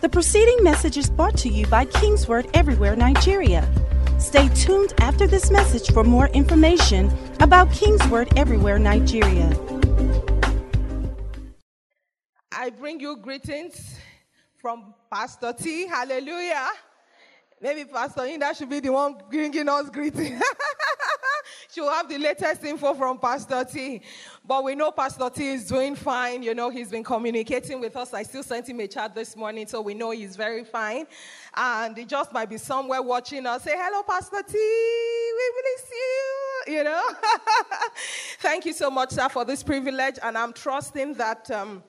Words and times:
The 0.00 0.08
preceding 0.08 0.64
message 0.64 0.96
is 0.96 1.10
brought 1.10 1.36
to 1.38 1.50
you 1.50 1.66
by 1.66 1.84
Kingsword 1.84 2.48
Everywhere 2.54 2.96
Nigeria. 2.96 3.68
Stay 4.18 4.48
tuned 4.54 4.94
after 4.98 5.26
this 5.26 5.50
message 5.50 5.92
for 5.92 6.02
more 6.02 6.28
information 6.28 7.12
about 7.40 7.70
Kingsword 7.70 8.32
Everywhere 8.34 8.78
Nigeria. 8.78 9.54
I 12.50 12.70
bring 12.70 12.98
you 13.00 13.18
greetings 13.18 13.98
from 14.56 14.94
Pastor 15.12 15.52
T. 15.52 15.86
Hallelujah. 15.86 16.68
Maybe 17.60 17.84
Pastor 17.84 18.22
Inda 18.22 18.56
should 18.56 18.70
be 18.70 18.80
the 18.80 18.92
one 18.92 19.16
bringing 19.30 19.68
us 19.68 19.90
greetings. 19.90 20.42
She'll 21.70 21.90
have 21.90 22.08
the 22.08 22.18
latest 22.18 22.64
info 22.64 22.94
from 22.94 23.18
Pastor 23.18 23.64
T. 23.64 24.02
But 24.46 24.64
we 24.64 24.74
know 24.74 24.90
Pastor 24.90 25.30
T 25.30 25.48
is 25.48 25.66
doing 25.66 25.94
fine. 25.94 26.42
You 26.42 26.54
know, 26.54 26.70
he's 26.70 26.90
been 26.90 27.04
communicating 27.04 27.80
with 27.80 27.96
us. 27.96 28.14
I 28.14 28.22
still 28.22 28.42
sent 28.42 28.68
him 28.68 28.80
a 28.80 28.88
chat 28.88 29.14
this 29.14 29.36
morning, 29.36 29.66
so 29.66 29.80
we 29.80 29.94
know 29.94 30.10
he's 30.10 30.36
very 30.36 30.64
fine. 30.64 31.06
And 31.54 31.96
he 31.96 32.04
just 32.04 32.32
might 32.32 32.48
be 32.48 32.58
somewhere 32.58 33.02
watching 33.02 33.46
us. 33.46 33.64
Say, 33.64 33.74
hello, 33.76 34.02
Pastor 34.02 34.42
T. 34.42 34.54
We 34.54 35.62
miss 35.62 35.90
you. 35.90 36.74
You 36.74 36.84
know? 36.84 37.02
Thank 38.40 38.66
you 38.66 38.72
so 38.72 38.90
much, 38.90 39.10
sir, 39.10 39.28
for 39.28 39.44
this 39.44 39.62
privilege. 39.62 40.18
And 40.22 40.36
I'm 40.36 40.52
trusting 40.52 41.14
that. 41.14 41.50
Um, 41.50 41.82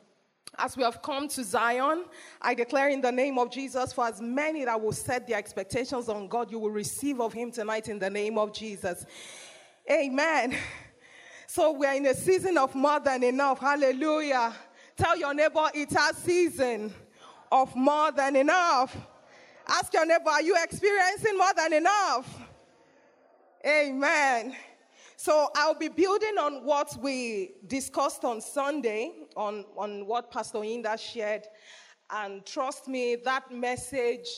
as 0.57 0.75
we 0.75 0.83
have 0.83 1.01
come 1.01 1.27
to 1.29 1.43
Zion, 1.43 2.05
I 2.41 2.53
declare 2.53 2.89
in 2.89 3.01
the 3.01 3.11
name 3.11 3.39
of 3.39 3.51
Jesus, 3.51 3.93
for 3.93 4.05
as 4.05 4.21
many 4.21 4.65
that 4.65 4.79
will 4.79 4.91
set 4.91 5.27
their 5.27 5.37
expectations 5.37 6.09
on 6.09 6.27
God, 6.27 6.51
you 6.51 6.59
will 6.59 6.71
receive 6.71 7.21
of 7.21 7.33
Him 7.33 7.51
tonight 7.51 7.87
in 7.87 7.97
the 7.97 8.09
name 8.09 8.37
of 8.37 8.53
Jesus. 8.53 9.05
Amen. 9.91 10.55
So 11.47 11.73
we're 11.73 11.91
in 11.91 12.05
a 12.05 12.13
season 12.15 12.57
of 12.57 12.73
more 12.75 13.01
than 13.01 13.25
enough. 13.25 13.59
Hallelujah. 13.59 14.53
Tell 14.95 15.17
your 15.17 15.33
neighbor 15.33 15.67
it's 15.73 15.93
a 15.93 16.15
season 16.15 16.93
of 17.51 17.75
more 17.75 18.13
than 18.13 18.37
enough. 18.37 18.95
Ask 19.67 19.93
your 19.93 20.05
neighbor, 20.05 20.29
are 20.29 20.41
you 20.41 20.55
experiencing 20.63 21.37
more 21.37 21.53
than 21.53 21.73
enough? 21.73 22.39
Amen. 23.67 24.55
So 25.17 25.49
I'll 25.53 25.77
be 25.77 25.89
building 25.89 26.37
on 26.39 26.63
what 26.63 26.95
we 27.01 27.51
discussed 27.67 28.23
on 28.23 28.39
Sunday, 28.39 29.11
on, 29.35 29.65
on 29.75 30.05
what 30.05 30.31
Pastor 30.31 30.59
Inda 30.59 30.97
shared. 30.97 31.43
And 32.09 32.45
trust 32.45 32.87
me, 32.87 33.17
that 33.25 33.51
message, 33.51 34.29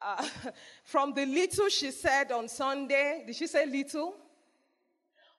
uh, 0.00 0.26
from 0.84 1.12
the 1.12 1.26
little 1.26 1.68
she 1.68 1.90
said 1.90 2.32
on 2.32 2.48
Sunday, 2.48 3.24
did 3.26 3.36
she 3.36 3.46
say 3.46 3.66
little? 3.66 4.14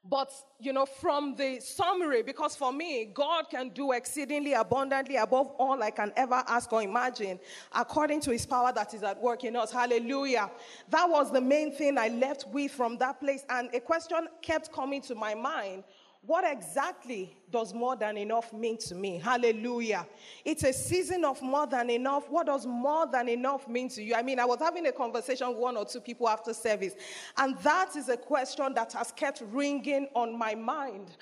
But, 0.10 0.32
you 0.60 0.72
know, 0.72 0.86
from 0.86 1.36
the 1.36 1.60
summary, 1.60 2.24
because 2.24 2.56
for 2.56 2.72
me, 2.72 3.06
God 3.14 3.50
can 3.50 3.70
do 3.70 3.92
exceedingly 3.92 4.54
abundantly 4.54 5.18
above 5.18 5.48
all 5.58 5.84
I 5.84 5.92
can 5.92 6.14
ever 6.16 6.44
ask 6.48 6.72
or 6.72 6.82
imagine, 6.82 7.40
according 7.74 8.22
to 8.22 8.32
his 8.32 8.46
power 8.46 8.72
that 8.74 8.94
is 8.94 9.04
at 9.04 9.22
work 9.22 9.44
in 9.44 9.56
us. 9.56 9.72
Hallelujah. 9.72 10.50
That 10.90 11.10
was 11.10 11.32
the 11.32 11.42
main 11.42 11.74
thing 11.74 11.98
I 11.98 12.08
left 12.08 12.48
with 12.48 12.72
from 12.72 12.98
that 13.00 13.20
place. 13.20 13.44
And 13.50 13.70
a 13.74 13.82
question 13.82 14.28
kept 14.42 14.72
coming 14.72 15.02
to 15.02 15.16
my 15.16 15.36
mind 15.36 15.84
what 16.28 16.44
exactly 16.46 17.38
does 17.50 17.74
more 17.74 17.96
than 17.96 18.18
enough 18.18 18.52
mean 18.52 18.78
to 18.78 18.96
me? 18.96 19.18
Hallelujah. 19.18 20.06
It's 20.44 20.64
a 20.64 20.74
season 20.74 21.24
of 21.24 21.42
more 21.42 21.66
than 21.66 21.90
enough. 21.90 22.30
What 22.30 22.48
does 22.48 22.66
more 22.66 23.08
than 23.10 23.30
enough 23.30 23.66
mean 23.70 23.88
to 23.90 24.04
you? 24.04 24.14
I 24.14 24.22
mean, 24.22 24.38
I 24.38 24.44
was 24.44 24.60
having 24.60 24.86
a 24.88 24.92
conversation 24.92 25.48
with 25.48 25.58
one 25.58 25.78
or 25.78 25.86
two 25.86 26.02
people 26.02 26.28
after 26.28 26.54
service, 26.54 26.96
and 27.38 27.58
that 27.60 27.96
is 27.96 28.10
a 28.10 28.18
question 28.18 28.74
that 28.74 28.92
has 28.92 29.14
kept 29.14 29.42
ringing 29.52 30.10
on 30.14 30.38
my 30.38 30.54
mind. 30.54 31.16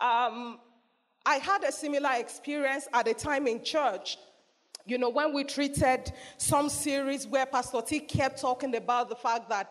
Um, 0.00 0.58
I 1.26 1.36
had 1.36 1.62
a 1.62 1.70
similar 1.70 2.14
experience 2.14 2.88
at 2.94 3.06
a 3.08 3.14
time 3.14 3.46
in 3.46 3.62
church. 3.62 4.16
You 4.86 4.96
know, 4.96 5.10
when 5.10 5.34
we 5.34 5.44
treated 5.44 6.12
some 6.38 6.70
series 6.70 7.26
where 7.26 7.44
Pastor 7.44 7.82
T 7.82 8.00
kept 8.00 8.40
talking 8.40 8.74
about 8.74 9.10
the 9.10 9.16
fact 9.16 9.50
that 9.50 9.70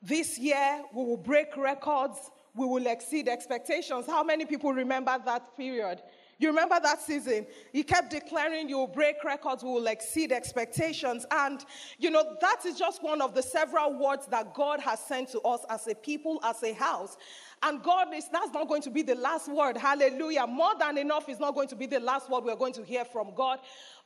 this 0.00 0.38
year 0.38 0.82
we 0.94 1.04
will 1.04 1.18
break 1.18 1.56
records 1.58 2.30
we 2.54 2.66
will 2.66 2.86
exceed 2.86 3.28
expectations. 3.28 4.06
How 4.06 4.22
many 4.22 4.44
people 4.46 4.72
remember 4.72 5.16
that 5.24 5.56
period? 5.56 6.02
You 6.38 6.48
remember 6.48 6.78
that 6.82 7.00
season? 7.00 7.46
He 7.72 7.82
kept 7.82 8.10
declaring 8.10 8.68
you 8.68 8.78
will 8.78 8.86
break 8.86 9.22
records, 9.24 9.62
we 9.62 9.70
will 9.70 9.86
exceed 9.86 10.32
expectations. 10.32 11.24
And, 11.30 11.64
you 11.98 12.10
know, 12.10 12.36
that 12.40 12.66
is 12.66 12.76
just 12.76 13.02
one 13.02 13.20
of 13.20 13.34
the 13.34 13.42
several 13.42 13.98
words 13.98 14.26
that 14.26 14.52
God 14.52 14.80
has 14.80 14.98
sent 15.00 15.30
to 15.30 15.40
us 15.42 15.60
as 15.70 15.86
a 15.86 15.94
people, 15.94 16.40
as 16.42 16.62
a 16.62 16.72
house. 16.72 17.16
And 17.62 17.82
God 17.82 18.12
is, 18.12 18.28
that's 18.32 18.52
not 18.52 18.68
going 18.68 18.82
to 18.82 18.90
be 18.90 19.02
the 19.02 19.14
last 19.14 19.48
word. 19.48 19.76
Hallelujah. 19.76 20.46
More 20.46 20.72
than 20.78 20.98
enough 20.98 21.28
is 21.28 21.40
not 21.40 21.54
going 21.54 21.68
to 21.68 21.76
be 21.76 21.86
the 21.86 22.00
last 22.00 22.28
word 22.28 22.44
we're 22.44 22.56
going 22.56 22.74
to 22.74 22.84
hear 22.84 23.04
from 23.04 23.32
God. 23.34 23.60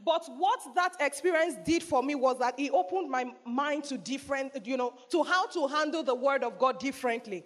But 0.04 0.24
what 0.36 0.60
that 0.74 0.96
experience 1.00 1.56
did 1.64 1.82
for 1.82 2.02
me 2.02 2.14
was 2.14 2.38
that 2.38 2.58
it 2.58 2.70
opened 2.72 3.10
my 3.10 3.32
mind 3.46 3.84
to 3.84 3.98
different, 3.98 4.66
you 4.66 4.76
know, 4.76 4.94
to 5.10 5.22
how 5.22 5.46
to 5.46 5.66
handle 5.66 6.02
the 6.02 6.14
word 6.14 6.44
of 6.44 6.58
God 6.58 6.78
differently. 6.78 7.44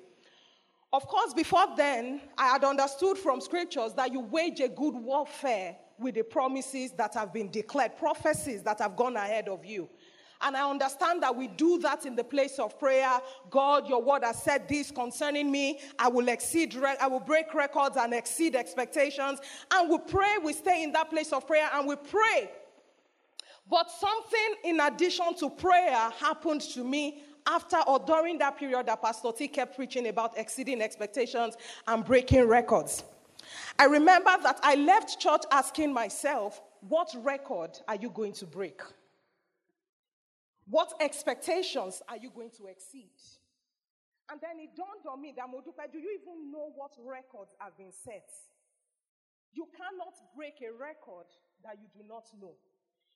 Of 0.92 1.06
course, 1.08 1.32
before 1.32 1.66
then, 1.76 2.20
I 2.36 2.48
had 2.48 2.64
understood 2.64 3.16
from 3.16 3.40
scriptures 3.40 3.94
that 3.94 4.12
you 4.12 4.20
wage 4.20 4.60
a 4.60 4.68
good 4.68 4.94
warfare 4.94 5.76
with 5.98 6.16
the 6.16 6.22
promises 6.22 6.92
that 6.92 7.14
have 7.14 7.32
been 7.32 7.50
declared, 7.50 7.96
prophecies 7.96 8.62
that 8.64 8.80
have 8.80 8.96
gone 8.96 9.16
ahead 9.16 9.48
of 9.48 9.64
you. 9.64 9.88
And 10.42 10.56
I 10.56 10.68
understand 10.68 11.22
that 11.22 11.34
we 11.34 11.46
do 11.46 11.78
that 11.78 12.04
in 12.04 12.16
the 12.16 12.24
place 12.24 12.58
of 12.58 12.78
prayer. 12.78 13.20
God, 13.48 13.88
your 13.88 14.02
word 14.02 14.24
has 14.24 14.42
said 14.42 14.68
this 14.68 14.90
concerning 14.90 15.50
me. 15.50 15.78
I 15.98 16.08
will 16.08 16.28
exceed, 16.28 16.76
I 17.00 17.06
will 17.06 17.20
break 17.20 17.54
records 17.54 17.96
and 17.96 18.12
exceed 18.12 18.56
expectations. 18.56 19.38
And 19.70 19.88
we 19.88 19.98
pray, 19.98 20.36
we 20.42 20.52
stay 20.52 20.82
in 20.82 20.92
that 20.92 21.10
place 21.10 21.32
of 21.32 21.46
prayer 21.46 21.70
and 21.72 21.86
we 21.86 21.94
pray. 21.96 22.50
But 23.70 23.90
something 23.90 24.54
in 24.64 24.80
addition 24.80 25.34
to 25.36 25.48
prayer 25.48 26.10
happened 26.18 26.62
to 26.72 26.82
me 26.82 27.22
after 27.46 27.78
or 27.86 27.98
during 27.98 28.38
that 28.38 28.58
period 28.58 28.86
that 28.86 29.02
Pastor 29.02 29.32
T 29.32 29.48
kept 29.48 29.76
preaching 29.76 30.08
about 30.08 30.38
exceeding 30.38 30.80
expectations 30.80 31.56
and 31.86 32.04
breaking 32.04 32.46
records. 32.46 33.04
I 33.78 33.84
remember 33.86 34.30
that 34.42 34.60
I 34.62 34.76
left 34.76 35.20
church 35.20 35.42
asking 35.50 35.92
myself, 35.92 36.60
what 36.88 37.14
record 37.22 37.78
are 37.88 37.96
you 37.96 38.10
going 38.10 38.32
to 38.34 38.46
break? 38.46 38.80
What 40.68 40.92
expectations 41.00 42.02
are 42.08 42.16
you 42.16 42.30
going 42.30 42.50
to 42.58 42.66
exceed? 42.66 43.10
And 44.30 44.40
then 44.40 44.62
it 44.62 44.74
dawned 44.76 45.04
on 45.10 45.20
me 45.20 45.34
that 45.36 45.46
Modupe, 45.50 45.92
do 45.92 45.98
you 45.98 46.18
even 46.22 46.50
know 46.50 46.72
what 46.74 46.92
records 47.04 47.52
have 47.58 47.76
been 47.76 47.92
set? 47.92 48.30
You 49.52 49.68
cannot 49.76 50.14
break 50.34 50.62
a 50.64 50.72
record 50.72 51.28
that 51.64 51.76
you 51.76 51.88
do 51.92 52.06
not 52.08 52.24
know. 52.40 52.54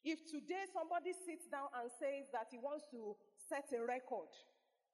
If 0.05 0.29
today 0.29 0.69
somebody 0.71 1.17
sits 1.17 1.49
down 1.49 1.73
and 1.73 1.91
says 1.99 2.29
that 2.37 2.53
he 2.53 2.59
wants 2.59 2.85
to 2.93 3.17
set 3.49 3.71
a 3.73 3.81
record 3.83 4.31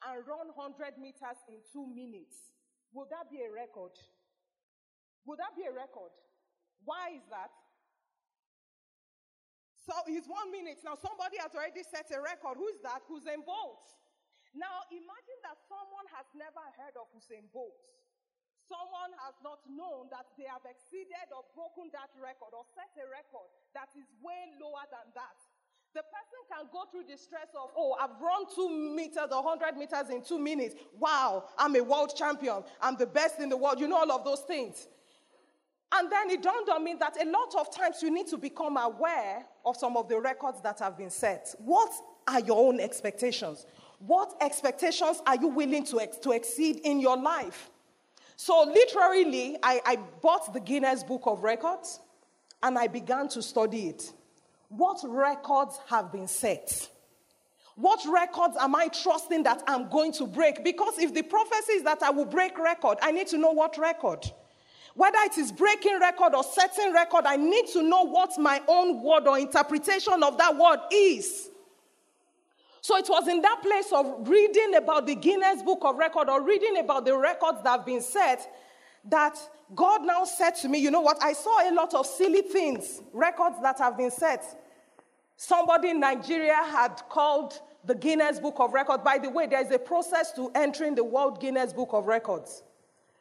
and 0.04 0.20
run 0.28 0.52
100 0.54 1.00
meters 1.00 1.40
in 1.48 1.64
two 1.72 1.88
minutes, 1.88 2.52
would 2.92 3.08
that 3.08 3.32
be 3.32 3.40
a 3.40 3.50
record? 3.50 3.96
Would 5.24 5.40
that 5.40 5.56
be 5.56 5.64
a 5.64 5.72
record? 5.72 6.12
Why 6.84 7.16
is 7.16 7.24
that? 7.30 7.52
So 9.82 9.94
it's 10.06 10.30
one 10.30 10.50
minute. 10.54 10.78
Now 10.86 10.94
somebody 10.94 11.38
has 11.42 11.54
already 11.54 11.82
set 11.82 12.06
a 12.14 12.20
record. 12.22 12.58
Who's 12.58 12.78
that? 12.86 13.02
Usain 13.10 13.42
Bolt. 13.42 13.82
Now 14.54 14.84
imagine 14.92 15.40
that 15.42 15.58
someone 15.66 16.06
has 16.12 16.28
never 16.36 16.62
heard 16.78 16.94
of 17.00 17.10
Usain 17.16 17.48
Bolt. 17.50 17.82
Someone 18.70 19.10
has 19.26 19.34
not 19.42 19.58
known 19.66 20.06
that 20.14 20.30
they 20.38 20.46
have 20.46 20.62
exceeded 20.62 21.28
or 21.34 21.42
broken 21.50 21.90
that 21.90 22.14
record 22.14 22.54
or 22.54 22.62
set 22.78 22.94
a 22.94 23.06
record 23.10 23.50
that 23.74 23.90
is 23.98 24.06
way 24.22 24.54
lower 24.62 24.86
than 24.86 25.10
that. 25.18 25.38
The 25.94 26.00
person 26.00 26.40
can 26.50 26.66
go 26.72 26.84
through 26.90 27.04
the 27.10 27.18
stress 27.18 27.48
of, 27.54 27.70
oh, 27.76 27.94
I've 28.00 28.18
run 28.20 28.44
two 28.54 28.68
meters 28.94 29.28
or 29.30 29.42
100 29.42 29.76
meters 29.76 30.08
in 30.10 30.22
two 30.22 30.38
minutes. 30.38 30.74
Wow, 30.98 31.44
I'm 31.58 31.76
a 31.76 31.82
world 31.82 32.14
champion. 32.16 32.62
I'm 32.80 32.96
the 32.96 33.06
best 33.06 33.40
in 33.40 33.50
the 33.50 33.56
world. 33.58 33.78
You 33.78 33.88
know 33.88 33.98
all 33.98 34.10
of 34.10 34.24
those 34.24 34.40
things. 34.40 34.88
And 35.94 36.10
then 36.10 36.30
it 36.30 36.42
dawned 36.42 36.70
on 36.70 36.82
me 36.82 36.94
that 36.98 37.22
a 37.22 37.28
lot 37.28 37.54
of 37.58 37.74
times 37.74 38.02
you 38.02 38.10
need 38.10 38.26
to 38.28 38.38
become 38.38 38.78
aware 38.78 39.44
of 39.66 39.76
some 39.76 39.98
of 39.98 40.08
the 40.08 40.18
records 40.18 40.62
that 40.62 40.78
have 40.78 40.96
been 40.96 41.10
set. 41.10 41.54
What 41.58 41.92
are 42.26 42.40
your 42.40 42.66
own 42.68 42.80
expectations? 42.80 43.66
What 43.98 44.34
expectations 44.40 45.20
are 45.26 45.36
you 45.36 45.48
willing 45.48 45.84
to, 45.86 46.00
ex- 46.00 46.16
to 46.18 46.30
exceed 46.32 46.80
in 46.84 47.00
your 47.00 47.18
life? 47.18 47.70
So, 48.36 48.64
literally, 48.64 49.58
I, 49.62 49.80
I 49.84 49.96
bought 50.22 50.54
the 50.54 50.60
Guinness 50.60 51.04
Book 51.04 51.22
of 51.26 51.42
Records 51.42 52.00
and 52.62 52.78
I 52.78 52.86
began 52.86 53.28
to 53.28 53.42
study 53.42 53.88
it. 53.88 54.10
What 54.76 55.00
records 55.04 55.78
have 55.88 56.10
been 56.10 56.26
set? 56.26 56.88
What 57.74 58.00
records 58.10 58.56
am 58.58 58.74
I 58.74 58.88
trusting 58.88 59.42
that 59.42 59.62
I'm 59.66 59.90
going 59.90 60.12
to 60.14 60.26
break? 60.26 60.64
Because 60.64 60.98
if 60.98 61.12
the 61.12 61.22
prophecy 61.22 61.72
is 61.72 61.82
that 61.82 62.02
I 62.02 62.08
will 62.08 62.24
break 62.24 62.58
record, 62.58 62.96
I 63.02 63.12
need 63.12 63.26
to 63.28 63.38
know 63.38 63.50
what 63.50 63.76
record. 63.76 64.30
Whether 64.94 65.18
it 65.24 65.36
is 65.36 65.52
breaking 65.52 66.00
record 66.00 66.34
or 66.34 66.42
setting 66.42 66.92
record, 66.94 67.24
I 67.26 67.36
need 67.36 67.66
to 67.74 67.82
know 67.82 68.02
what 68.02 68.38
my 68.38 68.62
own 68.66 69.02
word 69.02 69.26
or 69.26 69.38
interpretation 69.38 70.22
of 70.22 70.38
that 70.38 70.56
word 70.56 70.80
is. 70.90 71.50
So 72.80 72.96
it 72.96 73.06
was 73.08 73.28
in 73.28 73.42
that 73.42 73.62
place 73.62 73.92
of 73.92 74.26
reading 74.26 74.74
about 74.74 75.06
the 75.06 75.14
Guinness 75.14 75.62
Book 75.62 75.80
of 75.82 75.96
Record 75.96 76.30
or 76.30 76.42
reading 76.42 76.78
about 76.78 77.04
the 77.04 77.16
records 77.16 77.62
that 77.62 77.70
have 77.70 77.86
been 77.86 78.02
set 78.02 78.50
that 79.06 79.38
God 79.74 80.04
now 80.04 80.24
said 80.24 80.52
to 80.56 80.68
me, 80.68 80.78
you 80.78 80.90
know 80.90 81.00
what? 81.00 81.22
I 81.22 81.32
saw 81.32 81.68
a 81.68 81.72
lot 81.72 81.94
of 81.94 82.06
silly 82.06 82.42
things, 82.42 83.02
records 83.12 83.56
that 83.62 83.78
have 83.78 83.96
been 83.96 84.10
set. 84.10 84.44
Somebody 85.36 85.90
in 85.90 86.00
Nigeria 86.00 86.54
had 86.54 87.02
called 87.08 87.60
the 87.84 87.94
Guinness 87.94 88.38
Book 88.38 88.56
of 88.58 88.72
Records. 88.72 89.02
By 89.02 89.18
the 89.18 89.30
way, 89.30 89.46
there's 89.46 89.70
a 89.70 89.78
process 89.78 90.32
to 90.32 90.50
entering 90.54 90.94
the 90.94 91.04
World 91.04 91.40
Guinness 91.40 91.72
Book 91.72 91.90
of 91.92 92.06
Records. 92.06 92.62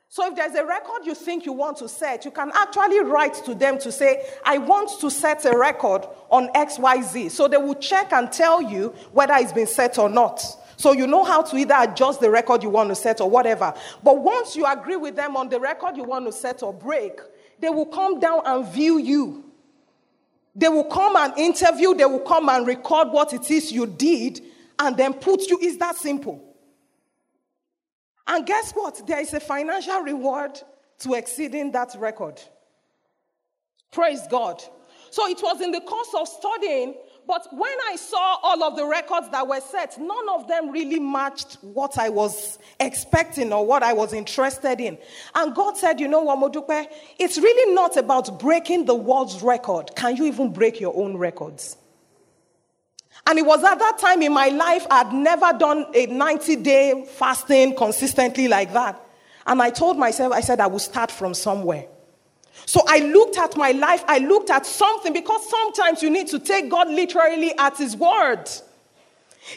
So 0.08 0.28
if 0.28 0.36
there's 0.36 0.56
a 0.56 0.66
record 0.66 1.06
you 1.06 1.16
think 1.16 1.46
you 1.46 1.54
want 1.54 1.78
to 1.78 1.88
set, 1.88 2.26
you 2.26 2.32
can 2.32 2.52
actually 2.54 3.00
write 3.00 3.34
to 3.46 3.56
them 3.56 3.80
to 3.80 3.94
say, 3.94 4.26
I 4.44 4.58
want 4.58 5.00
to 5.00 5.10
set 5.10 5.46
a 5.46 5.58
record 5.58 6.06
on 6.30 6.50
XYZ. 6.50 7.32
So 7.32 7.48
they 7.48 7.56
will 7.56 7.76
check 7.76 8.12
and 8.12 8.30
tell 8.30 8.62
you 8.62 8.90
whether 9.14 9.34
it's 9.36 9.54
been 9.54 9.68
set 9.68 9.98
or 9.98 10.10
not. 10.10 10.44
So 10.82 10.94
you 10.94 11.06
know 11.06 11.24
how 11.24 11.44
to 11.44 11.58
either 11.58 11.76
adjust 11.78 12.22
the 12.22 12.32
record 12.32 12.64
you 12.64 12.70
want 12.70 12.90
to 12.90 12.96
set 12.96 13.22
or 13.22 13.30
whatever. 13.30 13.72
But 14.02 14.20
once 14.20 14.56
you 14.56 14.66
agree 14.66 14.96
with 14.96 15.16
them 15.16 15.38
on 15.38 15.48
the 15.48 15.60
record 15.60 15.96
you 15.96 16.04
want 16.04 16.26
to 16.26 16.32
set 16.32 16.64
or 16.64 16.74
break, 16.74 17.20
they 17.60 17.70
will 17.70 17.86
come 17.86 18.20
down 18.20 18.42
and 18.48 18.68
view 18.68 18.98
you. 18.98 19.46
They 20.56 20.70
will 20.70 20.86
come 20.86 21.16
and 21.16 21.38
interview, 21.38 21.94
they 21.94 22.06
will 22.06 22.22
come 22.22 22.50
and 22.50 22.66
record 22.66 23.10
what 23.10 23.32
it 23.32 23.52
is 23.52 23.72
you 23.72 23.86
did 23.86 24.42
and 24.80 24.98
then 24.98 25.14
put 25.14 25.42
you. 25.42 25.60
Is 25.62 25.78
that 25.78 25.98
simple. 25.98 26.44
And 28.26 28.44
guess 28.48 28.72
what? 28.72 29.06
There 29.06 29.20
is 29.20 29.36
a 29.36 29.40
financial 29.40 30.00
reward 30.00 30.60
to 31.00 31.14
exceeding 31.14 31.72
that 31.74 31.96
record. 32.00 32.42
Praise 33.92 34.22
God. 34.32 34.64
So 35.12 35.28
it 35.28 35.40
was 35.44 35.62
in 35.62 35.72
the 35.72 35.82
course 35.82 36.10
of 36.18 36.28
studying, 36.28 36.96
but 37.32 37.48
when 37.54 37.78
I 37.90 37.96
saw 37.96 38.40
all 38.44 38.62
of 38.62 38.76
the 38.76 38.86
records 38.86 39.30
that 39.30 39.48
were 39.48 39.62
set, 39.62 39.98
none 39.98 40.28
of 40.28 40.50
them 40.50 40.70
really 40.70 41.00
matched 41.00 41.60
what 41.62 41.98
I 41.98 42.10
was 42.10 42.60
expecting 42.78 43.54
or 43.54 43.66
what 43.66 43.84
I 43.84 43.94
was 43.94 44.12
interested 44.12 44.82
in. 44.82 44.98
And 45.34 45.56
God 45.56 45.78
said, 45.78 46.02
You 46.02 46.10
know 46.10 46.24
what, 46.24 46.40
Modupe? 46.40 46.88
It's 47.18 47.38
really 47.38 47.74
not 47.74 47.96
about 47.96 48.38
breaking 48.38 48.84
the 48.84 48.96
world's 48.96 49.42
record. 49.42 49.96
Can 49.96 50.18
you 50.18 50.26
even 50.26 50.52
break 50.52 50.82
your 50.82 50.94
own 50.94 51.16
records? 51.16 51.78
And 53.26 53.40
it 53.40 53.46
was 53.46 53.64
at 53.64 53.80
that 53.80 53.98
time 53.98 54.22
in 54.24 54.34
my 54.34 54.50
life, 54.50 54.86
I'd 54.92 55.14
never 55.14 55.58
done 55.58 55.86
a 55.96 56.08
90 56.08 56.58
day 56.58 57.06
fasting 57.14 57.78
consistently 57.78 58.50
like 58.50 58.74
that. 58.74 59.02
And 59.48 59.62
I 59.62 59.70
told 59.70 59.98
myself, 59.98 60.34
I 60.34 60.42
said, 60.42 60.60
I 60.60 60.68
will 60.68 60.80
start 60.80 61.10
from 61.10 61.34
somewhere. 61.34 61.86
So 62.66 62.82
I 62.88 63.00
looked 63.00 63.38
at 63.38 63.58
my 63.58 63.72
life, 63.72 64.04
I 64.08 64.20
looked 64.20 64.50
at 64.50 64.66
something 64.66 65.14
because 65.14 65.50
sometimes 65.50 66.02
you 66.02 66.10
need 66.10 66.28
to 66.28 66.40
take 66.40 66.70
God 66.70 66.90
literally 66.90 67.58
at 67.58 67.78
His 67.78 67.96
word. 67.96 68.50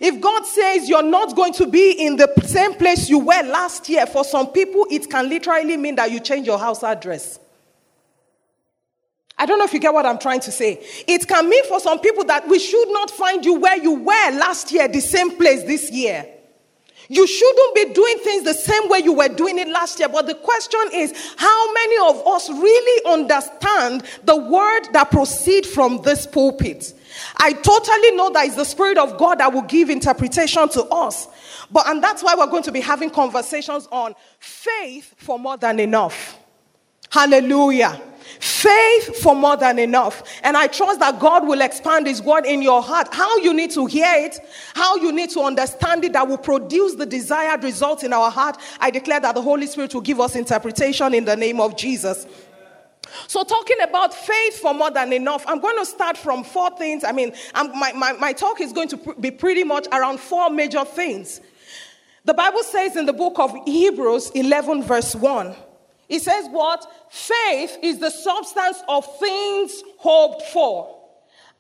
If 0.01 0.21
God 0.21 0.45
says 0.47 0.89
you're 0.89 1.03
not 1.03 1.37
going 1.37 1.53
to 1.55 1.67
be 1.67 1.93
in 1.93 2.17
the 2.17 2.33
same 2.45 2.75
place 2.75 3.09
you 3.09 3.19
were 3.19 3.43
last 3.43 3.89
year, 3.89 4.07
for 4.07 4.25
some 4.25 4.49
people, 4.49 4.87
it 4.91 5.11
can 5.11 5.29
literally 5.29 5.77
mean 5.77 5.97
that 5.97 6.11
you 6.11 6.21
change 6.21 6.47
your 6.47 6.59
house 6.59 6.83
address. 6.83 7.39
I 9.37 9.47
don't 9.47 9.59
know 9.59 9.65
if 9.65 9.73
you 9.73 9.81
get 9.81 9.93
what 9.93 10.07
I'm 10.07 10.19
trying 10.19 10.41
to 10.41 10.53
say. 10.53 10.85
It 11.07 11.27
can 11.27 11.49
mean 11.49 11.65
for 11.67 11.81
some 11.81 11.99
people 11.99 12.25
that 12.25 12.49
we 12.49 12.59
should 12.59 12.89
not 12.89 13.11
find 13.11 13.45
you 13.45 13.55
where 13.55 13.77
you 13.77 13.93
were 13.93 14.31
last 14.31 14.73
year, 14.73 14.89
the 14.89 15.01
same 15.01 15.37
place 15.37 15.65
this 15.65 15.91
year. 15.91 16.27
You 17.09 17.27
shouldn't 17.27 17.75
be 17.75 17.93
doing 17.93 18.19
things 18.19 18.45
the 18.45 18.55
same 18.55 18.89
way 18.89 18.99
you 18.99 19.13
were 19.13 19.29
doing 19.29 19.59
it 19.59 19.69
last 19.69 19.99
year. 19.99 20.09
But 20.09 20.27
the 20.27 20.35
question 20.35 20.81
is, 20.93 21.13
how 21.37 21.73
many 21.73 21.97
of 22.09 22.27
us 22.27 22.49
really 22.49 23.13
understand 23.13 24.05
the 24.25 24.37
word 24.37 24.89
that 24.93 25.11
proceed 25.11 25.67
from 25.67 26.03
this 26.03 26.27
pulpit? 26.27 26.95
I 27.37 27.53
totally 27.53 28.13
know 28.13 28.31
that 28.31 28.47
it's 28.47 28.57
the 28.57 28.65
Spirit 28.65 28.99
of 28.99 29.19
God 29.19 29.39
that 29.39 29.53
will 29.53 29.63
give 29.63 29.91
interpretation 29.91 30.69
to 30.71 30.85
us. 30.87 31.29
But, 31.71 31.89
and 31.89 32.03
that's 32.03 32.23
why 32.23 32.35
we're 32.35 32.47
going 32.47 32.63
to 32.65 32.73
be 32.73 32.81
having 32.81 33.11
conversations 33.11 33.87
on 33.93 34.15
faith 34.39 35.15
for 35.17 35.39
more 35.39 35.57
than 35.57 35.81
enough. 35.81 36.39
Hallelujah. 37.11 38.01
Faith 38.41 39.17
for 39.23 39.35
more 39.35 39.57
than 39.57 39.79
enough. 39.79 40.23
And 40.43 40.57
I 40.57 40.67
trust 40.67 41.01
that 41.01 41.21
God 41.21 41.47
will 41.47 41.61
expand 41.61 42.07
His 42.07 42.23
word 42.23 42.47
in 42.47 42.63
your 42.63 42.83
heart. 42.83 43.09
How 43.13 43.37
you 43.39 43.53
need 43.53 43.71
to 43.73 43.87
hear 43.87 44.13
it, 44.17 44.39
how 44.75 44.97
you 44.97 45.13
need 45.13 45.31
to 45.31 45.41
understand 45.41 46.05
it, 46.05 46.13
that 46.15 46.27
will 46.27 46.39
produce 46.39 46.95
the 46.95 47.07
desired 47.07 47.63
result 47.65 48.05
in 48.05 48.13
our 48.13 48.31
heart. 48.31 48.57
I 48.81 48.91
declare 48.91 49.21
that 49.21 49.35
the 49.35 49.43
Holy 49.43 49.67
Spirit 49.67 49.95
will 49.95 50.01
give 50.01 50.21
us 50.21 50.37
interpretation 50.37 51.15
in 51.15 51.25
the 51.25 51.37
name 51.37 51.61
of 51.61 51.77
Jesus. 51.77 52.27
So, 53.27 53.45
talking 53.45 53.81
about 53.81 54.15
faith 54.15 54.59
for 54.59 54.75
more 54.75 54.91
than 54.91 55.13
enough, 55.13 55.45
I'm 55.47 55.61
going 55.61 55.79
to 55.79 55.87
start 55.87 56.17
from 56.17 56.45
four 56.45 56.77
things. 56.77 57.05
I 57.05 57.13
mean, 57.13 57.33
my, 57.55 57.93
my, 57.93 58.13
my 58.13 58.33
talk 58.33 58.61
is 58.61 58.73
going 58.73 58.89
to 58.89 58.97
pr- 58.97 59.13
be 59.13 59.31
pretty 59.31 59.65
much 59.65 59.87
around 59.93 60.21
four 60.21 60.51
major 60.51 60.85
things. 60.85 61.41
The 62.25 62.35
Bible 62.35 62.63
says 62.63 62.97
in 62.97 63.07
the 63.07 63.13
book 63.13 63.39
of 63.39 63.55
Hebrews 63.67 64.31
11, 64.31 64.83
verse 64.85 65.15
1, 65.15 65.55
it 66.09 66.21
says 66.23 66.47
what? 66.51 66.87
Faith 67.11 67.79
is 67.83 67.99
the 67.99 68.11
substance 68.11 68.83
of 68.89 69.19
things 69.19 69.83
hoped 69.99 70.43
for 70.43 71.01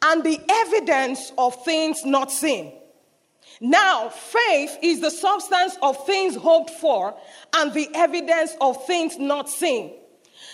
and 0.03 0.23
the 0.23 0.39
evidence 0.49 1.33
of 1.39 1.65
things 1.65 2.05
not 2.05 2.31
seen. 2.31 2.73
Now, 3.61 4.09
faith 4.09 4.79
is 4.83 5.01
the 5.01 5.11
substance 5.11 5.79
of 5.81 6.05
things 6.07 6.37
hoped 6.37 6.71
for 6.71 7.15
and 7.55 7.73
the 7.73 7.89
evidence 7.95 8.55
of 8.61 8.85
things 8.87 9.19
not 9.19 9.49
seen. 9.49 9.93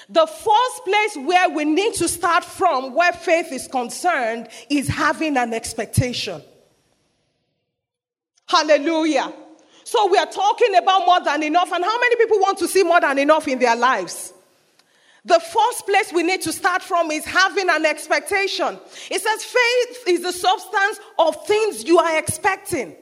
The 0.09 0.27
first 0.27 0.85
place 0.85 1.27
where 1.27 1.49
we 1.51 1.65
need 1.65 1.95
to 1.95 2.09
start 2.09 2.45
from, 2.45 2.95
where 2.95 3.13
faith 3.13 3.53
is 3.53 3.69
concerned, 3.69 4.49
is 4.69 4.89
having 4.89 5.37
an 5.37 5.55
expectation. 5.55 6.43
Hallelujah. 8.47 9.33
So 9.91 10.07
we 10.07 10.19
are 10.19 10.27
talking 10.27 10.77
about 10.77 11.05
more 11.05 11.21
than 11.21 11.43
enough. 11.43 11.73
And 11.73 11.85
how 11.85 12.01
many 12.01 12.15
people 12.15 12.39
want 12.39 12.59
to 12.59 12.69
see 12.69 12.85
more 12.85 13.01
than 13.01 13.19
enough 13.19 13.49
in 13.49 13.59
their 13.59 13.75
lives? 13.75 14.33
The 15.25 15.41
first 15.41 15.85
place 15.85 16.13
we 16.13 16.23
need 16.23 16.43
to 16.43 16.53
start 16.53 16.81
from 16.81 17.11
is 17.11 17.25
having 17.25 17.69
an 17.69 17.85
expectation. 17.85 18.79
It 19.11 19.21
says 19.21 19.43
faith 19.43 20.05
is 20.07 20.23
the 20.23 20.31
substance 20.31 21.01
of 21.19 21.45
things 21.45 21.83
you 21.83 21.99
are 21.99 22.17
expecting, 22.17 22.95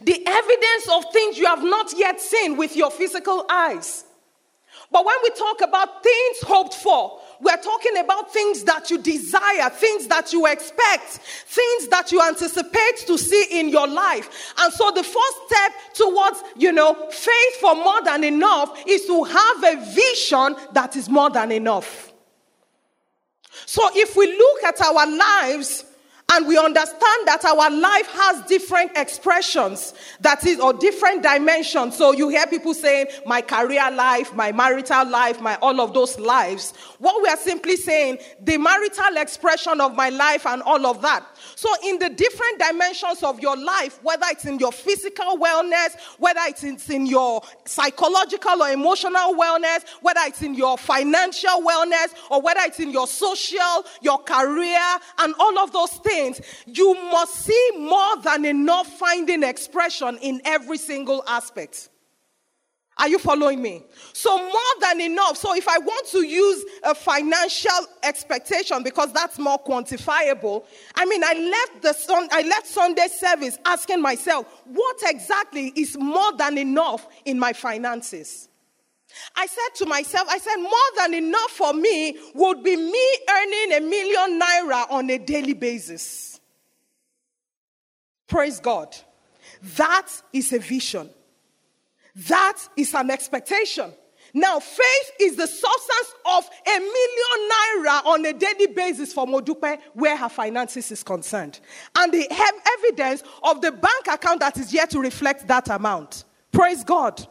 the 0.00 0.26
evidence 0.26 0.88
of 0.90 1.04
things 1.12 1.36
you 1.36 1.44
have 1.44 1.62
not 1.62 1.92
yet 1.98 2.18
seen 2.18 2.56
with 2.56 2.74
your 2.76 2.90
physical 2.90 3.44
eyes. 3.50 4.06
But 4.90 5.04
when 5.04 5.16
we 5.22 5.30
talk 5.32 5.60
about 5.60 6.02
things 6.02 6.36
hoped 6.44 6.74
for, 6.76 7.20
we're 7.40 7.56
talking 7.56 7.98
about 7.98 8.32
things 8.32 8.64
that 8.64 8.90
you 8.90 8.98
desire, 8.98 9.68
things 9.70 10.06
that 10.08 10.32
you 10.32 10.46
expect, 10.46 11.20
things 11.46 11.88
that 11.88 12.12
you 12.12 12.22
anticipate 12.22 13.04
to 13.06 13.18
see 13.18 13.60
in 13.60 13.68
your 13.68 13.86
life. 13.86 14.54
And 14.58 14.72
so 14.72 14.90
the 14.90 15.02
first 15.02 15.36
step 15.46 15.72
towards, 15.94 16.42
you 16.56 16.72
know, 16.72 16.94
faith 17.10 17.54
for 17.60 17.74
more 17.74 18.02
than 18.02 18.24
enough 18.24 18.82
is 18.86 19.06
to 19.06 19.24
have 19.24 19.64
a 19.64 19.84
vision 19.92 20.56
that 20.72 20.96
is 20.96 21.08
more 21.08 21.30
than 21.30 21.52
enough. 21.52 22.12
So 23.66 23.88
if 23.94 24.16
we 24.16 24.26
look 24.26 24.64
at 24.64 24.80
our 24.80 25.06
lives, 25.06 25.84
and 26.32 26.48
we 26.48 26.56
understand 26.56 27.26
that 27.26 27.44
our 27.44 27.70
life 27.70 28.06
has 28.08 28.42
different 28.46 28.92
expressions 28.96 29.94
that 30.20 30.44
is 30.46 30.58
or 30.58 30.72
different 30.72 31.22
dimensions. 31.22 31.96
So 31.96 32.12
you 32.12 32.28
hear 32.28 32.46
people 32.46 32.74
saying 32.74 33.06
my 33.26 33.42
career 33.42 33.90
life 33.90 34.34
my 34.34 34.50
marital 34.50 35.06
life 35.08 35.40
my 35.40 35.56
all 35.56 35.80
of 35.80 35.92
those 35.92 36.18
lives. 36.18 36.72
What 36.98 37.22
we 37.22 37.28
are 37.28 37.36
simply 37.36 37.76
saying 37.76 38.18
the 38.40 38.56
marital 38.56 39.16
expression 39.16 39.80
of 39.80 39.94
my 39.94 40.08
life 40.08 40.46
and 40.46 40.62
all 40.62 40.86
of 40.86 41.02
that 41.02 41.24
so, 41.56 41.68
in 41.84 41.98
the 41.98 42.10
different 42.10 42.58
dimensions 42.58 43.22
of 43.22 43.40
your 43.40 43.56
life, 43.56 44.02
whether 44.02 44.26
it's 44.30 44.44
in 44.44 44.58
your 44.58 44.72
physical 44.72 45.38
wellness, 45.38 45.96
whether 46.18 46.40
it's 46.44 46.64
in 46.90 47.06
your 47.06 47.42
psychological 47.64 48.62
or 48.62 48.70
emotional 48.70 49.34
wellness, 49.34 49.84
whether 50.02 50.20
it's 50.24 50.42
in 50.42 50.54
your 50.54 50.76
financial 50.78 51.62
wellness, 51.62 52.14
or 52.30 52.40
whether 52.40 52.60
it's 52.64 52.80
in 52.80 52.90
your 52.90 53.06
social, 53.06 53.84
your 54.02 54.18
career, 54.18 54.80
and 55.18 55.34
all 55.38 55.58
of 55.58 55.72
those 55.72 55.92
things, 55.98 56.40
you 56.66 56.94
must 57.10 57.34
see 57.34 57.70
more 57.78 58.16
than 58.22 58.44
enough 58.44 58.86
finding 58.98 59.42
expression 59.42 60.18
in 60.22 60.40
every 60.44 60.78
single 60.78 61.22
aspect. 61.26 61.88
Are 62.96 63.08
you 63.08 63.18
following 63.18 63.60
me? 63.60 63.82
So, 64.12 64.36
more 64.36 64.74
than 64.80 65.00
enough. 65.00 65.36
So, 65.36 65.54
if 65.54 65.66
I 65.66 65.78
want 65.78 66.06
to 66.08 66.24
use 66.24 66.64
a 66.84 66.94
financial 66.94 67.70
expectation 68.04 68.82
because 68.84 69.12
that's 69.12 69.38
more 69.38 69.58
quantifiable, 69.58 70.64
I 70.94 71.04
mean, 71.04 71.24
I 71.24 71.34
left 71.34 71.82
the 71.82 71.92
sun, 71.92 72.28
I 72.30 72.42
left 72.42 72.68
Sunday 72.68 73.08
service 73.08 73.58
asking 73.64 74.00
myself, 74.00 74.46
what 74.66 74.96
exactly 75.06 75.72
is 75.74 75.96
more 75.98 76.36
than 76.36 76.56
enough 76.56 77.08
in 77.24 77.38
my 77.38 77.52
finances? 77.52 78.48
I 79.36 79.46
said 79.46 79.74
to 79.76 79.86
myself, 79.86 80.28
I 80.28 80.38
said, 80.38 80.56
more 80.56 80.70
than 80.98 81.14
enough 81.14 81.50
for 81.50 81.72
me 81.72 82.18
would 82.34 82.62
be 82.62 82.76
me 82.76 83.08
earning 83.30 83.72
a 83.72 83.80
million 83.80 84.40
naira 84.40 84.90
on 84.90 85.10
a 85.10 85.18
daily 85.18 85.54
basis. 85.54 86.40
Praise 88.26 88.60
God. 88.60 88.96
That 89.76 90.08
is 90.32 90.52
a 90.52 90.58
vision. 90.58 91.10
That 92.14 92.58
is 92.76 92.94
an 92.94 93.10
expectation. 93.10 93.92
Now, 94.36 94.58
faith 94.58 95.10
is 95.20 95.36
the 95.36 95.46
substance 95.46 96.14
of 96.26 96.48
a 96.66 96.78
million 96.78 97.50
naira 97.50 98.04
on 98.04 98.26
a 98.26 98.32
daily 98.32 98.66
basis 98.66 99.12
for 99.12 99.26
Modupe 99.26 99.78
where 99.92 100.16
her 100.16 100.28
finances 100.28 100.90
is 100.90 101.04
concerned. 101.04 101.60
And 101.96 102.12
the 102.12 102.26
evidence 102.78 103.22
of 103.44 103.60
the 103.60 103.70
bank 103.70 104.08
account 104.08 104.40
that 104.40 104.56
is 104.58 104.72
yet 104.74 104.90
to 104.90 104.98
reflect 104.98 105.46
that 105.46 105.68
amount. 105.68 106.24
Praise 106.50 106.82
God. 106.82 107.24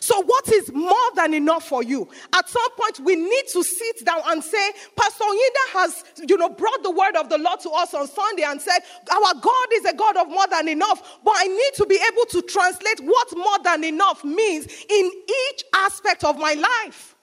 So, 0.00 0.22
what 0.22 0.48
is 0.50 0.72
more 0.72 1.10
than 1.14 1.34
enough 1.34 1.68
for 1.68 1.82
you? 1.82 2.08
At 2.32 2.48
some 2.48 2.70
point, 2.76 3.00
we 3.00 3.16
need 3.16 3.44
to 3.52 3.62
sit 3.62 4.04
down 4.04 4.20
and 4.26 4.42
say, 4.42 4.72
Pastor 4.96 5.24
Yinda 5.24 5.72
has, 5.72 6.04
you 6.26 6.36
know, 6.38 6.48
brought 6.48 6.82
the 6.82 6.90
word 6.90 7.16
of 7.16 7.28
the 7.28 7.38
Lord 7.38 7.60
to 7.60 7.70
us 7.70 7.92
on 7.92 8.08
Sunday 8.08 8.44
and 8.44 8.60
said, 8.60 8.78
Our 9.12 9.34
God 9.40 9.66
is 9.74 9.84
a 9.84 9.94
God 9.94 10.16
of 10.16 10.28
more 10.28 10.46
than 10.50 10.68
enough. 10.68 11.18
But 11.22 11.34
I 11.36 11.44
need 11.44 11.72
to 11.76 11.86
be 11.86 12.00
able 12.12 12.24
to 12.26 12.42
translate 12.42 13.00
what 13.00 13.36
more 13.36 13.58
than 13.62 13.84
enough 13.84 14.24
means 14.24 14.66
in 14.66 15.10
each 15.50 15.64
aspect 15.74 16.24
of 16.24 16.38
my 16.38 16.54
life. 16.54 17.14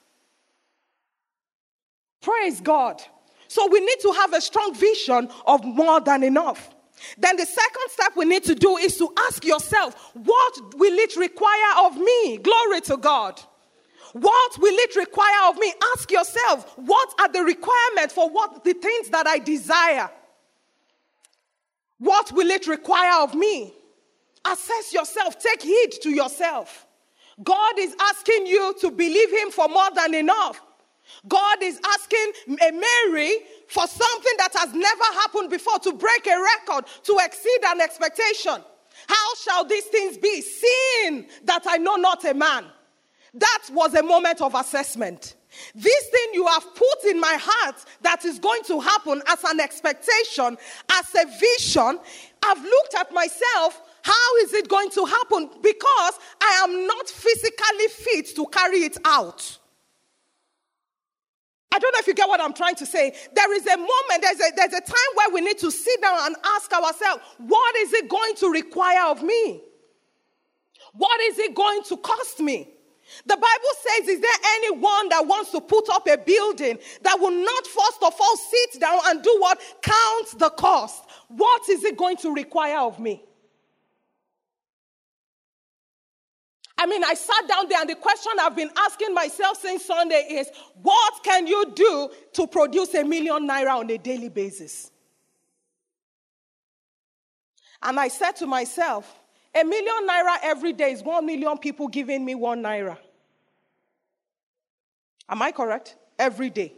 Praise 2.20 2.60
God. 2.60 3.02
So, 3.48 3.66
we 3.66 3.80
need 3.80 3.98
to 4.02 4.12
have 4.12 4.32
a 4.34 4.40
strong 4.40 4.72
vision 4.74 5.28
of 5.46 5.64
more 5.64 6.00
than 6.00 6.22
enough. 6.22 6.71
Then 7.18 7.36
the 7.36 7.46
second 7.46 7.88
step 7.88 8.12
we 8.16 8.24
need 8.24 8.44
to 8.44 8.54
do 8.54 8.76
is 8.76 8.96
to 8.98 9.12
ask 9.26 9.44
yourself, 9.44 10.12
what 10.14 10.74
will 10.76 10.98
it 10.98 11.16
require 11.16 11.86
of 11.86 11.96
me? 11.96 12.38
Glory 12.38 12.80
to 12.82 12.96
God. 12.96 13.40
What 14.12 14.58
will 14.58 14.74
it 14.74 14.94
require 14.96 15.48
of 15.48 15.56
me? 15.56 15.72
Ask 15.94 16.10
yourself, 16.10 16.72
what 16.76 17.14
are 17.18 17.28
the 17.28 17.42
requirements 17.42 18.14
for 18.14 18.28
what 18.28 18.62
the 18.62 18.74
things 18.74 19.08
that 19.08 19.26
I 19.26 19.38
desire? 19.38 20.10
What 21.98 22.32
will 22.32 22.50
it 22.50 22.66
require 22.66 23.22
of 23.22 23.34
me? 23.34 23.72
Assess 24.44 24.92
yourself, 24.92 25.38
take 25.38 25.62
heed 25.62 25.92
to 26.02 26.10
yourself. 26.10 26.86
God 27.42 27.78
is 27.78 27.94
asking 28.00 28.46
you 28.46 28.74
to 28.80 28.90
believe 28.90 29.30
Him 29.30 29.50
for 29.50 29.68
more 29.68 29.90
than 29.94 30.14
enough. 30.14 30.60
God 31.28 31.62
is 31.62 31.80
asking 31.84 32.32
Mary 32.46 33.32
for 33.68 33.86
something 33.86 34.32
that 34.38 34.54
has 34.54 34.72
never 34.72 35.04
happened 35.20 35.50
before 35.50 35.78
to 35.80 35.92
break 35.92 36.26
a 36.26 36.40
record, 36.40 36.84
to 37.04 37.18
exceed 37.24 37.60
an 37.66 37.80
expectation. 37.80 38.56
How 39.08 39.34
shall 39.42 39.64
these 39.64 39.84
things 39.86 40.18
be? 40.18 40.40
Seeing 40.40 41.26
that 41.44 41.62
I 41.66 41.78
know 41.78 41.96
not 41.96 42.24
a 42.24 42.34
man. 42.34 42.66
That 43.34 43.62
was 43.72 43.94
a 43.94 44.02
moment 44.02 44.40
of 44.42 44.54
assessment. 44.54 45.36
This 45.74 46.08
thing 46.08 46.28
you 46.32 46.46
have 46.46 46.74
put 46.74 47.04
in 47.10 47.20
my 47.20 47.36
heart 47.40 47.76
that 48.02 48.24
is 48.24 48.38
going 48.38 48.62
to 48.64 48.80
happen 48.80 49.22
as 49.26 49.42
an 49.44 49.60
expectation, 49.60 50.56
as 50.90 51.14
a 51.14 51.26
vision, 51.38 51.98
I've 52.42 52.62
looked 52.62 52.94
at 52.94 53.12
myself. 53.12 53.80
How 54.02 54.36
is 54.42 54.52
it 54.52 54.68
going 54.68 54.90
to 54.90 55.04
happen? 55.04 55.50
Because 55.62 56.14
I 56.40 56.60
am 56.64 56.86
not 56.86 57.08
physically 57.08 57.88
fit 57.88 58.34
to 58.36 58.46
carry 58.46 58.78
it 58.84 58.98
out. 59.04 59.58
I 61.72 61.78
don't 61.78 61.92
know 61.92 62.00
if 62.00 62.06
you 62.06 62.14
get 62.14 62.28
what 62.28 62.40
I'm 62.40 62.52
trying 62.52 62.74
to 62.76 62.86
say. 62.86 63.14
There 63.34 63.54
is 63.54 63.66
a 63.66 63.76
moment, 63.76 64.20
there's 64.20 64.40
a, 64.40 64.52
there's 64.54 64.74
a 64.74 64.80
time 64.80 65.12
where 65.14 65.30
we 65.30 65.40
need 65.40 65.58
to 65.58 65.70
sit 65.70 66.02
down 66.02 66.18
and 66.26 66.36
ask 66.56 66.70
ourselves, 66.72 67.22
what 67.38 67.76
is 67.76 67.94
it 67.94 68.08
going 68.10 68.34
to 68.36 68.50
require 68.50 69.06
of 69.06 69.22
me? 69.22 69.62
What 70.92 71.18
is 71.22 71.38
it 71.38 71.54
going 71.54 71.82
to 71.84 71.96
cost 71.96 72.40
me? 72.40 72.68
The 73.26 73.36
Bible 73.36 73.74
says, 73.80 74.08
Is 74.08 74.20
there 74.20 74.30
anyone 74.56 75.08
that 75.10 75.26
wants 75.26 75.50
to 75.52 75.60
put 75.60 75.88
up 75.90 76.06
a 76.06 76.16
building 76.16 76.78
that 77.02 77.18
will 77.20 77.30
not 77.30 77.66
first 77.66 78.02
of 78.02 78.14
all 78.18 78.36
sit 78.36 78.80
down 78.80 78.98
and 79.06 79.22
do 79.22 79.36
what? 79.38 79.60
Count 79.82 80.38
the 80.38 80.50
cost. 80.50 81.04
What 81.28 81.68
is 81.68 81.84
it 81.84 81.96
going 81.96 82.16
to 82.18 82.32
require 82.32 82.78
of 82.78 82.98
me? 82.98 83.22
I 86.78 86.86
mean, 86.86 87.04
I 87.04 87.14
sat 87.14 87.46
down 87.48 87.68
there, 87.68 87.80
and 87.80 87.90
the 87.90 87.94
question 87.94 88.32
I've 88.40 88.56
been 88.56 88.70
asking 88.76 89.14
myself 89.14 89.60
since 89.60 89.84
Sunday 89.84 90.26
is 90.30 90.50
what 90.82 91.22
can 91.22 91.46
you 91.46 91.72
do 91.74 92.10
to 92.32 92.46
produce 92.46 92.94
a 92.94 93.04
million 93.04 93.48
naira 93.48 93.76
on 93.78 93.90
a 93.90 93.98
daily 93.98 94.28
basis? 94.28 94.90
And 97.82 97.98
I 97.98 98.08
said 98.08 98.32
to 98.36 98.46
myself, 98.46 99.18
a 99.54 99.64
million 99.64 100.08
naira 100.08 100.38
every 100.42 100.72
day 100.72 100.92
is 100.92 101.02
one 101.02 101.26
million 101.26 101.58
people 101.58 101.88
giving 101.88 102.24
me 102.24 102.34
one 102.34 102.62
naira. 102.62 102.96
Am 105.28 105.42
I 105.42 105.52
correct? 105.52 105.96
Every 106.18 106.50
day. 106.50 106.74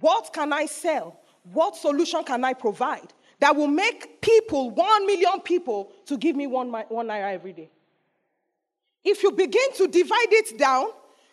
What 0.00 0.32
can 0.32 0.52
I 0.52 0.66
sell? 0.66 1.20
What 1.52 1.76
solution 1.76 2.22
can 2.24 2.44
I 2.44 2.52
provide 2.52 3.12
that 3.40 3.56
will 3.56 3.68
make 3.68 4.20
people, 4.20 4.70
one 4.70 5.06
million 5.06 5.40
people, 5.40 5.92
to 6.06 6.16
give 6.16 6.36
me 6.36 6.46
one, 6.46 6.70
one 6.70 7.08
naira 7.08 7.32
every 7.32 7.52
day? 7.52 7.70
If 9.04 9.22
you 9.22 9.32
begin 9.32 9.72
to 9.76 9.88
divide 9.88 10.32
it 10.32 10.58
down, 10.58 10.86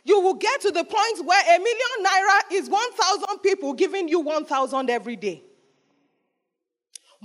you 0.03 0.19
will 0.21 0.33
get 0.33 0.61
to 0.61 0.71
the 0.71 0.83
point 0.83 1.25
where 1.25 1.55
a 1.55 1.59
million 1.59 2.03
naira 2.03 2.53
is 2.53 2.69
1,000 2.69 3.39
people 3.39 3.73
giving 3.73 4.07
you 4.07 4.21
1,000 4.21 4.89
every 4.89 5.15
day. 5.15 5.43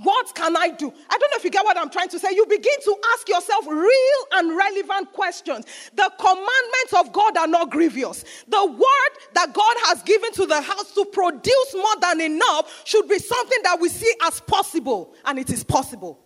What 0.03 0.35
can 0.35 0.57
I 0.57 0.69
do? 0.71 0.91
I 1.09 1.17
don't 1.17 1.31
know 1.31 1.37
if 1.37 1.45
you 1.45 1.49
get 1.49 1.63
what 1.63 1.77
I'm 1.77 1.89
trying 1.89 2.09
to 2.09 2.19
say. 2.19 2.27
You 2.33 2.45
begin 2.47 2.81
to 2.83 2.97
ask 3.13 3.29
yourself 3.29 3.65
real 3.65 4.21
and 4.33 4.55
relevant 4.55 5.13
questions. 5.13 5.65
The 5.93 6.11
commandments 6.19 6.93
of 6.97 7.13
God 7.13 7.37
are 7.37 7.47
not 7.47 7.71
grievous. 7.71 8.25
The 8.47 8.65
word 8.65 9.33
that 9.35 9.53
God 9.53 9.75
has 9.85 10.03
given 10.03 10.33
to 10.33 10.45
the 10.47 10.59
house 10.61 10.93
to 10.95 11.05
produce 11.05 11.73
more 11.73 11.95
than 12.01 12.19
enough 12.19 12.81
should 12.83 13.07
be 13.07 13.19
something 13.19 13.59
that 13.63 13.79
we 13.79 13.87
see 13.87 14.13
as 14.23 14.41
possible, 14.41 15.13
and 15.23 15.39
it 15.39 15.49
is 15.49 15.63
possible. 15.63 16.24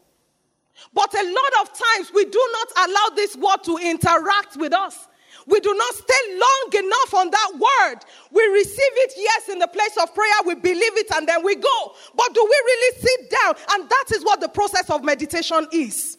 But 0.93 1.13
a 1.13 1.24
lot 1.24 1.62
of 1.62 1.74
times 1.74 2.12
we 2.13 2.25
do 2.25 2.50
not 2.53 2.89
allow 2.89 3.15
this 3.15 3.36
word 3.36 3.63
to 3.63 3.77
interact 3.77 4.57
with 4.57 4.74
us. 4.74 5.07
We 5.48 5.59
do 5.59 5.74
not 5.74 5.93
stay 5.95 6.33
long 6.33 6.86
enough 6.86 7.13
on 7.15 7.31
that 7.31 7.51
word. 7.53 8.00
We 8.31 8.45
receive 8.48 8.77
it, 8.77 9.13
yes, 9.17 9.50
in 9.50 9.57
the 9.59 9.67
place 9.67 9.98
of 10.01 10.13
prayer, 10.13 10.31
we 10.45 10.55
believe 10.55 10.98
it, 10.98 11.07
and 11.15 11.27
then 11.27 11.43
we 11.43 11.55
go. 11.55 11.95
But 12.15 12.33
do 12.33 12.43
we 12.43 12.50
really 12.65 13.00
sit 13.00 13.29
down? 13.31 13.55
And 13.71 13.89
that 13.89 14.05
is 14.13 14.24
what 14.24 14.41
the 14.41 14.50
process 14.50 14.89
of 14.89 15.03
meditation 15.03 15.67
is. 15.71 16.17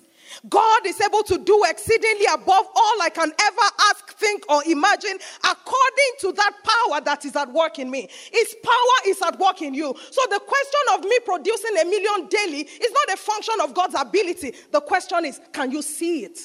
God 0.49 0.87
is 0.87 1.01
able 1.01 1.23
to 1.25 1.39
do 1.39 1.65
exceedingly 1.69 2.27
above 2.33 2.67
all 2.75 3.03
I 3.03 3.11
can 3.13 3.31
ever 3.31 3.67
ask, 3.91 4.13
think, 4.17 4.45
or 4.51 4.63
imagine 4.67 5.19
according 5.45 6.13
to 6.21 6.33
that 6.33 6.53
power 6.65 7.01
that 7.01 7.25
is 7.25 7.37
at 7.37 7.53
work 7.53 7.79
in 7.79 7.91
me. 7.91 8.09
His 8.33 8.57
power 8.63 8.97
is 9.07 9.21
at 9.23 9.39
work 9.39 9.63
in 9.63 9.75
you. 9.75 9.95
So 10.11 10.23
the 10.31 10.41
question 10.41 10.81
of 10.95 11.05
me 11.05 11.19
producing 11.25 11.77
a 11.81 11.85
million 11.85 12.29
daily 12.29 12.63
is 12.63 12.93
not 12.93 13.15
a 13.15 13.17
function 13.17 13.55
of 13.63 13.75
God's 13.75 13.95
ability. 13.99 14.55
The 14.71 14.81
question 14.81 15.25
is, 15.25 15.41
can 15.53 15.71
you 15.71 15.83
see 15.83 16.25
it? 16.25 16.39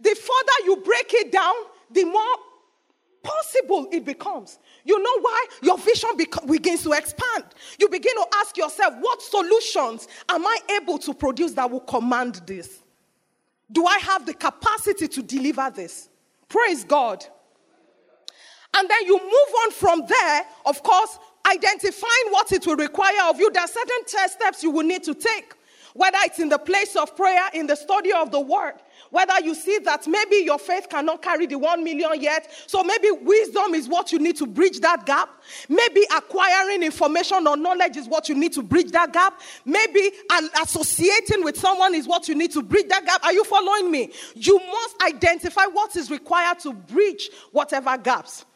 The 0.00 0.14
further 0.14 0.66
you 0.66 0.76
break 0.76 1.12
it 1.14 1.32
down, 1.32 1.54
the 1.90 2.04
more 2.04 2.36
possible 3.22 3.88
it 3.92 4.04
becomes. 4.04 4.58
You 4.84 5.02
know 5.02 5.20
why? 5.20 5.46
Your 5.62 5.78
vision 5.78 6.10
begins 6.46 6.82
to 6.82 6.92
expand. 6.92 7.44
You 7.78 7.88
begin 7.88 8.14
to 8.16 8.26
ask 8.36 8.56
yourself, 8.56 8.94
what 9.00 9.22
solutions 9.22 10.08
am 10.28 10.46
I 10.46 10.58
able 10.80 10.98
to 10.98 11.14
produce 11.14 11.52
that 11.52 11.70
will 11.70 11.80
command 11.80 12.42
this? 12.46 12.80
Do 13.70 13.86
I 13.86 13.98
have 13.98 14.26
the 14.26 14.34
capacity 14.34 15.08
to 15.08 15.22
deliver 15.22 15.70
this? 15.74 16.08
Praise 16.48 16.84
God. 16.84 17.24
And 18.76 18.88
then 18.88 19.06
you 19.06 19.18
move 19.18 19.54
on 19.64 19.70
from 19.72 20.04
there, 20.06 20.42
of 20.66 20.82
course, 20.82 21.18
identifying 21.50 22.30
what 22.30 22.52
it 22.52 22.66
will 22.66 22.76
require 22.76 23.28
of 23.28 23.38
you. 23.38 23.50
There 23.50 23.62
are 23.62 23.68
certain 23.68 24.06
steps 24.28 24.62
you 24.62 24.70
will 24.70 24.86
need 24.86 25.02
to 25.04 25.14
take, 25.14 25.54
whether 25.94 26.18
it's 26.22 26.38
in 26.38 26.48
the 26.48 26.58
place 26.58 26.96
of 26.96 27.16
prayer, 27.16 27.42
in 27.54 27.66
the 27.66 27.76
study 27.76 28.12
of 28.12 28.30
the 28.30 28.40
word, 28.40 28.74
whether 29.12 29.34
you 29.44 29.54
see 29.54 29.78
that 29.84 30.08
maybe 30.08 30.36
your 30.36 30.58
faith 30.58 30.88
cannot 30.88 31.20
carry 31.22 31.46
the 31.46 31.58
one 31.58 31.84
million 31.84 32.20
yet, 32.20 32.50
so 32.66 32.82
maybe 32.82 33.10
wisdom 33.10 33.74
is 33.74 33.86
what 33.88 34.10
you 34.10 34.18
need 34.18 34.36
to 34.38 34.46
bridge 34.46 34.80
that 34.80 35.04
gap. 35.06 35.42
Maybe 35.68 36.02
acquiring 36.16 36.82
information 36.82 37.46
or 37.46 37.56
knowledge 37.56 37.98
is 37.98 38.08
what 38.08 38.30
you 38.30 38.34
need 38.34 38.54
to 38.54 38.62
bridge 38.62 38.90
that 38.92 39.12
gap. 39.12 39.40
Maybe 39.66 40.12
associating 40.62 41.44
with 41.44 41.58
someone 41.58 41.94
is 41.94 42.08
what 42.08 42.26
you 42.26 42.34
need 42.34 42.52
to 42.52 42.62
bridge 42.62 42.88
that 42.88 43.04
gap. 43.04 43.22
Are 43.22 43.34
you 43.34 43.44
following 43.44 43.90
me? 43.90 44.10
You 44.34 44.58
must 44.58 45.02
identify 45.02 45.66
what 45.66 45.94
is 45.94 46.10
required 46.10 46.58
to 46.60 46.72
bridge 46.72 47.28
whatever 47.52 47.96
gaps. 47.98 48.46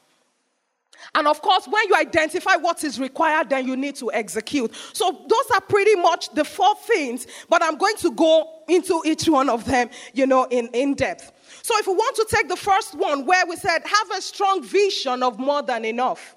And 1.15 1.27
of 1.27 1.41
course, 1.43 1.67
when 1.67 1.89
you 1.89 1.95
identify 1.95 2.57
what 2.57 2.85
is 2.85 2.99
required, 3.01 3.51
then 3.51 3.67
you 3.67 3.77
need 3.77 3.97
to 3.97 4.13
execute. 4.13 4.75
So, 4.93 5.25
those 5.29 5.51
are 5.55 5.61
pretty 5.61 5.95
much 5.97 6.31
the 6.35 6.45
four 6.45 6.75
things, 6.77 7.27
but 7.49 7.63
I'm 7.63 7.77
going 7.77 7.97
to 7.99 8.11
go 8.13 8.63
into 8.69 9.03
each 9.05 9.29
one 9.29 9.49
of 9.49 9.65
them, 9.65 9.91
you 10.15 10.27
know, 10.27 10.45
in, 10.45 10.69
in 10.69 10.95
depth. 10.95 11.33
So, 11.63 11.75
if 11.79 11.87
we 11.87 11.95
want 11.95 12.17
to 12.17 12.27
take 12.31 12.49
the 12.49 12.57
first 12.57 12.95
one 12.95 13.27
where 13.27 13.47
we 13.47 13.57
said, 13.57 13.81
have 13.85 14.11
a 14.19 14.21
strong 14.21 14.63
vision 14.63 15.23
of 15.23 15.39
more 15.39 15.63
than 15.63 15.85
enough, 15.85 16.37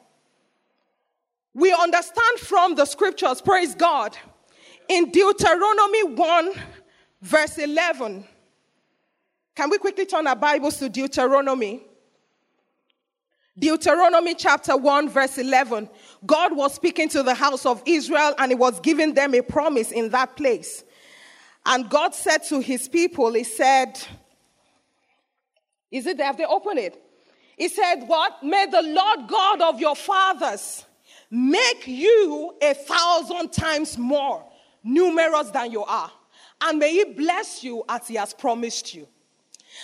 we 1.54 1.74
understand 1.74 2.40
from 2.40 2.76
the 2.76 2.86
scriptures, 2.86 3.42
praise 3.42 3.76
God, 3.76 4.16
in 4.88 5.12
Deuteronomy 5.12 6.04
1, 6.04 6.52
verse 7.22 7.58
11. 7.58 8.26
Can 9.56 9.70
we 9.70 9.78
quickly 9.78 10.06
turn 10.06 10.26
our 10.26 10.36
Bibles 10.36 10.78
to 10.78 10.90
Deuteronomy? 10.90 11.84
Deuteronomy 13.60 14.36
chapter 14.36 14.78
1, 14.78 15.10
verse 15.10 15.38
11. 15.38 15.90
God 16.26 16.56
was 16.56 16.74
speaking 16.74 17.10
to 17.10 17.24
the 17.24 17.34
house 17.34 17.66
of 17.66 17.84
Israel 17.86 18.34
and 18.38 18.52
he 18.52 18.56
was 18.56 18.80
giving 18.80 19.14
them 19.14 19.36
a 19.36 19.42
promise 19.42 19.92
in 19.92 20.10
that 20.10 20.36
place. 20.38 20.84
And 21.66 21.90
God 21.90 22.16
said 22.16 22.40
to 22.46 22.62
his 22.62 22.88
people, 22.88 23.34
He 23.34 23.44
said, 23.44 24.00
Is 25.92 26.08
it 26.08 26.18
there? 26.18 26.28
Have 26.28 26.38
they 26.38 26.46
opened 26.46 26.80
it? 26.80 27.04
He 27.58 27.68
said, 27.68 28.04
What? 28.06 28.42
May 28.42 28.66
the 28.68 28.82
Lord 28.82 29.28
God 29.28 29.62
of 29.62 29.80
your 29.80 29.96
fathers 29.96 30.86
make 31.30 31.86
you 31.86 32.56
a 32.62 32.74
thousand 32.74 33.52
times 33.52 33.98
more 33.98 34.46
numerous 34.84 35.50
than 35.52 35.72
you 35.72 35.84
are. 35.84 36.12
And 36.62 36.80
may 36.80 36.92
he 36.92 37.14
bless 37.14 37.64
you 37.64 37.84
as 37.88 38.08
he 38.08 38.16
has 38.16 38.34
promised 38.34 38.94
you. 38.96 39.08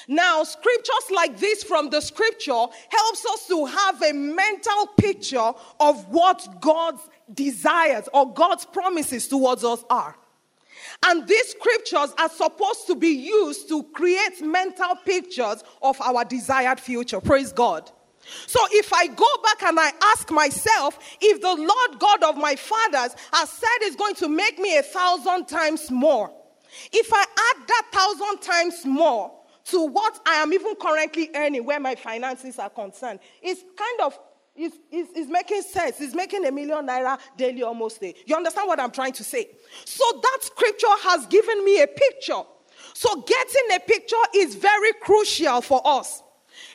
Now, 0.08 0.44
scriptures 0.44 1.12
like 1.12 1.38
this 1.38 1.64
from 1.64 1.90
the 1.90 2.02
scripture 2.02 2.52
helps 2.52 3.26
us 3.26 3.48
to 3.48 3.66
have 3.66 4.02
a 4.02 4.14
mental 4.14 4.88
picture 4.98 5.52
of 5.80 6.08
what 6.10 6.62
God's 6.62 7.02
desires 7.34 8.08
or 8.14 8.32
God's 8.32 8.66
promises 8.66 9.28
towards 9.28 9.64
us 9.64 9.84
are. 9.90 10.16
And 11.06 11.28
these 11.28 11.50
scriptures 11.50 12.14
are 12.18 12.30
supposed 12.30 12.88
to 12.88 12.96
be 12.96 13.10
used 13.10 13.68
to 13.70 13.84
create 13.84 14.42
mental 14.42 14.96
pictures 15.06 15.64
of 15.82 16.00
our 16.02 16.24
desired 16.24 16.80
future. 16.80 17.20
Praise 17.20 17.52
God. 17.52 17.92
So 18.48 18.60
if 18.72 18.92
I 18.92 19.08
go 19.08 19.28
back 19.44 19.64
and 19.64 19.80
I 19.80 19.92
ask 20.14 20.32
myself, 20.32 20.98
if 21.22 21.42
the 21.42 21.56
Lord 21.56 22.00
God 22.00 22.24
of 22.24 22.38
my 22.38 22.56
fathers 22.56 23.16
has 23.34 23.50
said 23.50 23.78
is 23.84 23.96
going 23.96 24.16
to 24.16 24.28
make 24.28 24.58
me 24.58 24.78
a 24.78 24.84
thousand 24.84 25.46
times 25.48 25.92
more, 25.92 26.32
if 26.92 27.12
I 27.14 27.22
add 27.22 27.68
that 27.68 27.84
thousand 27.92 28.42
times 28.42 28.86
more 28.86 29.32
to 29.66 29.86
what 29.86 30.20
I 30.26 30.36
am 30.36 30.54
even 30.54 30.76
currently 30.76 31.30
earning 31.36 31.66
where 31.66 31.80
my 31.80 31.96
finances 31.96 32.60
are 32.60 32.70
concerned, 32.70 33.20
it's 33.42 33.62
kind 33.76 34.02
of 34.02 34.18
it's, 34.58 34.78
it's, 34.90 35.12
it's, 35.14 35.30
making 35.30 35.64
sense. 35.64 36.00
It's 36.00 36.16
making 36.16 36.46
a 36.46 36.52
million 36.52 36.88
naira 36.88 37.20
daily 37.36 37.62
almost 37.62 38.00
day. 38.00 38.16
You 38.26 38.38
understand 38.38 38.70
what 38.70 38.80
I'm 38.80 38.92
trying 38.92 39.12
to 39.14 39.24
say? 39.24 39.50
So 39.84 40.04
that 40.22 40.38
scripture 40.44 40.88
has 41.04 41.26
given 41.26 41.66
me 41.66 41.82
a 41.82 41.88
picture. 41.88 42.42
So 42.94 43.22
getting 43.22 43.76
a 43.76 43.80
picture 43.82 44.16
is 44.34 44.56
very 44.56 44.94
crucial 45.02 45.60
for 45.60 45.82
us. 45.84 46.24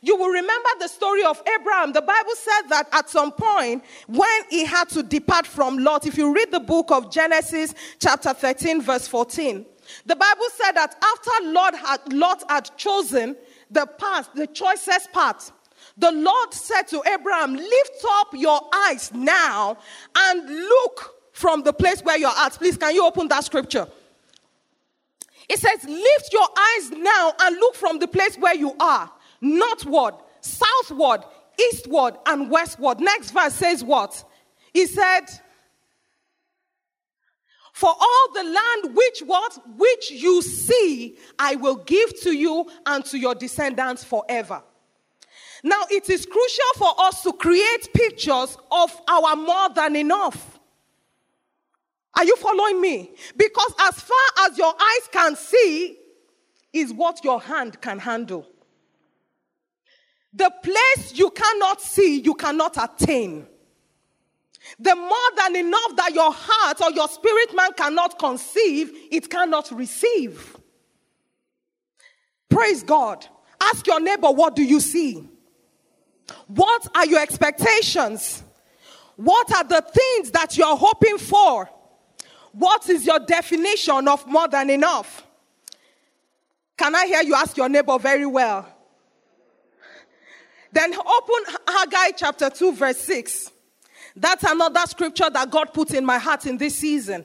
You 0.02 0.16
will 0.16 0.28
remember 0.28 0.68
the 0.78 0.88
story 0.88 1.24
of 1.24 1.42
Abraham. 1.58 1.92
The 1.92 2.02
Bible 2.02 2.34
said 2.34 2.68
that 2.68 2.88
at 2.92 3.08
some 3.08 3.32
point, 3.32 3.82
when 4.06 4.42
he 4.50 4.66
had 4.66 4.90
to 4.90 5.02
depart 5.02 5.46
from 5.46 5.78
Lot, 5.78 6.06
if 6.06 6.18
you 6.18 6.34
read 6.34 6.50
the 6.50 6.60
book 6.60 6.90
of 6.90 7.10
Genesis, 7.10 7.74
chapter 7.98 8.34
13, 8.34 8.82
verse 8.82 9.08
14, 9.08 9.64
the 10.06 10.16
Bible 10.16 10.46
said 10.56 10.72
that 10.72 10.96
after 11.02 11.50
Lord 11.50 11.74
had, 11.74 12.12
Lot 12.12 12.44
had 12.48 12.70
chosen 12.76 13.36
the 13.70 13.86
path, 13.86 14.30
the 14.34 14.46
choicest 14.46 15.12
path, 15.12 15.52
the 15.96 16.12
Lord 16.12 16.52
said 16.52 16.82
to 16.88 17.02
Abraham, 17.06 17.54
Lift 17.54 18.04
up 18.08 18.28
your 18.34 18.60
eyes 18.72 19.12
now 19.12 19.76
and 20.16 20.48
look 20.48 21.14
from 21.32 21.62
the 21.62 21.72
place 21.72 22.02
where 22.02 22.18
you're 22.18 22.36
at. 22.36 22.52
Please, 22.52 22.76
can 22.76 22.94
you 22.94 23.04
open 23.04 23.28
that 23.28 23.44
scripture? 23.44 23.86
It 25.48 25.58
says, 25.58 25.84
Lift 25.84 26.32
your 26.32 26.46
eyes 26.56 26.90
now 26.90 27.32
and 27.40 27.56
look 27.56 27.74
from 27.74 27.98
the 27.98 28.08
place 28.08 28.36
where 28.36 28.54
you 28.54 28.74
are, 28.78 29.10
northward, 29.40 30.14
southward, 30.40 31.22
eastward, 31.58 32.14
and 32.26 32.50
westward. 32.50 33.00
Next 33.00 33.32
verse 33.32 33.54
says 33.54 33.82
what? 33.82 34.24
He 34.72 34.86
said, 34.86 35.24
For 37.80 37.88
all 37.88 38.32
the 38.34 38.44
land 38.44 38.94
which 38.94 39.20
what? 39.20 39.58
Which 39.78 40.10
you 40.10 40.42
see, 40.42 41.16
I 41.38 41.54
will 41.54 41.76
give 41.76 42.20
to 42.20 42.30
you 42.30 42.68
and 42.84 43.02
to 43.06 43.18
your 43.18 43.34
descendants 43.34 44.04
forever. 44.04 44.62
Now, 45.64 45.84
it 45.88 46.10
is 46.10 46.26
crucial 46.26 46.72
for 46.76 46.92
us 46.98 47.22
to 47.22 47.32
create 47.32 47.88
pictures 47.94 48.58
of 48.70 49.00
our 49.08 49.34
more 49.34 49.70
than 49.70 49.96
enough. 49.96 50.60
Are 52.18 52.24
you 52.24 52.36
following 52.36 52.82
me? 52.82 53.12
Because 53.34 53.72
as 53.80 53.98
far 53.98 54.46
as 54.46 54.58
your 54.58 54.74
eyes 54.78 55.08
can 55.10 55.34
see, 55.34 55.96
is 56.74 56.92
what 56.92 57.24
your 57.24 57.40
hand 57.40 57.80
can 57.80 57.98
handle. 57.98 58.46
The 60.34 60.52
place 60.62 61.14
you 61.14 61.30
cannot 61.30 61.80
see, 61.80 62.20
you 62.20 62.34
cannot 62.34 62.76
attain. 62.76 63.46
The 64.78 64.94
more 64.94 65.30
than 65.36 65.56
enough 65.56 65.96
that 65.96 66.14
your 66.14 66.32
heart 66.32 66.80
or 66.80 66.90
your 66.92 67.08
spirit 67.08 67.54
man 67.54 67.72
cannot 67.76 68.18
conceive, 68.18 68.90
it 69.10 69.28
cannot 69.28 69.70
receive. 69.72 70.56
Praise 72.48 72.82
God. 72.82 73.26
Ask 73.60 73.86
your 73.86 74.00
neighbor, 74.00 74.30
what 74.30 74.56
do 74.56 74.62
you 74.62 74.80
see? 74.80 75.28
What 76.46 76.86
are 76.94 77.06
your 77.06 77.20
expectations? 77.20 78.42
What 79.16 79.52
are 79.54 79.64
the 79.64 79.82
things 79.82 80.30
that 80.30 80.56
you're 80.56 80.76
hoping 80.76 81.18
for? 81.18 81.68
What 82.52 82.88
is 82.88 83.06
your 83.06 83.20
definition 83.20 84.08
of 84.08 84.26
more 84.26 84.48
than 84.48 84.70
enough? 84.70 85.26
Can 86.76 86.94
I 86.94 87.06
hear 87.06 87.22
you 87.22 87.34
ask 87.34 87.56
your 87.56 87.68
neighbor 87.68 87.98
very 87.98 88.26
well? 88.26 88.66
Then 90.72 90.94
open 90.94 91.54
Haggai 91.68 92.12
chapter 92.16 92.48
2, 92.48 92.72
verse 92.72 92.98
6. 92.98 93.50
That's 94.16 94.44
another 94.44 94.80
scripture 94.86 95.30
that 95.30 95.50
God 95.50 95.72
put 95.72 95.92
in 95.92 96.04
my 96.04 96.18
heart 96.18 96.46
in 96.46 96.56
this 96.56 96.76
season. 96.76 97.24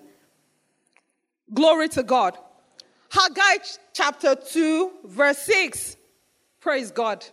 Glory 1.53 1.89
to 1.89 2.03
God. 2.03 2.37
Haggai 3.09 3.63
chapter 3.93 4.35
2, 4.35 4.91
verse 5.05 5.39
6. 5.39 5.97
Praise 6.59 6.91
God. 6.91 7.25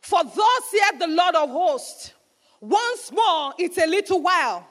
For 0.00 0.22
thus 0.24 0.64
saith 0.70 0.98
the 0.98 1.06
Lord 1.06 1.34
of 1.34 1.50
hosts, 1.50 2.12
once 2.60 3.12
more, 3.12 3.54
it's 3.58 3.78
a 3.78 3.86
little 3.86 4.20
while, 4.20 4.66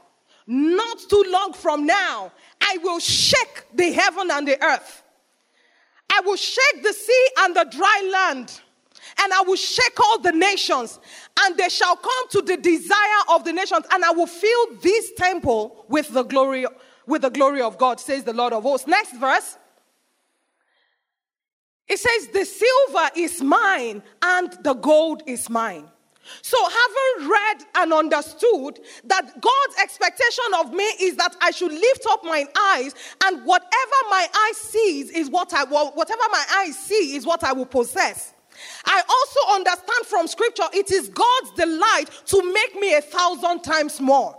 not 0.45 0.99
too 1.09 1.23
long 1.27 1.53
from 1.53 1.85
now, 1.85 2.31
I 2.61 2.77
will 2.83 2.99
shake 2.99 3.65
the 3.73 3.91
heaven 3.91 4.29
and 4.31 4.47
the 4.47 4.63
earth. 4.63 5.03
I 6.11 6.21
will 6.21 6.35
shake 6.35 6.83
the 6.83 6.93
sea 6.93 7.27
and 7.39 7.55
the 7.55 7.65
dry 7.71 8.09
land, 8.11 8.59
and 9.19 9.33
I 9.33 9.41
will 9.41 9.55
shake 9.55 9.99
all 9.99 10.19
the 10.19 10.31
nations, 10.31 10.99
and 11.41 11.57
they 11.57 11.69
shall 11.69 11.95
come 11.95 12.29
to 12.31 12.41
the 12.41 12.57
desire 12.57 13.23
of 13.29 13.43
the 13.43 13.53
nations, 13.53 13.85
and 13.91 14.03
I 14.03 14.11
will 14.11 14.27
fill 14.27 14.75
this 14.81 15.11
temple 15.17 15.85
with 15.89 16.09
the 16.09 16.23
glory, 16.23 16.65
with 17.05 17.23
the 17.23 17.29
glory 17.29 17.61
of 17.61 17.77
God, 17.77 17.99
says 17.99 18.23
the 18.23 18.33
Lord 18.33 18.53
of 18.53 18.63
hosts. 18.63 18.87
Next 18.87 19.15
verse. 19.15 19.57
It 21.87 21.97
says, 21.97 22.27
The 22.27 22.45
silver 22.45 23.09
is 23.15 23.41
mine 23.41 24.03
and 24.21 24.53
the 24.63 24.75
gold 24.75 25.23
is 25.25 25.49
mine. 25.49 25.89
So, 26.43 26.57
having 26.63 27.29
read 27.29 27.57
and 27.75 27.93
understood 27.93 28.79
that 29.05 29.41
God's 29.41 29.81
expectation 29.81 30.43
of 30.59 30.71
me 30.71 30.83
is 31.01 31.15
that 31.15 31.35
I 31.41 31.49
should 31.49 31.71
lift 31.71 32.05
up 32.07 32.23
my 32.23 32.45
eyes, 32.55 32.93
and 33.23 33.43
whatever 33.45 33.99
my 34.09 34.27
eye 34.31 34.53
sees 34.55 35.09
is 35.09 35.29
what 35.29 35.53
I 35.53 35.63
whatever 35.63 36.23
my 36.31 36.45
eyes 36.57 36.77
see 36.77 37.15
is 37.15 37.25
what 37.25 37.43
I 37.43 37.53
will 37.53 37.65
possess. 37.65 38.33
I 38.85 39.01
also 39.07 39.55
understand 39.55 40.05
from 40.05 40.27
scripture 40.27 40.63
it 40.73 40.91
is 40.91 41.09
God's 41.09 41.51
delight 41.55 42.09
to 42.27 42.53
make 42.53 42.75
me 42.79 42.95
a 42.95 43.01
thousand 43.01 43.61
times 43.61 43.99
more. 43.99 44.35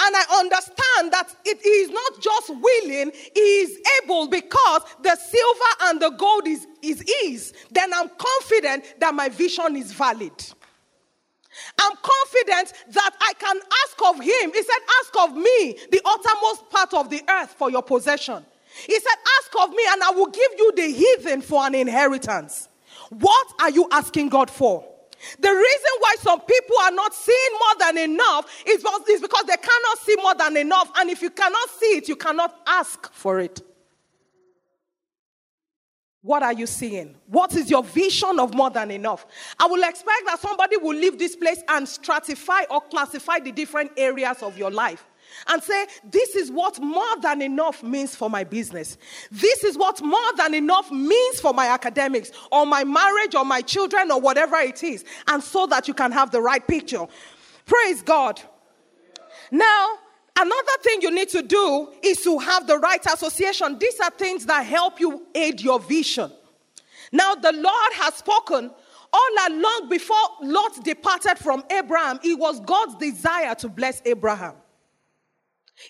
And 0.00 0.14
I 0.14 0.38
understand 0.38 1.12
that 1.12 1.34
it 1.44 1.64
is 1.66 1.90
not 1.90 2.20
just 2.20 2.50
willing, 2.50 3.10
he 3.34 3.40
is 3.40 3.78
able 4.02 4.28
because 4.28 4.82
the 5.02 5.16
silver 5.16 5.74
and 5.82 6.00
the 6.00 6.10
gold 6.10 6.46
is, 6.46 6.66
is 6.82 7.02
his. 7.20 7.52
Then 7.72 7.92
I'm 7.92 8.08
confident 8.16 8.94
that 9.00 9.12
my 9.14 9.28
vision 9.28 9.76
is 9.76 9.92
valid. 9.92 10.32
I'm 11.80 11.92
confident 11.96 12.72
that 12.92 13.10
I 13.20 13.32
can 13.38 13.56
ask 13.56 14.14
of 14.14 14.16
him. 14.22 14.52
He 14.52 14.62
said, 14.62 14.78
Ask 15.00 15.30
of 15.30 15.36
me 15.36 15.78
the 15.90 16.00
uttermost 16.04 16.70
part 16.70 16.94
of 16.94 17.10
the 17.10 17.22
earth 17.28 17.54
for 17.58 17.70
your 17.70 17.82
possession. 17.82 18.44
He 18.86 18.94
said, 18.94 19.14
Ask 19.40 19.52
of 19.60 19.70
me, 19.70 19.82
and 19.90 20.02
I 20.02 20.10
will 20.10 20.26
give 20.28 20.52
you 20.58 20.72
the 20.76 20.92
heathen 20.92 21.40
for 21.40 21.66
an 21.66 21.74
inheritance. 21.74 22.67
What 23.10 23.52
are 23.60 23.70
you 23.70 23.88
asking 23.90 24.28
God 24.28 24.50
for? 24.50 24.84
The 25.40 25.50
reason 25.50 25.90
why 25.98 26.16
some 26.20 26.40
people 26.40 26.76
are 26.82 26.92
not 26.92 27.12
seeing 27.12 27.52
more 27.52 27.86
than 27.86 27.98
enough 27.98 28.62
is 28.66 28.84
because 29.20 29.44
they 29.44 29.56
cannot 29.56 29.98
see 29.98 30.16
more 30.16 30.34
than 30.34 30.56
enough. 30.56 30.90
And 30.96 31.10
if 31.10 31.22
you 31.22 31.30
cannot 31.30 31.68
see 31.70 31.96
it, 31.96 32.08
you 32.08 32.16
cannot 32.16 32.54
ask 32.66 33.12
for 33.12 33.40
it. 33.40 33.60
What 36.22 36.42
are 36.42 36.52
you 36.52 36.66
seeing? 36.66 37.16
What 37.26 37.54
is 37.56 37.70
your 37.70 37.82
vision 37.82 38.38
of 38.38 38.54
more 38.54 38.70
than 38.70 38.90
enough? 38.90 39.26
I 39.58 39.66
will 39.66 39.82
expect 39.82 40.26
that 40.26 40.38
somebody 40.40 40.76
will 40.76 40.94
leave 40.94 41.18
this 41.18 41.34
place 41.34 41.62
and 41.68 41.86
stratify 41.86 42.64
or 42.70 42.80
classify 42.82 43.38
the 43.38 43.50
different 43.50 43.92
areas 43.96 44.42
of 44.42 44.58
your 44.58 44.70
life 44.70 45.04
and 45.46 45.62
say, 45.62 45.86
This 46.04 46.34
is 46.34 46.50
what 46.50 46.80
more 46.80 47.20
than 47.20 47.42
enough 47.42 47.82
means 47.82 48.14
for 48.16 48.28
my 48.28 48.44
business. 48.44 48.98
This 49.30 49.64
is 49.64 49.76
what 49.76 50.02
more 50.02 50.32
than 50.36 50.54
enough 50.54 50.90
means 50.90 51.40
for 51.40 51.54
my 51.54 51.68
academics 51.68 52.30
or 52.50 52.66
my 52.66 52.84
marriage 52.84 53.34
or 53.34 53.44
my 53.44 53.60
children 53.60 54.10
or 54.10 54.20
whatever 54.20 54.56
it 54.56 54.82
is. 54.82 55.04
And 55.26 55.42
so 55.42 55.66
that 55.66 55.88
you 55.88 55.94
can 55.94 56.12
have 56.12 56.30
the 56.30 56.40
right 56.40 56.66
picture. 56.66 57.06
Praise 57.66 58.02
God. 58.02 58.40
Now, 59.50 59.94
another 60.36 60.72
thing 60.82 61.02
you 61.02 61.10
need 61.10 61.28
to 61.30 61.42
do 61.42 61.92
is 62.02 62.22
to 62.22 62.38
have 62.38 62.66
the 62.66 62.78
right 62.78 63.04
association. 63.06 63.78
These 63.78 64.00
are 64.00 64.10
things 64.10 64.46
that 64.46 64.64
help 64.64 65.00
you 65.00 65.26
aid 65.34 65.60
your 65.60 65.80
vision. 65.80 66.32
Now, 67.12 67.34
the 67.34 67.52
Lord 67.52 67.92
has 67.94 68.14
spoken 68.14 68.70
all 69.12 69.48
along 69.48 69.88
before 69.88 70.16
Lot 70.42 70.84
departed 70.84 71.38
from 71.38 71.64
Abraham. 71.70 72.18
It 72.22 72.38
was 72.38 72.60
God's 72.60 72.96
desire 72.96 73.54
to 73.56 73.68
bless 73.68 74.02
Abraham. 74.04 74.54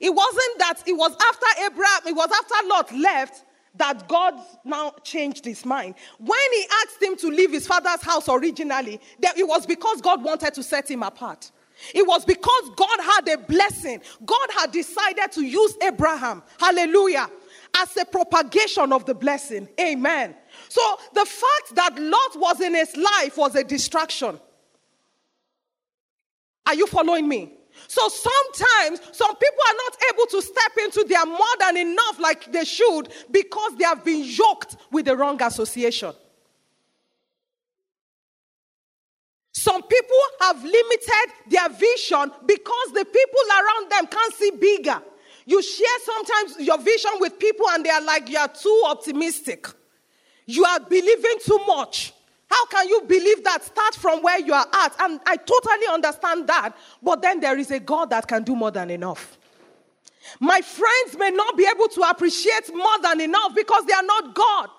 It 0.01 0.14
wasn't 0.14 0.59
that 0.59 0.83
it 0.87 0.92
was 0.92 1.16
after 1.29 1.46
Abraham, 1.64 2.01
it 2.07 2.16
was 2.16 2.31
after 2.31 2.68
Lot 2.68 2.92
left 2.96 3.44
that 3.74 4.09
God 4.09 4.35
now 4.64 4.94
changed 5.05 5.44
his 5.44 5.64
mind. 5.64 5.94
When 6.18 6.53
he 6.53 6.66
asked 6.83 7.03
him 7.03 7.16
to 7.18 7.29
leave 7.29 7.53
his 7.53 7.66
father's 7.66 8.03
house 8.03 8.29
originally, 8.29 9.01
it 9.20 9.46
was 9.46 9.66
because 9.66 10.01
God 10.01 10.22
wanted 10.22 10.55
to 10.55 10.62
set 10.62 10.90
him 10.90 11.03
apart. 11.03 11.51
It 11.94 12.07
was 12.07 12.24
because 12.24 12.70
God 12.77 12.98
had 13.01 13.29
a 13.29 13.38
blessing. 13.38 14.01
God 14.24 14.48
had 14.57 14.72
decided 14.72 15.31
to 15.33 15.42
use 15.42 15.77
Abraham. 15.81 16.42
Hallelujah. 16.59 17.31
as 17.77 17.96
a 17.96 18.05
propagation 18.05 18.92
of 18.92 19.05
the 19.05 19.14
blessing. 19.14 19.68
Amen. 19.81 20.35
So 20.68 20.81
the 21.14 21.24
fact 21.24 21.74
that 21.74 21.98
Lot 21.98 22.40
was 22.40 22.61
in 22.61 22.74
his 22.74 22.96
life 22.96 23.37
was 23.37 23.55
a 23.55 23.64
distraction. 23.64 24.40
Are 26.66 26.74
you 26.74 26.87
following 26.87 27.29
me? 27.29 27.58
So 27.87 28.09
sometimes 28.09 29.01
some 29.12 29.35
people 29.37 29.62
are 29.69 29.75
not 29.75 29.97
able 30.12 30.27
to 30.27 30.43
step 30.43 30.73
into 30.85 31.05
their 31.09 31.25
more 31.27 31.57
than 31.61 31.77
enough 31.77 32.19
like 32.19 32.51
they 32.53 32.64
should 32.64 33.09
because 33.31 33.77
they 33.77 33.85
have 33.85 34.05
been 34.05 34.25
yoked 34.25 34.77
with 34.91 35.07
the 35.07 35.17
wrong 35.17 35.41
association. 35.43 36.12
Some 39.53 39.83
people 39.83 40.21
have 40.41 40.62
limited 40.62 41.33
their 41.49 41.69
vision 41.69 42.33
because 42.47 42.93
the 42.95 43.05
people 43.05 43.41
around 43.51 43.91
them 43.91 44.07
can't 44.07 44.35
see 44.35 44.51
bigger. 44.53 45.03
You 45.47 45.62
share 45.62 45.99
sometimes 46.05 46.67
your 46.67 46.79
vision 46.79 47.11
with 47.21 47.38
people 47.38 47.69
and 47.71 47.85
they 47.85 47.91
are 47.91 48.03
like, 48.03 48.29
you 48.29 48.38
are 48.38 48.49
too 48.49 48.83
optimistic. 48.87 49.67
You 50.47 50.64
are 50.64 50.81
believing 50.81 51.38
too 51.45 51.59
much. 51.67 52.12
How 52.50 52.66
can 52.66 52.88
you 52.88 53.02
believe 53.02 53.44
that? 53.44 53.64
Start 53.64 53.94
from 53.94 54.22
where 54.22 54.40
you 54.40 54.54
are 54.54 54.66
at. 54.74 54.94
And 55.00 55.20
I 55.26 55.37
totally 55.37 55.87
understand 55.92 56.48
that. 56.48 56.72
But 57.02 57.22
then 57.22 57.40
there 57.40 57.58
is 57.58 57.70
a 57.70 57.80
God 57.80 58.11
that 58.11 58.26
can 58.26 58.42
do 58.42 58.56
more 58.56 58.70
than 58.70 58.90
enough. 58.90 59.37
My 60.40 60.61
friends 60.61 61.16
may 61.18 61.30
not 61.30 61.56
be 61.56 61.66
able 61.66 61.88
to 61.88 62.02
appreciate 62.02 62.74
more 62.74 62.98
than 63.02 63.20
enough 63.20 63.54
because 63.54 63.84
they 63.84 63.92
are 63.92 64.02
not 64.02 64.34
God. 64.34 64.70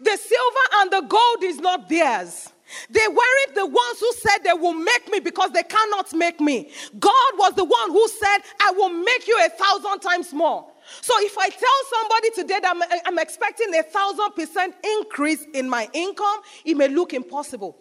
The 0.00 0.16
silver 0.16 0.66
and 0.76 0.90
the 0.90 1.00
gold 1.02 1.44
is 1.44 1.58
not 1.60 1.88
theirs. 1.88 2.50
They 2.90 3.06
weren't 3.08 3.54
the 3.54 3.66
ones 3.66 4.00
who 4.00 4.12
said 4.14 4.38
they 4.44 4.52
will 4.52 4.74
make 4.74 5.10
me 5.10 5.20
because 5.20 5.50
they 5.52 5.62
cannot 5.62 6.12
make 6.12 6.40
me. 6.40 6.70
God 6.98 7.32
was 7.38 7.54
the 7.54 7.64
one 7.64 7.90
who 7.90 8.06
said, 8.08 8.38
I 8.60 8.72
will 8.72 8.90
make 8.90 9.26
you 9.26 9.40
a 9.44 9.48
thousand 9.48 10.00
times 10.00 10.32
more. 10.34 10.66
So 11.00 11.14
if 11.18 11.36
I 11.38 11.48
tell 11.48 12.00
somebody 12.00 12.30
today 12.30 12.60
that 12.60 12.74
I'm, 12.74 13.02
I'm 13.06 13.18
expecting 13.18 13.74
a 13.74 13.82
thousand 13.82 14.32
percent 14.32 14.74
increase 14.84 15.44
in 15.54 15.68
my 15.68 15.88
income, 15.92 16.40
it 16.64 16.76
may 16.76 16.88
look 16.88 17.14
impossible. 17.14 17.76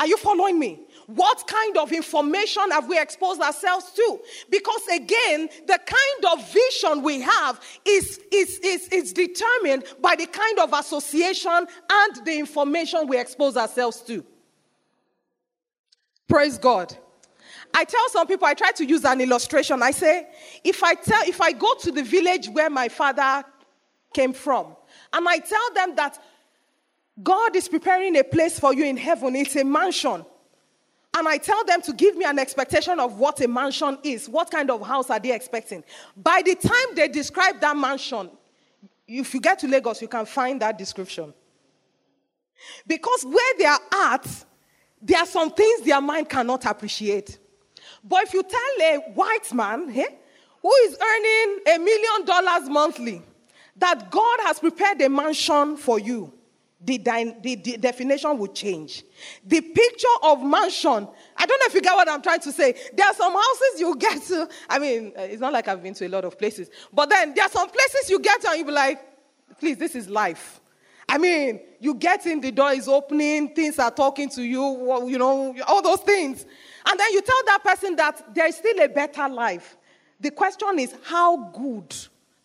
Are 0.00 0.06
you 0.06 0.16
following 0.16 0.58
me? 0.58 0.80
What 1.08 1.46
kind 1.46 1.76
of 1.76 1.92
information 1.92 2.70
have 2.70 2.88
we 2.88 2.98
exposed 2.98 3.42
ourselves 3.42 3.92
to? 3.92 4.20
Because 4.48 4.80
again, 4.88 5.50
the 5.66 5.78
kind 5.78 6.32
of 6.32 6.50
vision 6.50 7.02
we 7.02 7.20
have 7.20 7.60
is, 7.84 8.18
is, 8.32 8.58
is, 8.60 8.88
is 8.88 9.12
determined 9.12 9.84
by 10.00 10.16
the 10.16 10.24
kind 10.24 10.58
of 10.58 10.72
association 10.72 11.66
and 11.92 12.24
the 12.24 12.38
information 12.38 13.08
we 13.08 13.18
expose 13.18 13.58
ourselves 13.58 14.00
to. 14.02 14.24
Praise 16.26 16.56
God. 16.56 16.96
I 17.74 17.84
tell 17.84 18.08
some 18.10 18.26
people, 18.26 18.46
I 18.46 18.54
try 18.54 18.72
to 18.72 18.84
use 18.84 19.04
an 19.04 19.20
illustration. 19.20 19.82
I 19.82 19.90
say, 19.90 20.26
if 20.64 20.82
I 20.82 20.94
tell, 20.94 21.22
if 21.26 21.40
I 21.40 21.52
go 21.52 21.74
to 21.74 21.92
the 21.92 22.02
village 22.02 22.48
where 22.48 22.70
my 22.70 22.88
father 22.88 23.44
came 24.12 24.32
from, 24.32 24.76
and 25.12 25.28
I 25.28 25.38
tell 25.38 25.72
them 25.74 25.94
that 25.96 26.18
God 27.22 27.56
is 27.56 27.68
preparing 27.68 28.16
a 28.16 28.24
place 28.24 28.58
for 28.58 28.72
you 28.74 28.84
in 28.84 28.96
heaven. 28.96 29.36
It's 29.36 29.56
a 29.56 29.64
mansion. 29.64 30.24
And 31.16 31.28
I 31.28 31.38
tell 31.38 31.64
them 31.64 31.82
to 31.82 31.92
give 31.92 32.16
me 32.16 32.24
an 32.24 32.38
expectation 32.38 33.00
of 33.00 33.18
what 33.18 33.40
a 33.40 33.48
mansion 33.48 33.98
is. 34.04 34.28
What 34.28 34.50
kind 34.50 34.70
of 34.70 34.86
house 34.86 35.10
are 35.10 35.18
they 35.18 35.34
expecting? 35.34 35.82
By 36.16 36.42
the 36.44 36.54
time 36.54 36.94
they 36.94 37.08
describe 37.08 37.60
that 37.60 37.76
mansion, 37.76 38.30
if 39.08 39.34
you 39.34 39.40
get 39.40 39.58
to 39.58 39.68
Lagos, 39.68 40.00
you 40.00 40.08
can 40.08 40.24
find 40.24 40.62
that 40.62 40.78
description. 40.78 41.34
Because 42.86 43.24
where 43.24 43.54
they 43.58 43.64
are 43.64 43.80
at, 43.92 44.44
there 45.02 45.18
are 45.18 45.26
some 45.26 45.50
things 45.50 45.82
their 45.82 46.00
mind 46.00 46.28
cannot 46.28 46.64
appreciate. 46.64 47.38
But 48.04 48.24
if 48.24 48.34
you 48.34 48.42
tell 48.42 48.60
a 48.82 48.98
white 49.12 49.52
man 49.52 49.92
eh, 49.94 50.06
who 50.62 50.72
is 50.84 50.96
earning 51.00 51.58
a 51.74 51.78
million 51.78 52.24
dollars 52.24 52.68
monthly 52.68 53.22
that 53.76 54.10
God 54.10 54.38
has 54.44 54.58
prepared 54.58 55.00
a 55.02 55.08
mansion 55.08 55.76
for 55.76 55.98
you, 55.98 56.32
the, 56.82 56.96
the, 57.42 57.56
the, 57.56 57.76
definition 57.76 58.38
will 58.38 58.48
change. 58.48 59.04
The 59.46 59.60
picture 59.60 60.08
of 60.22 60.42
mansion, 60.42 61.08
I 61.36 61.46
don't 61.46 61.60
know 61.60 61.66
if 61.66 61.74
you 61.74 61.82
get 61.82 61.94
what 61.94 62.08
I'm 62.08 62.22
trying 62.22 62.40
to 62.40 62.52
say. 62.52 62.74
There 62.94 63.06
are 63.06 63.14
some 63.14 63.32
houses 63.32 63.80
you 63.80 63.96
get 63.96 64.22
to, 64.22 64.48
I 64.68 64.78
mean, 64.78 65.12
uh, 65.16 65.22
it's 65.22 65.40
not 65.40 65.52
like 65.52 65.68
I've 65.68 65.82
been 65.82 65.92
to 65.94 66.06
a 66.06 66.08
lot 66.08 66.24
of 66.24 66.38
places, 66.38 66.70
but 66.92 67.10
then 67.10 67.34
there 67.34 67.44
are 67.44 67.50
some 67.50 67.68
places 67.68 68.08
you 68.08 68.18
get 68.18 68.40
to 68.42 68.48
and 68.48 68.58
you 68.58 68.64
be 68.64 68.72
like, 68.72 68.98
please, 69.58 69.76
this 69.76 69.94
is 69.94 70.08
life. 70.08 70.60
I 71.06 71.18
mean, 71.18 71.60
you 71.80 71.94
get 71.94 72.24
in, 72.24 72.40
the 72.40 72.50
door 72.50 72.72
is 72.72 72.88
opening, 72.88 73.54
things 73.54 73.78
are 73.78 73.90
talking 73.90 74.30
to 74.30 74.42
you, 74.42 75.06
you 75.06 75.18
know, 75.18 75.54
all 75.66 75.82
those 75.82 76.00
things. 76.00 76.46
And 76.86 76.98
then 76.98 77.12
you 77.12 77.22
tell 77.22 77.44
that 77.46 77.62
person 77.64 77.96
that 77.96 78.34
there 78.34 78.46
is 78.46 78.56
still 78.56 78.80
a 78.80 78.88
better 78.88 79.28
life. 79.28 79.76
The 80.18 80.30
question 80.30 80.78
is, 80.78 80.94
how 81.04 81.50
good 81.50 81.94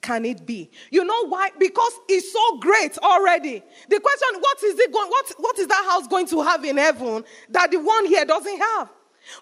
can 0.02 0.24
it 0.24 0.46
be? 0.46 0.70
You 0.92 1.04
know 1.04 1.28
why? 1.28 1.50
Because 1.58 1.92
it's 2.08 2.32
so 2.32 2.58
great 2.60 2.98
already. 3.00 3.64
The 3.90 4.00
question, 4.00 4.40
what 4.40 4.64
is 4.64 4.80
it 4.80 4.94
going, 4.94 5.10
what, 5.10 5.34
what 5.38 5.60
is 5.60 5.68
that 5.68 5.86
house 5.90 6.08
going 6.08 6.28
to 6.28 6.42
have 6.44 6.64
in 6.64 6.78
heaven 6.78 7.24
that 7.50 7.72
the 7.72 7.80
one 7.80 8.06
here 8.06 8.24
doesn't 8.24 8.58
have? 8.58 8.90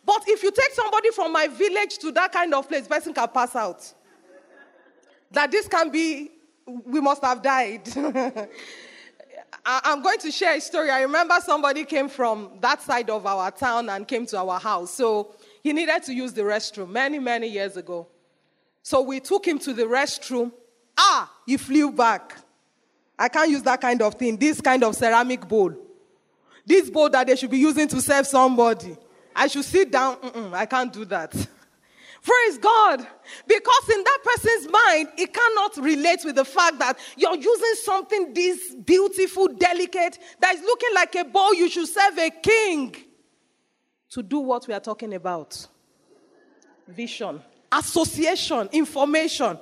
But 0.06 0.24
if 0.28 0.42
you 0.42 0.52
take 0.52 0.72
somebody 0.72 1.12
from 1.12 1.34
my 1.34 1.48
village 1.48 1.98
to 2.00 2.12
that 2.14 2.32
kind 2.32 2.54
of 2.54 2.68
place, 2.68 2.88
person 2.88 3.14
can 3.14 3.28
pass 3.28 3.56
out. 3.56 3.94
That 5.32 5.52
this 5.52 5.68
can 5.68 5.90
be, 5.90 6.32
we 6.66 7.02
must 7.02 7.24
have 7.24 7.42
died. 7.42 7.88
I'm 9.66 10.02
going 10.02 10.20
to 10.20 10.32
share 10.32 10.56
a 10.56 10.62
story. 10.62 10.90
I 10.90 11.02
remember 11.04 11.36
somebody 11.42 11.86
came 11.86 12.10
from 12.10 12.50
that 12.60 12.82
side 12.82 13.10
of 13.10 13.26
our 13.26 13.50
town 13.52 13.90
and 13.90 14.08
came 14.08 14.26
to 14.28 14.38
our 14.38 14.60
house. 14.60 14.94
So 14.94 15.36
he 15.62 15.72
needed 15.72 16.04
to 16.04 16.14
use 16.14 16.34
the 16.34 16.42
restroom 16.42 16.90
many, 16.90 17.20
many 17.20 17.48
years 17.48 17.78
ago. 17.78 18.08
So 18.82 19.02
we 19.02 19.22
took 19.22 19.48
him 19.48 19.60
to 19.60 19.74
the 19.74 19.84
restroom. 19.84 20.52
Ah, 20.98 21.32
he 21.46 21.56
flew 21.56 21.92
back. 21.92 22.36
I 23.18 23.30
can't 23.30 23.50
use 23.50 23.64
that 23.64 23.80
kind 23.80 24.02
of 24.02 24.16
thing. 24.16 24.36
This 24.36 24.60
kind 24.60 24.84
of 24.84 24.96
ceramic 24.96 25.48
bowl. 25.48 25.74
This 26.66 26.90
bowl 26.90 27.10
that 27.10 27.28
they 27.28 27.36
should 27.38 27.52
be 27.52 27.60
using 27.60 27.88
to 27.88 28.02
serve 28.02 28.28
somebody. 28.28 28.98
I 29.34 29.48
should 29.48 29.66
sit 29.66 29.92
down. 29.92 30.18
Mm-mm, 30.18 30.54
I 30.54 30.66
can't 30.66 30.92
do 30.92 31.06
that. 31.06 31.34
Praise 32.24 32.58
God. 32.58 33.06
Because 33.46 33.90
in 33.90 34.04
that 34.04 34.20
person's 34.24 34.72
mind, 34.72 35.10
it 35.18 35.34
cannot 35.34 35.78
relate 35.78 36.22
with 36.24 36.36
the 36.36 36.46
fact 36.46 36.80
that 36.80 36.98
you're 37.18 37.36
using 37.36 37.76
something 37.84 38.34
this 38.34 38.76
beautiful, 38.76 39.48
delicate, 39.50 40.18
that 40.40 40.56
is 40.56 40.62
looking 40.62 40.94
like 40.96 41.16
a 41.16 41.26
bowl 41.26 41.54
you 41.54 41.70
should 41.70 41.88
serve 41.88 42.18
a 42.18 42.30
king 42.30 42.96
to 44.12 44.24
do 44.24 44.40
what 44.40 44.68
we 44.68 44.74
are 44.74 44.80
talking 44.80 45.14
about 45.14 45.68
vision 46.88 47.42
association, 47.74 48.70
information. 48.72 49.58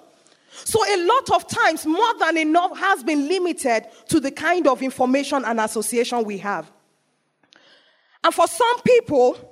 So, 0.49 0.83
a 0.85 0.97
lot 1.05 1.31
of 1.31 1.47
times, 1.47 1.85
more 1.85 2.13
than 2.19 2.37
enough 2.37 2.77
has 2.77 3.03
been 3.03 3.27
limited 3.27 3.85
to 4.09 4.19
the 4.19 4.31
kind 4.31 4.67
of 4.67 4.81
information 4.81 5.45
and 5.45 5.59
association 5.61 6.23
we 6.25 6.37
have. 6.39 6.69
And 8.23 8.33
for 8.33 8.47
some 8.47 8.81
people, 8.81 9.50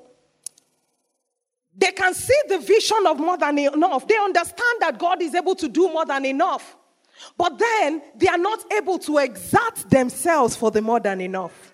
they 1.79 1.91
can 1.91 2.13
see 2.13 2.35
the 2.49 2.59
vision 2.59 3.07
of 3.07 3.19
more 3.19 3.37
than 3.37 3.57
enough. 3.57 4.05
They 4.07 4.17
understand 4.17 4.81
that 4.81 4.99
God 4.99 5.21
is 5.21 5.33
able 5.33 5.55
to 5.55 5.69
do 5.69 5.87
more 5.87 6.05
than 6.05 6.25
enough. 6.25 6.75
But 7.37 7.57
then 7.57 8.01
they 8.15 8.27
are 8.27 8.37
not 8.37 8.71
able 8.73 8.99
to 8.99 9.17
exert 9.19 9.89
themselves 9.89 10.55
for 10.55 10.71
the 10.71 10.81
more 10.81 10.99
than 10.99 11.21
enough. 11.21 11.73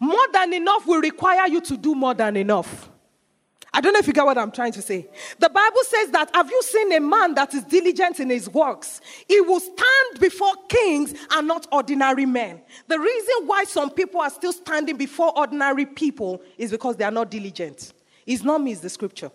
More 0.00 0.26
than 0.32 0.52
enough 0.52 0.86
will 0.86 1.00
require 1.00 1.48
you 1.48 1.60
to 1.62 1.76
do 1.76 1.94
more 1.94 2.14
than 2.14 2.36
enough. 2.36 2.90
I 3.74 3.80
don't 3.80 3.94
know 3.94 4.00
if 4.00 4.06
you 4.06 4.12
get 4.12 4.26
what 4.26 4.36
I'm 4.36 4.52
trying 4.52 4.72
to 4.72 4.82
say. 4.82 5.08
The 5.38 5.48
Bible 5.48 5.80
says 5.84 6.10
that 6.10 6.30
have 6.34 6.50
you 6.50 6.62
seen 6.62 6.92
a 6.92 7.00
man 7.00 7.34
that 7.34 7.54
is 7.54 7.64
diligent 7.64 8.20
in 8.20 8.28
his 8.28 8.50
works? 8.50 9.00
He 9.26 9.40
will 9.40 9.60
stand 9.60 10.20
before 10.20 10.52
kings 10.68 11.14
and 11.30 11.48
not 11.48 11.66
ordinary 11.72 12.26
men. 12.26 12.60
The 12.88 12.98
reason 12.98 13.46
why 13.46 13.64
some 13.64 13.90
people 13.90 14.20
are 14.20 14.28
still 14.28 14.52
standing 14.52 14.98
before 14.98 15.36
ordinary 15.38 15.86
people 15.86 16.42
is 16.58 16.70
because 16.70 16.96
they 16.96 17.04
are 17.04 17.10
not 17.10 17.30
diligent. 17.30 17.94
It's 18.26 18.42
not 18.42 18.60
me, 18.60 18.72
it's 18.72 18.80
the 18.80 18.90
scripture. 18.90 19.30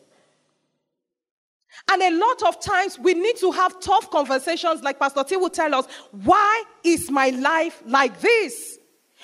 And 1.92 2.02
a 2.02 2.12
lot 2.12 2.44
of 2.44 2.60
times 2.60 2.98
we 2.98 3.14
need 3.14 3.38
to 3.38 3.52
have 3.52 3.80
tough 3.80 4.10
conversations, 4.10 4.82
like 4.82 5.00
Pastor 5.00 5.24
T 5.24 5.38
will 5.38 5.50
tell 5.50 5.74
us, 5.76 5.86
why 6.12 6.64
is 6.84 7.12
my 7.12 7.30
life 7.30 7.84
like 7.86 8.20
this? 8.20 8.80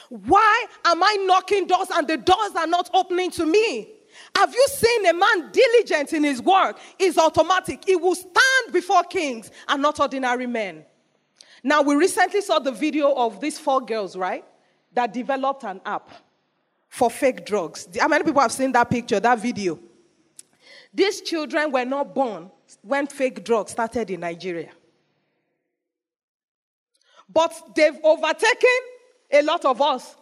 Why 0.10 0.66
am 0.86 1.02
I 1.04 1.18
knocking 1.26 1.66
doors 1.68 1.88
and 1.94 2.08
the 2.08 2.18
doors 2.18 2.52
are 2.56 2.68
not 2.68 2.90
opening 2.94 3.32
to 3.32 3.46
me? 3.46 3.90
Have 4.36 4.54
you 4.54 4.66
seen 4.70 5.08
a 5.08 5.14
man 5.14 5.52
diligent 5.52 6.14
in 6.14 6.24
his 6.24 6.42
work? 6.42 6.78
Is 7.00 7.18
automatic. 7.18 7.84
He 7.86 7.96
will 7.96 8.16
stand 8.16 8.72
before 8.72 9.04
kings 9.04 9.50
and 9.68 9.82
not 9.82 10.00
ordinary 10.00 10.46
men. 10.46 10.86
Now, 11.64 11.82
we 11.82 11.96
recently 11.96 12.42
saw 12.42 12.60
the 12.60 12.72
video 12.72 13.14
of 13.14 13.40
these 13.40 13.58
four 13.58 13.82
girls, 13.82 14.16
right? 14.16 14.46
That 14.94 15.14
developed 15.14 15.64
an 15.64 15.82
app 15.86 16.10
for 16.94 17.10
fake 17.10 17.44
drugs. 17.44 17.88
How 18.00 18.08
many 18.08 18.24
people 18.24 18.40
have 18.40 18.52
seen 18.52 18.72
that 18.74 18.88
picture, 18.88 19.20
that 19.20 19.40
video? 19.40 19.80
These 20.94 21.22
children 21.22 21.72
were 21.72 21.86
not 21.86 22.14
born 22.14 22.52
when 22.84 23.08
fake 23.08 23.44
drugs 23.44 23.72
started 23.72 24.12
in 24.12 24.20
Nigeria. 24.20 24.70
But 27.28 27.52
they've 27.76 27.98
overtaken 28.04 28.80
a 29.32 29.42
lot 29.42 29.66
of 29.66 29.82
us. 29.82 30.16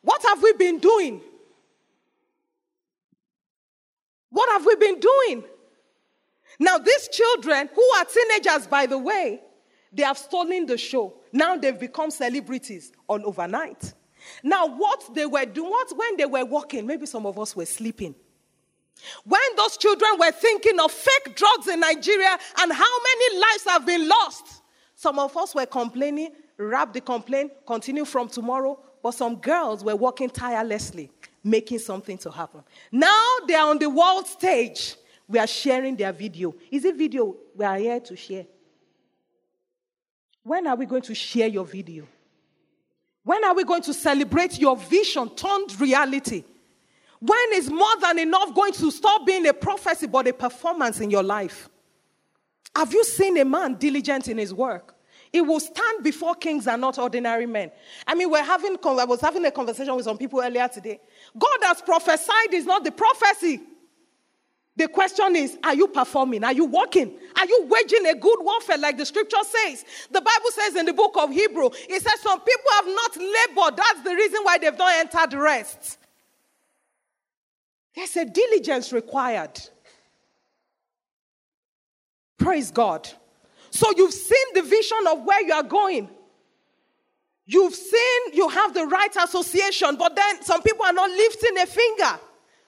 What 0.00 0.22
have 0.22 0.42
we 0.42 0.54
been 0.54 0.78
doing? 0.78 1.20
What 4.30 4.50
have 4.50 4.64
we 4.64 4.76
been 4.76 4.98
doing? 4.98 5.44
Now, 6.58 6.78
these 6.78 7.08
children, 7.08 7.68
who 7.74 7.86
are 7.98 8.04
teenagers, 8.06 8.66
by 8.66 8.86
the 8.86 8.96
way, 8.96 9.42
They 9.94 10.02
have 10.02 10.18
stolen 10.18 10.66
the 10.66 10.76
show. 10.76 11.14
Now 11.32 11.56
they've 11.56 11.78
become 11.78 12.10
celebrities 12.10 12.92
all 13.06 13.24
overnight. 13.24 13.94
Now, 14.42 14.66
what 14.66 15.14
they 15.14 15.26
were 15.26 15.44
doing, 15.44 15.70
what 15.70 15.96
when 15.96 16.16
they 16.16 16.26
were 16.26 16.44
walking, 16.44 16.86
maybe 16.86 17.06
some 17.06 17.26
of 17.26 17.38
us 17.38 17.54
were 17.54 17.66
sleeping. 17.66 18.14
When 19.24 19.40
those 19.56 19.76
children 19.76 20.10
were 20.18 20.32
thinking 20.32 20.78
of 20.80 20.90
fake 20.90 21.36
drugs 21.36 21.68
in 21.68 21.80
Nigeria 21.80 22.38
and 22.60 22.72
how 22.72 23.00
many 23.02 23.38
lives 23.38 23.64
have 23.66 23.86
been 23.86 24.08
lost, 24.08 24.62
some 24.94 25.18
of 25.18 25.36
us 25.36 25.54
were 25.54 25.66
complaining, 25.66 26.30
wrap 26.56 26.92
the 26.92 27.00
complaint, 27.00 27.52
continue 27.66 28.04
from 28.04 28.28
tomorrow. 28.28 28.78
But 29.02 29.12
some 29.12 29.36
girls 29.36 29.84
were 29.84 29.96
working 29.96 30.30
tirelessly, 30.30 31.10
making 31.42 31.80
something 31.80 32.16
to 32.18 32.30
happen. 32.30 32.62
Now 32.90 33.26
they 33.46 33.54
are 33.54 33.68
on 33.68 33.78
the 33.78 33.90
world 33.90 34.26
stage. 34.26 34.96
We 35.28 35.38
are 35.38 35.46
sharing 35.46 35.96
their 35.96 36.12
video. 36.12 36.54
Is 36.70 36.84
it 36.84 36.96
video 36.96 37.36
we 37.54 37.64
are 37.64 37.76
here 37.76 38.00
to 38.00 38.16
share? 38.16 38.46
When 40.42 40.66
are 40.66 40.76
we 40.76 40.86
going 40.86 41.02
to 41.02 41.14
share 41.14 41.48
your 41.48 41.64
video? 41.64 42.06
When 43.24 43.42
are 43.44 43.54
we 43.54 43.64
going 43.64 43.82
to 43.82 43.94
celebrate 43.94 44.58
your 44.58 44.76
vision 44.76 45.30
turned 45.34 45.80
reality? 45.80 46.44
When 47.20 47.52
is 47.54 47.70
more 47.70 47.96
than 48.00 48.18
enough 48.18 48.54
going 48.54 48.74
to 48.74 48.90
stop 48.90 49.26
being 49.26 49.46
a 49.46 49.54
prophecy 49.54 50.06
but 50.06 50.28
a 50.28 50.32
performance 50.32 51.00
in 51.00 51.10
your 51.10 51.22
life? 51.22 51.70
Have 52.76 52.92
you 52.92 53.02
seen 53.04 53.38
a 53.38 53.44
man 53.44 53.74
diligent 53.74 54.28
in 54.28 54.36
his 54.36 54.52
work? 54.52 54.94
He 55.32 55.40
will 55.40 55.58
stand 55.58 56.04
before 56.04 56.34
kings 56.34 56.68
and 56.68 56.80
not 56.80 56.98
ordinary 56.98 57.46
men. 57.46 57.72
I 58.06 58.14
mean, 58.14 58.30
we're 58.30 58.44
having, 58.44 58.76
I 58.84 59.04
was 59.04 59.20
having 59.20 59.44
a 59.46 59.50
conversation 59.50 59.96
with 59.96 60.04
some 60.04 60.18
people 60.18 60.40
earlier 60.40 60.68
today. 60.68 61.00
God 61.36 61.58
has 61.62 61.80
prophesied 61.80 62.52
is 62.52 62.66
not 62.66 62.84
the 62.84 62.92
prophecy. 62.92 63.60
The 64.76 64.88
question 64.88 65.36
is, 65.36 65.56
are 65.62 65.74
you 65.74 65.86
performing? 65.86 66.42
Are 66.42 66.52
you 66.52 66.64
working? 66.64 67.14
Are 67.36 67.46
you 67.46 67.66
waging 67.68 68.06
a 68.06 68.14
good 68.14 68.38
warfare 68.40 68.78
like 68.78 68.98
the 68.98 69.06
scripture 69.06 69.36
says? 69.42 69.84
The 70.10 70.20
Bible 70.20 70.50
says 70.50 70.74
in 70.74 70.86
the 70.86 70.92
book 70.92 71.14
of 71.16 71.30
Hebrew, 71.30 71.70
it 71.72 72.02
says 72.02 72.20
some 72.20 72.40
people 72.40 72.70
have 72.72 72.86
not 72.86 73.16
labored. 73.16 73.76
That's 73.76 74.02
the 74.02 74.14
reason 74.14 74.40
why 74.42 74.58
they've 74.58 74.76
not 74.76 74.92
entered 74.94 75.38
rest. 75.38 75.98
There's 77.94 78.16
a 78.16 78.24
diligence 78.24 78.92
required. 78.92 79.60
Praise 82.36 82.72
God. 82.72 83.08
So 83.70 83.92
you've 83.96 84.12
seen 84.12 84.46
the 84.54 84.62
vision 84.62 84.98
of 85.08 85.24
where 85.24 85.42
you 85.42 85.52
are 85.52 85.62
going. 85.62 86.08
You've 87.46 87.74
seen 87.74 88.20
you 88.32 88.48
have 88.48 88.74
the 88.74 88.86
right 88.86 89.14
association, 89.22 89.96
but 89.96 90.16
then 90.16 90.42
some 90.42 90.62
people 90.62 90.84
are 90.84 90.92
not 90.92 91.10
lifting 91.10 91.58
a 91.58 91.66
finger. 91.66 92.20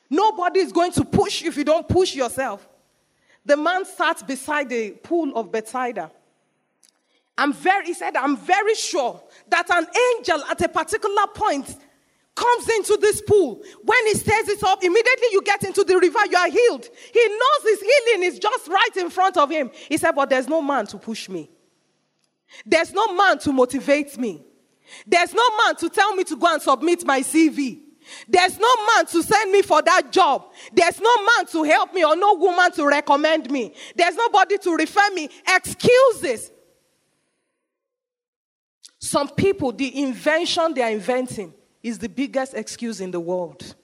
Nobody 0.08 0.60
is 0.60 0.72
going 0.72 0.92
to 0.92 1.04
push 1.04 1.42
if 1.42 1.56
you 1.56 1.64
don't 1.64 1.88
push 1.88 2.14
yourself. 2.14 2.68
The 3.44 3.56
man 3.56 3.84
sat 3.84 4.26
beside 4.26 4.68
the 4.68 4.90
pool 4.90 5.36
of 5.36 5.52
Bethsaida. 5.52 6.10
I'm 7.38 7.52
very, 7.52 7.86
he 7.86 7.94
said, 7.94 8.16
I'm 8.16 8.36
very 8.36 8.74
sure 8.74 9.22
that 9.48 9.68
an 9.70 9.86
angel 10.16 10.42
at 10.50 10.60
a 10.62 10.68
particular 10.68 11.26
point 11.34 11.76
comes 12.34 12.68
into 12.68 12.98
this 13.00 13.20
pool. 13.22 13.62
When 13.82 14.06
he 14.06 14.14
stirs 14.14 14.48
it 14.48 14.62
up, 14.62 14.82
immediately 14.82 15.28
you 15.32 15.42
get 15.42 15.64
into 15.64 15.84
the 15.84 15.98
river, 15.98 16.18
you 16.30 16.36
are 16.36 16.50
healed. 16.50 16.88
He 17.12 17.28
knows 17.28 17.62
his 17.62 17.80
healing 17.80 18.22
is 18.24 18.38
just 18.38 18.68
right 18.68 18.96
in 18.96 19.10
front 19.10 19.36
of 19.36 19.50
him. 19.50 19.70
He 19.88 19.96
said, 19.96 20.12
But 20.12 20.30
there's 20.30 20.48
no 20.48 20.62
man 20.62 20.86
to 20.88 20.98
push 20.98 21.28
me. 21.28 21.50
There's 22.64 22.92
no 22.92 23.14
man 23.14 23.38
to 23.40 23.52
motivate 23.52 24.16
me. 24.18 24.44
There's 25.06 25.34
no 25.34 25.56
man 25.64 25.76
to 25.76 25.88
tell 25.88 26.14
me 26.14 26.24
to 26.24 26.36
go 26.36 26.52
and 26.52 26.62
submit 26.62 27.04
my 27.04 27.20
CV. 27.20 27.80
There's 28.28 28.58
no 28.58 28.68
man 28.94 29.06
to 29.06 29.22
send 29.22 29.52
me 29.52 29.62
for 29.62 29.82
that 29.82 30.12
job. 30.12 30.52
There's 30.72 31.00
no 31.00 31.14
man 31.16 31.46
to 31.52 31.62
help 31.64 31.92
me 31.94 32.04
or 32.04 32.16
no 32.16 32.34
woman 32.34 32.70
to 32.72 32.86
recommend 32.86 33.50
me. 33.50 33.74
There's 33.94 34.14
nobody 34.16 34.58
to 34.58 34.74
refer 34.74 35.10
me. 35.14 35.28
Excuses. 35.48 36.50
Some 38.98 39.28
people, 39.28 39.72
the 39.72 40.02
invention 40.02 40.74
they 40.74 40.82
are 40.82 40.90
inventing 40.90 41.52
is 41.82 41.98
the 41.98 42.08
biggest 42.08 42.54
excuse 42.54 43.00
in 43.00 43.10
the 43.10 43.20
world 43.20 43.74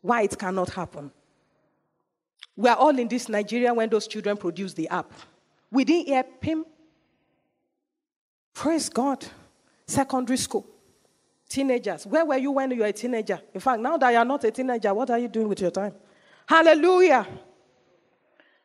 why 0.00 0.22
it 0.22 0.38
cannot 0.38 0.70
happen. 0.70 1.10
We 2.56 2.68
are 2.68 2.76
all 2.76 2.96
in 2.98 3.08
this 3.08 3.28
Nigeria 3.28 3.72
when 3.72 3.88
those 3.88 4.06
children 4.06 4.36
produce 4.36 4.74
the 4.74 4.88
app. 4.88 5.10
We 5.70 5.84
didn't 5.84 6.06
hear 6.08 6.24
him. 6.42 6.66
Praise 8.52 8.88
God. 8.88 9.24
Secondary 9.86 10.36
school. 10.36 10.66
Teenagers. 11.52 12.06
Where 12.06 12.24
were 12.24 12.38
you 12.38 12.50
when 12.50 12.70
you 12.70 12.80
were 12.80 12.86
a 12.86 12.92
teenager? 12.94 13.38
In 13.52 13.60
fact, 13.60 13.78
now 13.78 13.98
that 13.98 14.10
you're 14.10 14.24
not 14.24 14.42
a 14.42 14.50
teenager, 14.50 14.94
what 14.94 15.10
are 15.10 15.18
you 15.18 15.28
doing 15.28 15.48
with 15.50 15.60
your 15.60 15.70
time? 15.70 15.92
Hallelujah. 16.46 17.26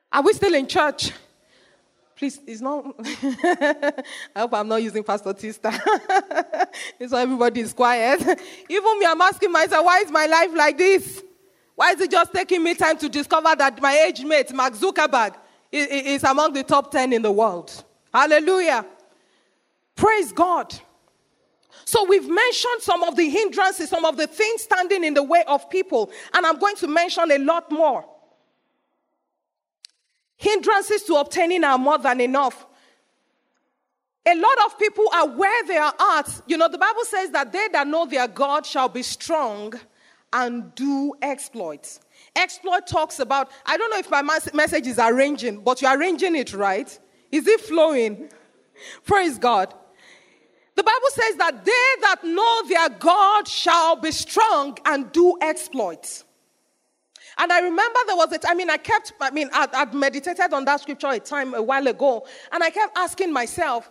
Are 0.10 0.21
we 0.21 0.32
still 0.32 0.54
in 0.54 0.65
church? 0.65 1.12
Please, 2.15 2.39
it's 2.47 2.62
not. 2.62 2.86
I 2.97 4.04
hope 4.38 4.54
I'm 4.54 4.69
not 4.69 4.82
using 4.82 5.04
Pastor 5.04 5.34
Tista. 5.34 5.69
it's 6.97 7.12
why 7.12 7.23
everybody 7.23 7.60
is 7.60 7.73
quiet. 7.73 8.21
Even 8.69 9.00
me, 9.00 9.06
I'm 9.06 9.19
asking 9.19 9.52
myself, 9.52 9.86
why 9.86 10.00
is 10.00 10.10
my 10.10 10.26
life 10.26 10.52
like 10.56 10.78
this? 10.78 11.21
Why 11.76 11.91
is 11.91 12.00
it 12.00 12.10
just 12.10 12.34
taking 12.34 12.63
me 12.63 12.73
time 12.73 12.97
to 13.00 13.10
discover 13.10 13.54
that 13.54 13.82
my 13.82 13.97
age 14.08 14.23
mate, 14.23 14.54
Mark 14.54 14.76
Zuckerberg, 14.76 15.36
is 15.73 16.23
among 16.23 16.54
the 16.54 16.63
top 16.63 16.89
10 16.89 17.12
in 17.12 17.21
the 17.21 17.34
world? 17.34 17.84
Hallelujah. 18.13 18.86
Praise 19.93 20.32
God. 20.32 20.73
So 21.88 22.04
we've 22.04 22.28
mentioned 22.28 22.82
some 22.82 23.02
of 23.04 23.15
the 23.15 23.30
hindrances, 23.30 23.89
some 23.89 24.04
of 24.04 24.17
the 24.17 24.28
things 24.28 24.63
standing 24.63 25.06
in 25.06 25.13
the 25.13 25.23
way 25.23 25.45
of 25.47 25.69
people, 25.69 26.12
and 26.34 26.45
I'm 26.45 26.60
going 26.60 26.76
to 26.76 26.88
mention 26.88 27.32
a 27.32 27.38
lot 27.38 27.71
more. 27.71 28.04
Hindrances 30.36 31.04
to 31.04 31.15
obtaining 31.15 31.63
are 31.63 31.78
more 31.78 31.97
than 31.97 32.19
enough. 32.19 32.65
A 34.26 34.36
lot 34.36 34.65
of 34.65 34.78
people 34.78 35.06
are 35.13 35.30
where 35.30 35.63
they 35.63 35.78
are 35.78 35.93
at. 36.17 36.41
You 36.45 36.58
know, 36.58 36.67
the 36.67 36.78
Bible 36.78 37.06
says 37.06 37.30
that 37.30 37.54
they 37.54 37.69
that 37.69 37.88
know 37.88 38.06
their 38.06 38.28
God 38.28 38.65
shall 38.65 38.89
be 38.89 39.02
strong 39.02 39.73
and 40.34 40.76
do 40.76 41.13
exploits. 41.21 42.02
Exploit 42.36 42.86
talks 42.86 43.19
about, 43.19 43.50
I 43.65 43.78
don't 43.78 43.89
know 43.89 44.00
if 44.00 44.12
my 44.12 44.21
message 44.21 44.88
is 44.88 45.00
arranging, 45.00 45.62
but 45.62 45.82
you're 45.82 45.97
arranging 45.97 46.36
it 46.36 46.54
right. 46.54 47.00
Is 47.32 47.47
it 47.47 47.62
flowing? 47.62 48.30
Praise 49.06 49.38
God. 49.38 49.73
The 50.77 50.83
Bible 50.83 51.09
says 51.09 51.35
that 51.37 51.65
they 51.65 52.01
that 52.01 52.23
know 52.23 52.67
their 52.67 52.89
God 52.99 53.47
shall 53.47 53.95
be 53.95 54.11
strong 54.11 54.77
and 54.85 55.11
do 55.11 55.35
exploits. 55.41 56.23
And 57.39 57.51
I 57.51 57.61
remember 57.61 57.99
there 58.05 58.15
was 58.15 58.31
a 58.31 58.37
time, 58.37 58.51
I 58.51 58.53
mean, 58.53 58.69
I 58.69 58.77
kept, 58.77 59.11
I 59.19 59.31
mean, 59.31 59.49
I'd, 59.53 59.73
I'd 59.73 59.95
meditated 59.95 60.53
on 60.53 60.65
that 60.65 60.81
scripture 60.81 61.07
a 61.07 61.19
time 61.19 61.55
a 61.55 61.63
while 61.63 61.87
ago, 61.87 62.27
and 62.51 62.63
I 62.63 62.69
kept 62.69 62.95
asking 62.95 63.33
myself, 63.33 63.89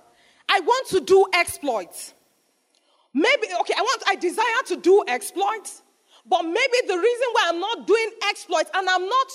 I 0.48 0.60
want 0.60 0.86
to 0.90 1.00
do 1.00 1.26
exploits. 1.34 2.14
Maybe, 3.12 3.48
okay, 3.60 3.74
I 3.76 3.82
want, 3.82 4.02
I 4.06 4.14
desire 4.14 4.44
to 4.66 4.76
do 4.76 5.02
exploits, 5.08 5.82
but 6.24 6.42
maybe 6.42 6.86
the 6.86 6.98
reason 6.98 7.26
why 7.32 7.46
I'm 7.48 7.58
not 7.58 7.88
doing 7.88 8.10
exploits 8.28 8.70
and 8.72 8.88
I'm 8.88 9.08
not 9.08 9.26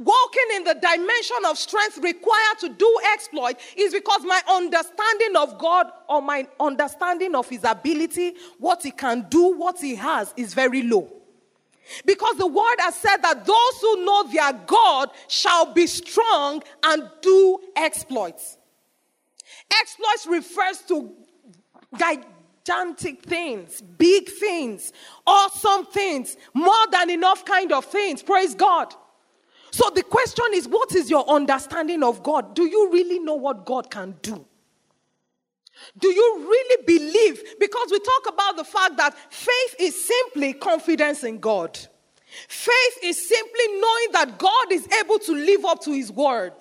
walking 0.00 0.46
in 0.56 0.64
the 0.64 0.74
dimension 0.74 1.36
of 1.46 1.58
strength 1.58 1.98
required 1.98 2.58
to 2.60 2.70
do 2.70 2.98
exploit 3.12 3.60
is 3.76 3.92
because 3.92 4.22
my 4.24 4.40
understanding 4.48 5.36
of 5.36 5.58
God 5.58 5.86
or 6.08 6.22
my 6.22 6.46
understanding 6.58 7.34
of 7.34 7.48
His 7.48 7.64
ability, 7.64 8.34
what 8.58 8.82
He 8.82 8.90
can 8.90 9.26
do, 9.28 9.56
what 9.56 9.78
He 9.78 9.94
has, 9.96 10.32
is 10.36 10.54
very 10.54 10.82
low. 10.82 11.12
Because 12.06 12.36
the 12.36 12.46
word 12.46 12.76
has 12.78 12.94
said 12.94 13.18
that 13.18 13.44
those 13.44 13.80
who 13.80 14.04
know 14.04 14.24
their 14.32 14.52
God 14.66 15.10
shall 15.28 15.72
be 15.72 15.86
strong 15.86 16.62
and 16.84 17.10
do 17.20 17.58
exploits. 17.76 18.56
Exploits 19.80 20.26
refers 20.26 20.78
to 20.88 21.12
gigantic 21.98 23.22
things, 23.22 23.82
big 23.82 24.28
things, 24.28 24.92
awesome 25.26 25.86
things, 25.86 26.36
more 26.54 26.86
than 26.90 27.10
enough 27.10 27.44
kind 27.44 27.72
of 27.72 27.84
things. 27.84 28.22
Praise 28.22 28.54
God. 28.54 28.94
So 29.70 29.90
the 29.90 30.02
question 30.02 30.46
is 30.54 30.66
what 30.66 30.94
is 30.94 31.10
your 31.10 31.28
understanding 31.28 32.02
of 32.02 32.22
God? 32.22 32.54
Do 32.54 32.64
you 32.64 32.90
really 32.92 33.18
know 33.18 33.34
what 33.34 33.64
God 33.64 33.90
can 33.90 34.16
do? 34.22 34.44
Do 35.98 36.08
you 36.08 36.46
really 36.48 36.84
believe? 36.84 37.42
Because 37.58 37.90
we 37.90 37.98
talk 38.00 38.28
about 38.28 38.56
the 38.56 38.64
fact 38.64 38.96
that 38.98 39.16
faith 39.32 39.76
is 39.78 40.04
simply 40.04 40.52
confidence 40.52 41.24
in 41.24 41.38
God. 41.38 41.78
Faith 42.48 42.98
is 43.02 43.28
simply 43.28 43.66
knowing 43.68 44.12
that 44.12 44.38
God 44.38 44.72
is 44.72 44.86
able 45.00 45.18
to 45.20 45.32
live 45.32 45.64
up 45.64 45.80
to 45.82 45.92
his 45.92 46.12
word. 46.12 46.52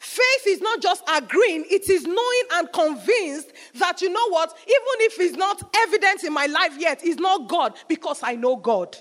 Faith 0.00 0.46
is 0.46 0.60
not 0.60 0.80
just 0.80 1.02
agreeing, 1.08 1.64
it 1.70 1.88
is 1.88 2.04
knowing 2.04 2.42
and 2.54 2.72
convinced 2.72 3.52
that 3.74 4.00
you 4.00 4.08
know 4.08 4.28
what, 4.30 4.56
even 4.62 5.06
if 5.06 5.20
it's 5.20 5.36
not 5.36 5.62
evident 5.78 6.24
in 6.24 6.32
my 6.32 6.46
life 6.46 6.74
yet, 6.78 7.00
it's 7.04 7.20
not 7.20 7.48
God 7.48 7.74
because 7.88 8.20
I 8.22 8.36
know 8.36 8.56
God. 8.56 8.96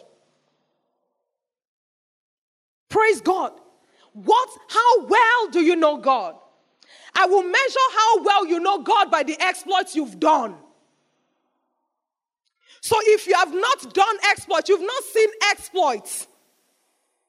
Praise 2.95 3.19
God. 3.19 3.51
What, 4.13 4.49
how 4.69 5.05
well 5.05 5.49
do 5.51 5.59
you 5.59 5.75
know 5.75 5.97
God? 5.97 6.35
I 7.13 7.25
will 7.25 7.43
measure 7.43 7.87
how 7.93 8.23
well 8.23 8.45
you 8.45 8.61
know 8.61 8.83
God 8.83 9.11
by 9.11 9.23
the 9.23 9.35
exploits 9.37 9.97
you've 9.97 10.17
done. 10.17 10.55
So 12.79 12.95
if 13.01 13.27
you 13.27 13.35
have 13.35 13.53
not 13.53 13.93
done 13.93 14.15
exploits, 14.29 14.69
you've 14.69 14.79
not 14.79 15.03
seen 15.03 15.29
exploits, 15.51 16.27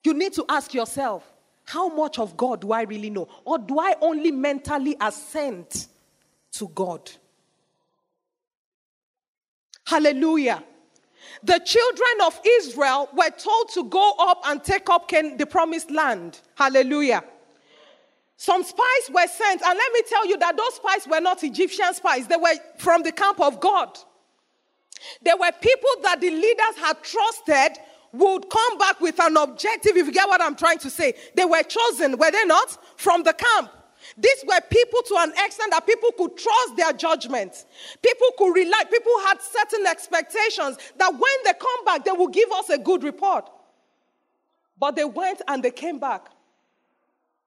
you 0.05 0.14
need 0.14 0.35
to 0.35 0.44
ask 0.48 0.72
yourself, 0.72 1.24
how 1.64 1.88
much 1.88 2.20
of 2.20 2.37
God 2.37 2.61
do 2.61 2.70
I 2.70 2.83
really 2.83 3.11
know? 3.11 3.26
Or 3.44 3.59
do 3.59 3.81
I 3.81 3.96
only 4.00 4.31
mentally 4.31 4.96
assent 5.00 5.88
to 6.52 6.68
God. 6.68 7.11
Hallelujah. 9.85 10.62
The 11.43 11.59
children 11.61 12.09
of 12.25 12.41
Israel 12.45 13.09
were 13.15 13.31
told 13.31 13.71
to 13.75 13.85
go 13.85 14.15
up 14.19 14.43
and 14.47 14.62
take 14.62 14.89
up 14.91 15.09
the 15.09 15.47
promised 15.49 15.91
land. 15.91 16.41
Hallelujah. 16.55 17.25
Some 18.37 18.62
spies 18.62 19.11
were 19.12 19.27
sent, 19.27 19.62
and 19.62 19.79
let 19.79 19.93
me 19.93 20.03
tell 20.09 20.27
you 20.27 20.37
that 20.39 20.57
those 20.57 20.75
spies 20.75 21.07
were 21.09 21.21
not 21.21 21.43
Egyptian 21.43 21.95
spies, 21.95 22.27
they 22.27 22.37
were 22.37 22.55
from 22.79 23.03
the 23.03 23.12
camp 23.12 23.41
of 23.41 23.61
God. 23.61 23.99
They 25.23 25.33
were 25.39 25.53
people 25.61 25.91
that 26.03 26.21
the 26.21 26.31
leaders 26.31 26.77
had 26.79 27.03
trusted 27.03 27.79
would 28.12 28.49
come 28.51 28.79
back 28.79 29.01
with 29.01 29.21
an 29.21 29.37
objective, 29.37 29.97
if 29.97 30.07
you 30.07 30.12
get 30.12 30.29
what 30.29 30.41
I'm 30.41 30.57
trying 30.57 30.79
to 30.79 30.91
say. 30.91 31.15
They 31.35 31.45
were 31.45 31.62
chosen, 31.62 32.19
were 32.19 32.31
they 32.31 32.45
not? 32.45 32.79
From 32.99 33.23
the 33.23 33.33
camp. 33.33 33.71
These 34.18 34.44
were 34.46 34.61
people 34.70 35.02
to 35.09 35.16
an 35.18 35.31
extent 35.44 35.72
that 35.72 35.87
people 35.87 36.11
could 36.16 36.37
trust 36.37 36.76
their 36.76 36.92
judgment. 36.92 37.66
People 38.02 38.29
could 38.38 38.55
rely, 38.55 38.85
people 38.90 39.12
had 39.26 39.40
certain 39.42 39.87
expectations 39.87 40.79
that 40.96 41.12
when 41.12 41.44
they 41.44 41.52
come 41.52 41.85
back, 41.85 42.05
they 42.05 42.12
will 42.12 42.29
give 42.29 42.50
us 42.52 42.70
a 42.70 42.79
good 42.79 43.05
report. 43.05 43.50
But 44.79 44.96
they 44.96 45.05
went 45.05 45.42
and 45.46 45.62
they 45.62 45.70
came 45.70 45.98
back. 45.98 46.29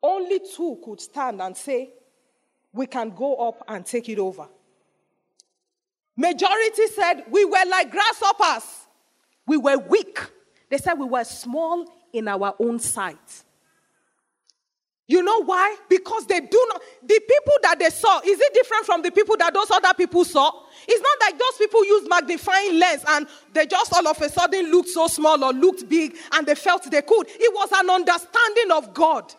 Only 0.01 0.39
two 0.39 0.79
could 0.84 1.01
stand 1.01 1.41
and 1.41 1.58
say, 1.58 1.89
We 2.71 2.86
can 2.86 3.10
go 3.12 3.36
up 3.47 3.63
and 3.67 3.86
take 3.86 4.08
it 4.10 4.19
over. 4.19 4.47
Majority 6.15 6.88
said, 6.88 7.23
We 7.29 7.45
were 7.45 7.65
like 7.67 7.91
grasshoppers. 7.91 8.88
We 9.47 9.58
were 9.58 9.77
weak. 9.77 10.19
They 10.69 10.77
said 10.77 10.93
we 10.93 11.08
were 11.08 11.23
small 11.23 11.91
in 12.13 12.27
our 12.27 12.53
own 12.60 12.79
sight. 12.79 13.43
You 15.10 15.24
know 15.24 15.43
why? 15.43 15.76
Because 15.89 16.28
they 16.28 16.39
do 16.39 16.65
not, 16.69 16.84
the 17.02 17.19
people 17.28 17.54
that 17.63 17.80
they 17.80 17.89
saw, 17.89 18.19
is 18.19 18.39
it 18.39 18.54
different 18.54 18.86
from 18.86 19.02
the 19.02 19.10
people 19.10 19.36
that 19.38 19.56
those 19.56 19.72
other 19.72 19.91
people 19.95 20.24
saw? 20.24 20.52
It's 20.88 21.02
not 21.02 21.17
like 21.28 21.39
those 21.39 21.58
people 21.58 21.84
used 21.84 22.08
magnifying 22.08 22.78
lens 22.78 23.04
and 23.08 23.26
they 23.52 23.65
just 23.65 23.91
all 23.91 24.08
of 24.08 24.22
a 24.22 24.30
sudden 24.30 24.69
looked 24.72 24.89
so 24.89 25.08
small 25.08 25.43
or 25.43 25.52
looked 25.52 25.89
big 25.89 26.15
and 26.34 26.45
they 26.45 26.54
felt 26.54 26.84
they 26.91 27.02
could. 27.02 27.26
It 27.28 27.52
was 27.52 27.72
an 27.74 27.89
understanding 27.89 28.72
of 28.72 28.93
God. 28.93 29.34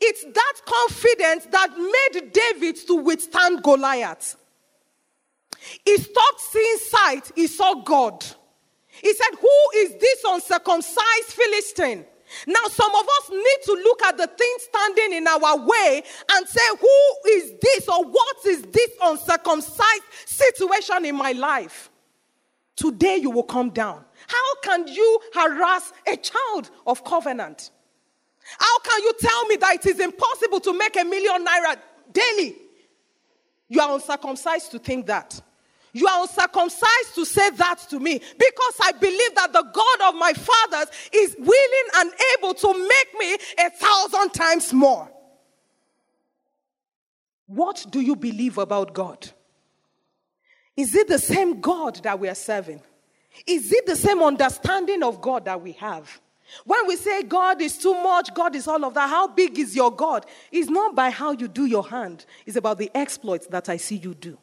It's 0.00 0.24
that 0.24 0.54
confidence 0.66 1.46
that 1.52 1.70
made 1.78 2.32
David 2.32 2.76
to 2.88 2.96
withstand 2.96 3.62
Goliath. 3.62 4.34
He 5.84 5.98
stopped 5.98 6.40
seeing 6.40 6.78
sight, 6.78 7.30
he 7.36 7.46
saw 7.46 7.74
God. 7.74 8.24
He 8.88 9.14
said, 9.14 9.38
Who 9.40 9.70
is 9.76 9.92
this 10.00 10.24
uncircumcised 10.26 11.28
Philistine? 11.28 12.06
Now, 12.46 12.62
some 12.70 12.94
of 12.94 13.04
us 13.04 13.30
need 13.30 13.58
to 13.64 13.72
look 13.72 14.02
at 14.02 14.16
the 14.16 14.26
thing 14.26 14.56
standing 14.58 15.12
in 15.14 15.26
our 15.26 15.58
way 15.58 16.02
and 16.32 16.48
say, 16.48 16.60
Who 16.80 17.30
is 17.30 17.52
this 17.60 17.88
or 17.88 18.04
what 18.04 18.36
is 18.46 18.62
this 18.62 18.90
uncircumcised 19.02 20.02
situation 20.26 21.04
in 21.04 21.16
my 21.16 21.32
life? 21.32 21.90
Today 22.76 23.16
you 23.16 23.30
will 23.30 23.42
come 23.42 23.70
down. 23.70 24.04
How 24.26 24.54
can 24.62 24.88
you 24.88 25.20
harass 25.34 25.92
a 26.06 26.16
child 26.16 26.70
of 26.86 27.04
covenant? 27.04 27.70
How 28.58 28.78
can 28.80 29.02
you 29.02 29.12
tell 29.20 29.46
me 29.46 29.56
that 29.56 29.74
it 29.76 29.86
is 29.86 30.00
impossible 30.00 30.60
to 30.60 30.76
make 30.76 30.96
a 30.96 31.04
million 31.04 31.44
naira 31.44 31.76
daily? 32.12 32.56
You 33.68 33.80
are 33.80 33.94
uncircumcised 33.94 34.70
to 34.72 34.78
think 34.78 35.06
that. 35.06 35.40
You 35.92 36.06
are 36.06 36.22
uncircumcised 36.22 37.14
to 37.14 37.24
say 37.24 37.50
that 37.50 37.78
to 37.90 38.00
me 38.00 38.18
because 38.18 38.74
I 38.82 38.92
believe 38.92 39.34
that 39.34 39.52
the 39.52 39.62
God 39.62 40.08
of 40.08 40.18
my 40.18 40.32
fathers 40.32 40.88
is 41.12 41.36
willing 41.38 41.88
and 41.96 42.10
able 42.38 42.54
to 42.54 42.72
make 42.72 43.18
me 43.18 43.34
a 43.58 43.70
thousand 43.70 44.30
times 44.30 44.72
more. 44.72 45.10
What 47.46 47.84
do 47.90 48.00
you 48.00 48.16
believe 48.16 48.56
about 48.56 48.94
God? 48.94 49.28
Is 50.74 50.94
it 50.94 51.08
the 51.08 51.18
same 51.18 51.60
God 51.60 51.96
that 51.96 52.18
we 52.18 52.28
are 52.28 52.34
serving? 52.34 52.80
Is 53.46 53.70
it 53.70 53.84
the 53.84 53.96
same 53.96 54.22
understanding 54.22 55.02
of 55.02 55.20
God 55.20 55.44
that 55.44 55.60
we 55.60 55.72
have? 55.72 56.20
When 56.64 56.86
we 56.86 56.96
say 56.96 57.22
God 57.22 57.60
is 57.60 57.76
too 57.76 57.94
much, 57.94 58.32
God 58.34 58.56
is 58.56 58.66
all 58.66 58.82
of 58.84 58.94
that, 58.94 59.08
how 59.08 59.28
big 59.28 59.58
is 59.58 59.76
your 59.76 59.90
God? 59.90 60.24
It's 60.50 60.70
not 60.70 60.94
by 60.94 61.10
how 61.10 61.32
you 61.32 61.48
do 61.48 61.66
your 61.66 61.86
hand, 61.86 62.24
it's 62.46 62.56
about 62.56 62.78
the 62.78 62.90
exploits 62.94 63.46
that 63.48 63.68
I 63.68 63.76
see 63.76 63.96
you 63.96 64.14
do. 64.14 64.38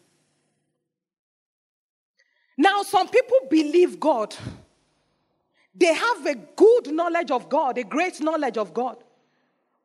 Now, 2.60 2.84
some 2.84 3.08
people 3.08 3.38
believe 3.50 4.02
God. 4.02 4.36
They 5.74 5.94
have 5.94 6.26
a 6.26 6.36
good 6.36 6.92
knowledge 6.92 7.32
of 7.32 7.48
God, 7.48 7.78
a 7.78 7.86
great 7.86 8.20
knowledge 8.20 8.58
of 8.58 8.74
God, 8.74 8.98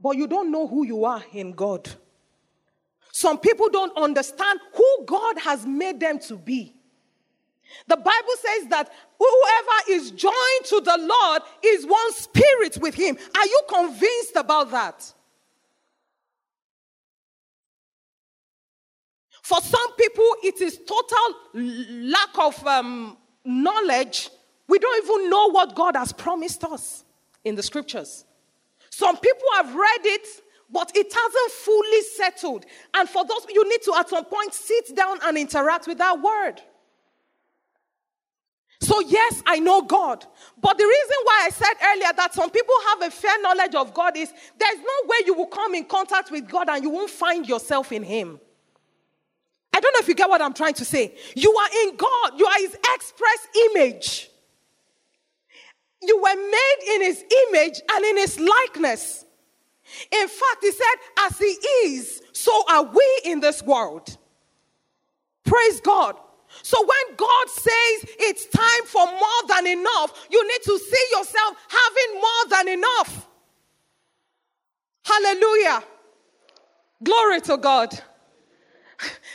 but 0.00 0.16
you 0.16 0.26
don't 0.26 0.50
know 0.50 0.66
who 0.66 0.84
you 0.84 1.04
are 1.04 1.22
in 1.32 1.52
God. 1.52 1.88
Some 3.12 3.38
people 3.38 3.68
don't 3.68 3.96
understand 3.96 4.58
who 4.74 5.04
God 5.06 5.38
has 5.38 5.64
made 5.64 6.00
them 6.00 6.18
to 6.18 6.34
be. 6.34 6.74
The 7.86 7.96
Bible 7.96 8.34
says 8.40 8.66
that 8.70 8.92
whoever 9.20 9.90
is 9.90 10.10
joined 10.10 10.64
to 10.64 10.80
the 10.80 10.98
Lord 10.98 11.42
is 11.64 11.86
one 11.86 12.12
spirit 12.12 12.78
with 12.78 12.96
him. 12.96 13.16
Are 13.36 13.46
you 13.46 13.62
convinced 13.68 14.34
about 14.34 14.72
that? 14.72 15.14
For 19.44 19.60
some 19.60 19.92
people, 19.96 20.24
it 20.42 20.58
is 20.62 20.80
total 20.88 21.36
lack 21.52 22.30
of 22.38 22.66
um, 22.66 23.18
knowledge. 23.44 24.30
We 24.66 24.78
don't 24.78 25.04
even 25.04 25.28
know 25.28 25.50
what 25.50 25.74
God 25.74 25.96
has 25.96 26.14
promised 26.14 26.64
us 26.64 27.04
in 27.44 27.54
the 27.54 27.62
scriptures. 27.62 28.24
Some 28.88 29.18
people 29.18 29.46
have 29.56 29.74
read 29.74 30.00
it, 30.06 30.26
but 30.70 30.92
it 30.94 31.12
hasn't 31.12 31.52
fully 31.52 32.00
settled. 32.16 32.64
And 32.94 33.06
for 33.06 33.22
those, 33.26 33.44
you 33.50 33.68
need 33.68 33.82
to 33.82 33.94
at 33.98 34.08
some 34.08 34.24
point 34.24 34.54
sit 34.54 34.96
down 34.96 35.18
and 35.22 35.36
interact 35.36 35.86
with 35.86 35.98
that 35.98 36.22
word. 36.22 36.62
So, 38.80 39.00
yes, 39.00 39.42
I 39.44 39.58
know 39.58 39.82
God. 39.82 40.24
But 40.58 40.78
the 40.78 40.84
reason 40.84 41.16
why 41.24 41.42
I 41.44 41.50
said 41.50 41.74
earlier 41.84 42.12
that 42.16 42.32
some 42.32 42.48
people 42.48 42.74
have 42.88 43.02
a 43.02 43.10
fair 43.10 43.42
knowledge 43.42 43.74
of 43.74 43.92
God 43.92 44.16
is 44.16 44.32
there's 44.58 44.78
no 44.78 45.08
way 45.08 45.16
you 45.26 45.34
will 45.34 45.48
come 45.48 45.74
in 45.74 45.84
contact 45.84 46.30
with 46.30 46.48
God 46.48 46.70
and 46.70 46.82
you 46.82 46.88
won't 46.88 47.10
find 47.10 47.46
yourself 47.46 47.92
in 47.92 48.02
Him. 48.02 48.40
Don't 49.84 49.92
know 49.92 50.00
if 50.00 50.08
you 50.08 50.14
get 50.14 50.30
what 50.30 50.40
I'm 50.40 50.54
trying 50.54 50.72
to 50.74 50.84
say. 50.84 51.14
You 51.36 51.54
are 51.54 51.68
in 51.82 51.96
God, 51.96 52.38
you 52.38 52.46
are 52.46 52.58
His 52.58 52.74
express 52.94 53.48
image. 53.66 54.30
You 56.00 56.16
were 56.22 56.36
made 56.36 56.94
in 56.94 57.02
His 57.02 57.22
image 57.48 57.82
and 57.92 58.04
in 58.06 58.16
His 58.16 58.40
likeness. 58.40 59.26
In 60.10 60.26
fact, 60.26 60.62
He 60.62 60.72
said, 60.72 60.94
As 61.26 61.38
He 61.38 61.44
is, 61.44 62.22
so 62.32 62.64
are 62.70 62.84
we 62.84 63.20
in 63.26 63.40
this 63.40 63.62
world. 63.62 64.16
Praise 65.44 65.82
God. 65.82 66.16
So 66.62 66.80
when 66.80 67.16
God 67.18 67.48
says 67.50 68.14
it's 68.20 68.46
time 68.46 68.86
for 68.86 69.04
more 69.04 69.48
than 69.48 69.66
enough, 69.66 70.26
you 70.30 70.48
need 70.48 70.62
to 70.62 70.78
see 70.78 71.06
yourself 71.10 71.56
having 71.68 72.22
more 72.22 72.48
than 72.48 72.68
enough. 72.68 73.28
Hallelujah. 75.04 75.84
Glory 77.02 77.42
to 77.42 77.58
God. 77.58 78.00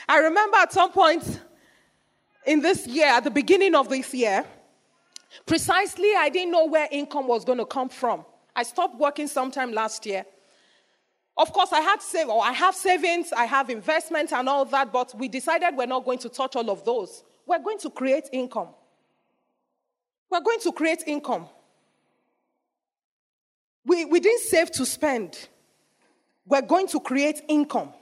I 0.10 0.18
remember 0.18 0.58
at 0.58 0.74
some 0.74 0.92
point 0.92 1.40
in 2.44 2.62
this 2.62 2.88
year, 2.88 3.06
at 3.06 3.24
the 3.24 3.30
beginning 3.30 3.76
of 3.76 3.90
this 3.90 4.12
year, 4.12 4.44
precisely 5.46 6.12
I 6.18 6.30
didn't 6.30 6.52
know 6.52 6.66
where 6.66 6.88
income 6.92 7.28
was 7.28 7.46
going 7.46 7.60
to 7.60 7.66
come 7.66 7.90
from. 7.90 8.26
I 8.56 8.64
stopped 8.64 9.00
working 9.00 9.28
sometime 9.28 9.72
last 9.72 10.08
year. 10.08 10.26
Of 11.38 11.54
course, 11.54 11.72
I 11.72 11.82
had 11.82 12.02
save, 12.02 12.28
or 12.28 12.44
I 12.44 12.54
have 12.54 12.74
savings, 12.74 13.32
I 13.32 13.46
have 13.46 13.70
investments 13.70 14.34
and 14.34 14.50
all 14.50 14.66
that, 14.66 14.92
but 14.92 15.14
we 15.16 15.28
decided 15.28 15.78
we're 15.78 15.86
not 15.86 16.06
going 16.06 16.18
to 16.20 16.30
touch 16.30 16.56
all 16.56 16.72
of 16.72 16.84
those. 16.84 17.24
We're 17.46 17.64
going 17.64 17.78
to 17.78 17.92
create 17.92 18.30
income. 18.34 18.70
We're 20.32 20.42
going 20.42 20.60
to 20.62 20.72
create 20.72 21.04
income. 21.06 21.48
We, 23.86 24.06
we 24.06 24.20
didn't 24.20 24.42
save 24.42 24.72
to 24.72 24.88
spend. 24.88 25.50
We're 26.48 26.64
going 26.64 26.88
to 26.88 27.00
create 27.00 27.44
income. 27.48 27.94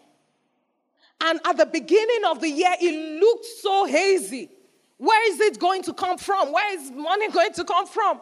And 1.21 1.39
at 1.45 1.57
the 1.57 1.65
beginning 1.65 2.25
of 2.25 2.41
the 2.41 2.49
year, 2.49 2.73
it 2.79 3.19
looked 3.19 3.45
so 3.61 3.85
hazy. 3.85 4.49
Where 4.97 5.31
is 5.31 5.39
it 5.39 5.59
going 5.59 5.83
to 5.83 5.93
come 5.93 6.17
from? 6.17 6.51
Where 6.51 6.77
is 6.77 6.91
money 6.91 7.29
going 7.29 7.53
to 7.53 7.63
come 7.63 7.87
from? 7.87 8.21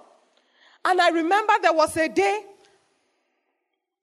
And 0.84 1.02
I 1.02 1.10
remember 1.10 1.54
there 1.62 1.74
was 1.74 1.96
a 1.98 2.08
day 2.08 2.42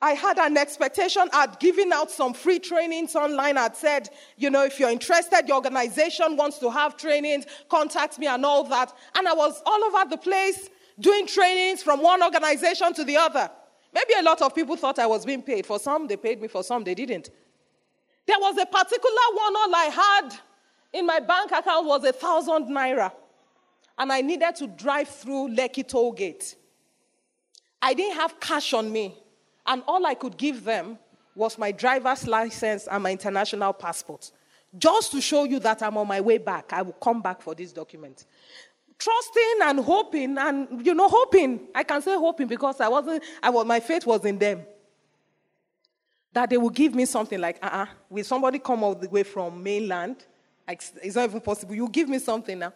I 0.02 0.14
had 0.14 0.36
an 0.38 0.56
expectation. 0.56 1.28
I'd 1.32 1.60
given 1.60 1.92
out 1.92 2.10
some 2.10 2.34
free 2.34 2.58
trainings 2.58 3.14
online. 3.14 3.56
I'd 3.56 3.76
said, 3.76 4.08
you 4.36 4.50
know, 4.50 4.64
if 4.64 4.80
you're 4.80 4.90
interested, 4.90 5.44
your 5.46 5.58
organization 5.58 6.36
wants 6.36 6.58
to 6.58 6.70
have 6.70 6.96
trainings, 6.96 7.46
contact 7.68 8.18
me 8.18 8.26
and 8.26 8.44
all 8.44 8.64
that. 8.64 8.92
And 9.14 9.28
I 9.28 9.32
was 9.32 9.62
all 9.64 9.84
over 9.84 10.10
the 10.10 10.16
place 10.16 10.68
doing 10.98 11.28
trainings 11.28 11.84
from 11.84 12.02
one 12.02 12.20
organization 12.20 12.92
to 12.94 13.04
the 13.04 13.16
other. 13.16 13.48
Maybe 13.94 14.14
a 14.18 14.22
lot 14.22 14.42
of 14.42 14.52
people 14.56 14.74
thought 14.74 14.98
I 14.98 15.06
was 15.06 15.24
being 15.24 15.42
paid. 15.42 15.66
For 15.66 15.78
some, 15.78 16.08
they 16.08 16.16
paid 16.16 16.42
me, 16.42 16.48
for 16.48 16.64
some, 16.64 16.82
they 16.82 16.94
didn't. 16.94 17.30
There 18.26 18.38
was 18.38 18.56
a 18.58 18.66
particular 18.66 19.22
one, 19.34 19.56
all 19.56 19.74
I 19.74 19.90
had 19.92 20.38
in 20.92 21.06
my 21.06 21.20
bank 21.20 21.50
account 21.52 21.86
was 21.86 22.04
a 22.04 22.12
thousand 22.12 22.66
naira. 22.66 23.12
And 23.98 24.12
I 24.12 24.20
needed 24.20 24.54
to 24.56 24.66
drive 24.66 25.08
through 25.08 25.54
Lekki 25.54 25.86
toll 25.86 26.12
gate. 26.12 26.56
I 27.80 27.94
didn't 27.94 28.16
have 28.16 28.38
cash 28.40 28.72
on 28.72 28.90
me. 28.90 29.16
And 29.66 29.82
all 29.86 30.04
I 30.06 30.14
could 30.14 30.36
give 30.36 30.64
them 30.64 30.98
was 31.34 31.58
my 31.58 31.72
driver's 31.72 32.26
license 32.26 32.88
and 32.90 33.02
my 33.02 33.12
international 33.12 33.72
passport 33.72 34.30
just 34.76 35.12
to 35.12 35.20
show 35.20 35.44
you 35.44 35.58
that 35.60 35.82
I'm 35.82 35.96
on 35.98 36.08
my 36.08 36.20
way 36.20 36.38
back. 36.38 36.72
I 36.72 36.82
will 36.82 36.92
come 36.92 37.20
back 37.20 37.42
for 37.42 37.54
this 37.54 37.72
document. 37.72 38.24
Trusting 38.98 39.58
and 39.62 39.80
hoping, 39.80 40.38
and 40.38 40.86
you 40.86 40.94
know, 40.94 41.08
hoping. 41.08 41.68
I 41.74 41.82
can 41.82 42.00
say 42.02 42.14
hoping 42.14 42.46
because 42.46 42.80
I 42.80 42.88
wasn't, 42.88 43.22
I 43.42 43.50
was, 43.50 43.66
my 43.66 43.80
faith 43.80 44.06
was 44.06 44.24
in 44.24 44.38
them. 44.38 44.62
That 46.32 46.50
they 46.50 46.56
will 46.56 46.70
give 46.70 46.94
me 46.94 47.04
something 47.04 47.40
like, 47.40 47.58
uh 47.62 47.66
uh-uh, 47.66 47.86
will 48.08 48.24
somebody 48.24 48.58
come 48.58 48.82
all 48.82 48.94
the 48.94 49.08
way 49.08 49.22
from 49.22 49.62
mainland? 49.62 50.24
It's 50.68 51.14
not 51.14 51.28
even 51.28 51.40
possible. 51.40 51.74
You 51.74 51.88
give 51.88 52.08
me 52.08 52.18
something 52.18 52.58
now. 52.58 52.72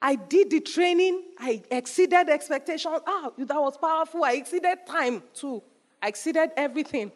I 0.00 0.14
did 0.14 0.50
the 0.50 0.60
training. 0.60 1.24
I 1.38 1.62
exceeded 1.70 2.28
expectations. 2.28 3.00
Ah, 3.06 3.30
that 3.36 3.60
was 3.60 3.76
powerful. 3.76 4.22
I 4.22 4.34
exceeded 4.34 4.78
time 4.86 5.22
too. 5.34 5.62
I 6.00 6.08
exceeded 6.08 6.50
everything. 6.56 7.10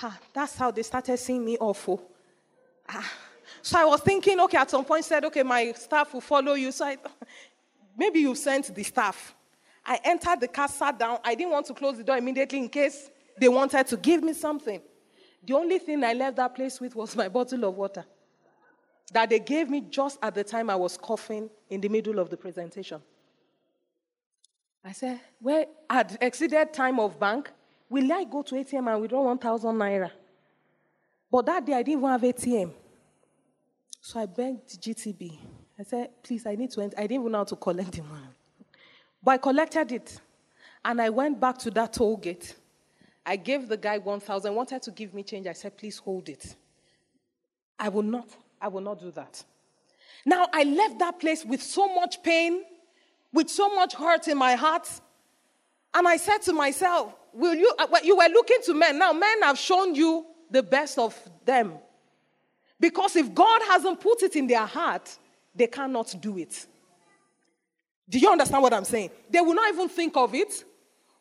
Ah, 0.00 0.18
that's 0.32 0.56
how 0.56 0.70
they 0.70 0.82
started 0.82 1.18
seeing 1.18 1.44
me 1.44 1.58
awful. 1.58 2.02
Ah. 2.88 3.12
So 3.60 3.78
I 3.78 3.84
was 3.84 4.00
thinking, 4.00 4.40
okay, 4.40 4.56
at 4.56 4.70
some 4.70 4.84
point 4.84 5.04
said, 5.04 5.24
okay, 5.26 5.42
my 5.42 5.72
staff 5.72 6.14
will 6.14 6.22
follow 6.22 6.54
you. 6.54 6.72
So 6.72 6.86
I, 6.86 6.96
maybe 7.96 8.20
you 8.20 8.34
sent 8.34 8.74
the 8.74 8.82
staff. 8.82 9.34
I 9.84 10.00
entered 10.04 10.40
the 10.40 10.48
car, 10.48 10.68
sat 10.68 10.98
down. 10.98 11.18
I 11.22 11.34
didn't 11.34 11.52
want 11.52 11.66
to 11.66 11.74
close 11.74 11.98
the 11.98 12.04
door 12.04 12.16
immediately 12.16 12.58
in 12.58 12.68
case 12.68 13.10
they 13.38 13.48
wanted 13.48 13.86
to 13.88 13.96
give 13.96 14.22
me 14.22 14.32
something. 14.32 14.80
The 15.44 15.54
only 15.54 15.78
thing 15.78 16.04
I 16.04 16.12
left 16.12 16.36
that 16.36 16.54
place 16.54 16.80
with 16.80 16.94
was 16.94 17.16
my 17.16 17.28
bottle 17.28 17.64
of 17.64 17.74
water 17.76 18.04
that 19.12 19.28
they 19.28 19.38
gave 19.38 19.68
me 19.68 19.80
just 19.80 20.18
at 20.22 20.34
the 20.34 20.44
time 20.44 20.70
I 20.70 20.76
was 20.76 20.96
coughing 20.96 21.50
in 21.68 21.80
the 21.80 21.88
middle 21.88 22.18
of 22.18 22.30
the 22.30 22.36
presentation. 22.36 23.00
I 24.84 24.92
said, 24.92 25.20
Well, 25.40 25.66
at 25.88 26.16
exceeded 26.20 26.72
time 26.72 26.98
of 26.98 27.18
bank, 27.18 27.50
will 27.88 28.10
I 28.12 28.24
go 28.24 28.42
to 28.42 28.54
ATM 28.54 28.90
and 28.92 29.00
withdraw 29.00 29.22
1,000 29.22 29.76
naira? 29.76 30.10
But 31.30 31.46
that 31.46 31.64
day 31.64 31.74
I 31.74 31.82
didn't 31.82 32.00
even 32.00 32.10
have 32.10 32.20
ATM. 32.22 32.72
So 34.00 34.20
I 34.20 34.26
begged 34.26 34.80
GTB. 34.80 35.38
I 35.78 35.82
said, 35.84 36.10
Please, 36.22 36.46
I 36.46 36.54
need 36.54 36.70
to 36.72 36.80
enter. 36.80 36.98
I 36.98 37.02
didn't 37.02 37.20
even 37.20 37.32
know 37.32 37.38
how 37.38 37.44
to 37.44 37.56
collect 37.56 37.92
the 37.92 38.02
money. 38.02 38.26
But 39.22 39.30
I 39.32 39.38
collected 39.38 39.92
it. 39.92 40.20
And 40.84 41.00
I 41.00 41.10
went 41.10 41.38
back 41.38 41.58
to 41.58 41.70
that 41.70 41.92
toll 41.92 42.16
gate. 42.16 42.56
I 43.24 43.36
gave 43.36 43.68
the 43.68 43.76
guy 43.76 43.98
1,000, 43.98 44.54
wanted 44.54 44.82
to 44.82 44.90
give 44.90 45.14
me 45.14 45.22
change. 45.22 45.46
I 45.46 45.52
said, 45.52 45.76
Please 45.76 45.98
hold 45.98 46.28
it. 46.28 46.56
I 47.78 47.88
will 47.88 48.02
not 48.02 48.28
I 48.62 48.68
will 48.68 48.80
not 48.80 49.00
do 49.00 49.10
that. 49.10 49.44
Now, 50.24 50.46
I 50.52 50.62
left 50.62 51.00
that 51.00 51.18
place 51.18 51.44
with 51.44 51.60
so 51.60 51.92
much 51.92 52.22
pain, 52.22 52.62
with 53.32 53.50
so 53.50 53.74
much 53.74 53.94
hurt 53.96 54.28
in 54.28 54.38
my 54.38 54.54
heart. 54.54 54.88
And 55.92 56.06
I 56.06 56.16
said 56.16 56.38
to 56.42 56.52
myself, 56.52 57.12
Will 57.34 57.54
you, 57.54 57.74
uh, 57.78 57.88
you 58.04 58.16
were 58.16 58.28
looking 58.28 58.58
to 58.66 58.74
men. 58.74 58.98
Now, 58.98 59.12
men 59.12 59.42
have 59.42 59.58
shown 59.58 59.94
you 59.94 60.26
the 60.50 60.62
best 60.62 60.98
of 60.98 61.18
them. 61.44 61.72
Because 62.78 63.16
if 63.16 63.34
God 63.34 63.62
hasn't 63.68 64.00
put 64.00 64.22
it 64.22 64.36
in 64.36 64.46
their 64.46 64.66
heart, 64.66 65.16
they 65.54 65.66
cannot 65.66 66.14
do 66.20 66.38
it. 66.38 66.66
Do 68.08 68.18
you 68.18 68.30
understand 68.30 68.62
what 68.62 68.74
I'm 68.74 68.84
saying? 68.84 69.10
They 69.30 69.40
will 69.40 69.54
not 69.54 69.72
even 69.72 69.88
think 69.88 70.16
of 70.16 70.34
it. 70.34 70.64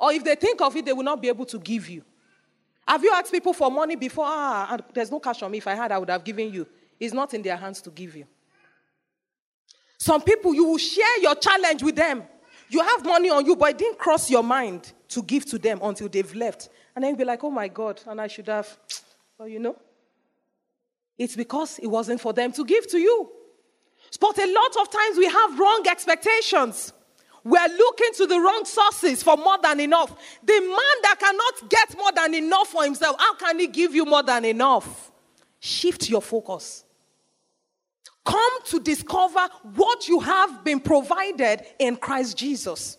Or 0.01 0.11
if 0.11 0.23
they 0.23 0.33
think 0.33 0.59
of 0.61 0.75
it, 0.75 0.83
they 0.83 0.93
will 0.93 1.03
not 1.03 1.21
be 1.21 1.27
able 1.27 1.45
to 1.45 1.59
give 1.59 1.87
you. 1.87 2.03
Have 2.87 3.03
you 3.03 3.13
asked 3.13 3.31
people 3.31 3.53
for 3.53 3.69
money 3.69 3.95
before? 3.95 4.25
Ah, 4.27 4.75
there's 4.91 5.11
no 5.11 5.19
cash 5.19 5.43
on 5.43 5.51
me. 5.51 5.59
If 5.59 5.67
I 5.67 5.75
had, 5.75 5.91
I 5.91 5.99
would 5.99 6.09
have 6.09 6.23
given 6.23 6.51
you. 6.51 6.67
It's 6.99 7.13
not 7.13 7.31
in 7.35 7.43
their 7.43 7.55
hands 7.55 7.81
to 7.83 7.91
give 7.91 8.15
you. 8.15 8.25
Some 9.99 10.23
people, 10.23 10.55
you 10.55 10.65
will 10.65 10.79
share 10.79 11.21
your 11.21 11.35
challenge 11.35 11.83
with 11.83 11.95
them. 11.95 12.23
You 12.67 12.81
have 12.81 13.05
money 13.05 13.29
on 13.29 13.45
you, 13.45 13.55
but 13.55 13.69
it 13.69 13.77
didn't 13.77 13.99
cross 13.99 14.27
your 14.27 14.43
mind 14.43 14.91
to 15.09 15.21
give 15.21 15.45
to 15.45 15.59
them 15.59 15.79
until 15.83 16.09
they've 16.09 16.33
left. 16.33 16.69
And 16.95 17.03
then 17.03 17.09
you'll 17.09 17.19
be 17.19 17.25
like, 17.25 17.43
oh 17.43 17.51
my 17.51 17.67
God, 17.67 18.01
and 18.07 18.19
I 18.19 18.27
should 18.27 18.47
have. 18.47 18.67
Well, 19.37 19.47
you 19.47 19.57
know, 19.57 19.75
it's 21.17 21.35
because 21.35 21.79
it 21.79 21.87
wasn't 21.87 22.21
for 22.21 22.31
them 22.31 22.51
to 22.51 22.63
give 22.63 22.87
to 22.91 22.99
you. 22.99 23.31
But 24.19 24.37
a 24.37 24.45
lot 24.45 24.77
of 24.79 24.91
times 24.91 25.17
we 25.17 25.25
have 25.25 25.57
wrong 25.57 25.83
expectations. 25.89 26.93
We're 27.43 27.67
looking 27.67 28.09
to 28.17 28.27
the 28.27 28.39
wrong 28.39 28.65
sources 28.65 29.23
for 29.23 29.35
more 29.35 29.57
than 29.61 29.79
enough. 29.79 30.15
The 30.43 30.59
man 30.59 31.01
that 31.03 31.15
cannot 31.19 31.69
get 31.69 31.97
more 31.97 32.11
than 32.11 32.35
enough 32.35 32.67
for 32.67 32.83
himself, 32.83 33.15
how 33.19 33.35
can 33.35 33.59
he 33.59 33.67
give 33.67 33.95
you 33.95 34.05
more 34.05 34.23
than 34.23 34.45
enough? 34.45 35.11
Shift 35.59 36.09
your 36.09 36.21
focus. 36.21 36.85
Come 38.23 38.63
to 38.65 38.79
discover 38.79 39.47
what 39.73 40.07
you 40.07 40.19
have 40.19 40.63
been 40.63 40.79
provided 40.79 41.63
in 41.79 41.95
Christ 41.95 42.37
Jesus. 42.37 42.97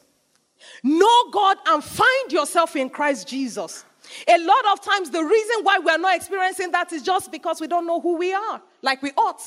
Know 0.83 1.31
God 1.31 1.59
and 1.67 1.83
find 1.83 2.33
yourself 2.33 2.75
in 2.75 2.91
Christ 2.91 3.29
Jesus. 3.29 3.85
A 4.29 4.39
lot 4.39 4.65
of 4.73 4.81
times, 4.81 5.11
the 5.11 5.23
reason 5.23 5.57
why 5.63 5.79
we 5.79 5.91
are 5.91 5.99
not 5.99 6.17
experiencing 6.17 6.73
that 6.73 6.93
is 6.93 7.03
just 7.03 7.31
because 7.31 7.61
we 7.61 7.69
don't 7.69 7.87
know 7.87 8.01
who 8.01 8.17
we 8.17 8.33
are, 8.35 8.61
like 8.83 9.01
we 9.03 9.13
ought. 9.13 9.41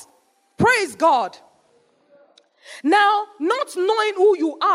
Praise 0.56 0.96
God. 0.96 1.36
Now, 2.82 3.26
not 3.38 3.76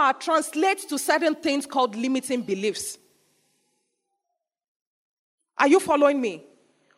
are 0.02 0.14
translates 0.14 0.86
to 0.86 0.98
certain 0.98 1.36
things 1.36 1.66
called 1.66 1.96
limiting 1.96 2.42
beliefs. 2.42 2.98
Are 5.58 5.68
you 5.68 5.80
following 5.80 6.20
me? 6.20 6.44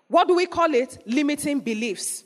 What 0.08 0.28
do 0.28 0.36
we 0.36 0.46
call 0.46 0.74
it? 0.74 0.98
Limiting 1.06 1.60
beliefs. 1.60 2.24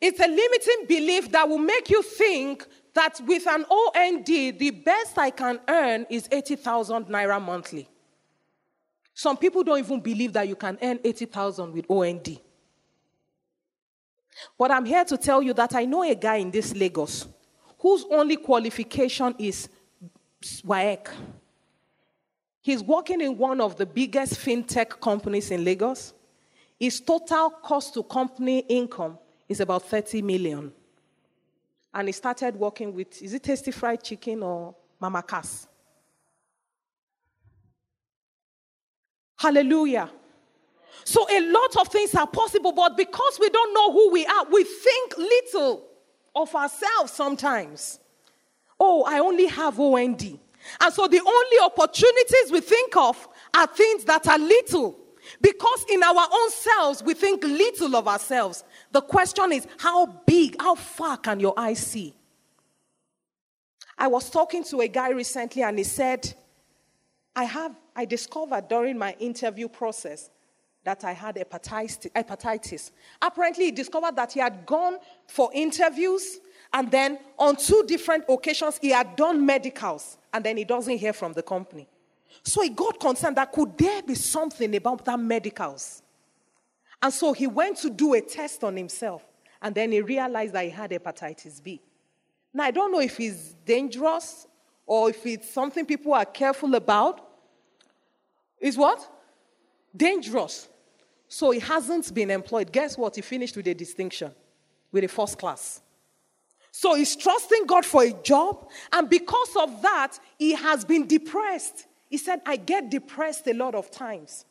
It's 0.00 0.18
a 0.18 0.26
limiting 0.26 0.86
belief 0.88 1.30
that 1.30 1.48
will 1.48 1.58
make 1.58 1.88
you 1.88 2.02
think 2.02 2.66
that 2.94 3.20
with 3.26 3.46
an 3.46 3.64
OND, 3.70 4.26
the 4.26 4.70
best 4.84 5.16
I 5.16 5.30
can 5.30 5.60
earn 5.68 6.06
is 6.10 6.28
80,000 6.30 7.06
naira 7.06 7.40
monthly. 7.40 7.88
Some 9.14 9.36
people 9.36 9.62
don't 9.62 9.78
even 9.78 10.00
believe 10.00 10.32
that 10.32 10.48
you 10.48 10.56
can 10.56 10.78
earn 10.82 10.98
80,000 11.04 11.72
with 11.72 11.88
OND. 11.88 12.40
But 14.58 14.70
I'm 14.70 14.84
here 14.84 15.04
to 15.04 15.16
tell 15.16 15.42
you 15.42 15.52
that 15.54 15.74
I 15.74 15.84
know 15.84 16.02
a 16.02 16.14
guy 16.14 16.36
in 16.36 16.50
this 16.50 16.74
Lagos 16.74 17.26
whose 17.82 18.04
only 18.12 18.36
qualification 18.36 19.34
is 19.40 19.68
WAEC. 20.64 21.08
He's 22.60 22.80
working 22.80 23.20
in 23.20 23.36
one 23.36 23.60
of 23.60 23.76
the 23.76 23.84
biggest 23.84 24.34
fintech 24.34 25.00
companies 25.00 25.50
in 25.50 25.64
Lagos. 25.64 26.14
His 26.78 27.00
total 27.00 27.50
cost 27.50 27.94
to 27.94 28.04
company 28.04 28.60
income 28.68 29.18
is 29.48 29.58
about 29.58 29.82
30 29.82 30.22
million. 30.22 30.72
And 31.92 32.08
he 32.08 32.12
started 32.12 32.54
working 32.54 32.94
with, 32.94 33.20
is 33.20 33.34
it 33.34 33.42
Tastee 33.42 33.74
Fried 33.74 34.02
Chicken 34.02 34.44
or 34.44 34.76
Mama 35.00 35.22
Cass? 35.24 35.66
Hallelujah. 39.36 40.08
So 41.02 41.26
a 41.28 41.40
lot 41.50 41.76
of 41.80 41.88
things 41.88 42.14
are 42.14 42.28
possible, 42.28 42.70
but 42.70 42.96
because 42.96 43.38
we 43.40 43.50
don't 43.50 43.74
know 43.74 43.92
who 43.92 44.12
we 44.12 44.24
are, 44.24 44.44
we 44.52 44.62
think 44.62 45.18
little 45.18 45.88
of 46.34 46.54
ourselves 46.54 47.12
sometimes. 47.12 48.00
Oh, 48.78 49.04
I 49.04 49.18
only 49.18 49.46
have 49.46 49.78
OND. 49.78 50.38
And 50.80 50.94
so 50.94 51.06
the 51.06 51.20
only 51.20 51.58
opportunities 51.64 52.50
we 52.50 52.60
think 52.60 52.96
of 52.96 53.28
are 53.54 53.66
things 53.66 54.04
that 54.04 54.26
are 54.28 54.38
little. 54.38 54.98
Because 55.40 55.84
in 55.88 56.02
our 56.02 56.26
own 56.32 56.50
selves, 56.50 57.02
we 57.02 57.14
think 57.14 57.44
little 57.44 57.94
of 57.96 58.08
ourselves. 58.08 58.64
The 58.90 59.00
question 59.00 59.52
is, 59.52 59.66
how 59.78 60.06
big, 60.06 60.60
how 60.60 60.74
far 60.74 61.16
can 61.16 61.40
your 61.40 61.54
eyes 61.56 61.78
see? 61.78 62.14
I 63.96 64.08
was 64.08 64.30
talking 64.30 64.64
to 64.64 64.80
a 64.80 64.88
guy 64.88 65.10
recently 65.10 65.62
and 65.62 65.78
he 65.78 65.84
said, 65.84 66.34
I 67.36 67.44
have, 67.44 67.74
I 67.94 68.04
discovered 68.04 68.68
during 68.68 68.98
my 68.98 69.14
interview 69.18 69.68
process 69.68 70.28
that 70.84 71.04
I 71.04 71.12
had 71.12 71.36
hepatitis. 71.36 72.90
Apparently, 73.20 73.66
he 73.66 73.70
discovered 73.70 74.16
that 74.16 74.32
he 74.32 74.40
had 74.40 74.66
gone 74.66 74.98
for 75.26 75.50
interviews 75.54 76.40
and 76.72 76.90
then 76.90 77.18
on 77.38 77.56
two 77.56 77.84
different 77.86 78.24
occasions 78.28 78.78
he 78.80 78.90
had 78.90 79.14
done 79.16 79.44
medicals 79.44 80.16
and 80.32 80.44
then 80.44 80.56
he 80.56 80.64
doesn't 80.64 80.98
hear 80.98 81.12
from 81.12 81.32
the 81.32 81.42
company. 81.42 81.88
So 82.42 82.62
he 82.62 82.70
got 82.70 82.98
concerned 82.98 83.36
that 83.36 83.52
could 83.52 83.76
there 83.76 84.02
be 84.02 84.14
something 84.14 84.74
about 84.74 85.04
that 85.04 85.18
medicals? 85.18 86.02
And 87.00 87.12
so 87.12 87.32
he 87.32 87.46
went 87.46 87.76
to 87.78 87.90
do 87.90 88.14
a 88.14 88.20
test 88.20 88.64
on 88.64 88.76
himself 88.76 89.22
and 89.60 89.74
then 89.74 89.92
he 89.92 90.00
realized 90.00 90.54
that 90.54 90.64
he 90.64 90.70
had 90.70 90.90
hepatitis 90.90 91.62
B. 91.62 91.80
Now, 92.54 92.64
I 92.64 92.70
don't 92.70 92.92
know 92.92 93.00
if 93.00 93.18
it's 93.20 93.54
dangerous 93.64 94.46
or 94.86 95.10
if 95.10 95.24
it's 95.26 95.50
something 95.50 95.86
people 95.86 96.12
are 96.14 96.24
careful 96.24 96.74
about. 96.74 97.28
Is 98.60 98.76
what? 98.76 99.08
Dangerous. 99.96 100.68
So 101.32 101.50
he 101.50 101.60
hasn't 101.60 102.12
been 102.12 102.30
employed. 102.30 102.70
Guess 102.70 102.98
what? 102.98 103.16
He 103.16 103.22
finished 103.22 103.56
with 103.56 103.66
a 103.66 103.72
distinction, 103.72 104.32
with 104.92 105.02
a 105.02 105.08
first 105.08 105.38
class. 105.38 105.80
So 106.70 106.94
he's 106.94 107.16
trusting 107.16 107.64
God 107.64 107.86
for 107.86 108.02
a 108.02 108.12
job, 108.12 108.68
and 108.92 109.08
because 109.08 109.56
of 109.56 109.80
that, 109.80 110.18
he 110.38 110.52
has 110.52 110.84
been 110.84 111.06
depressed. 111.06 111.86
He 112.10 112.18
said, 112.18 112.42
I 112.44 112.56
get 112.56 112.90
depressed 112.90 113.46
a 113.46 113.54
lot 113.54 113.74
of 113.74 113.90
times. 113.90 114.44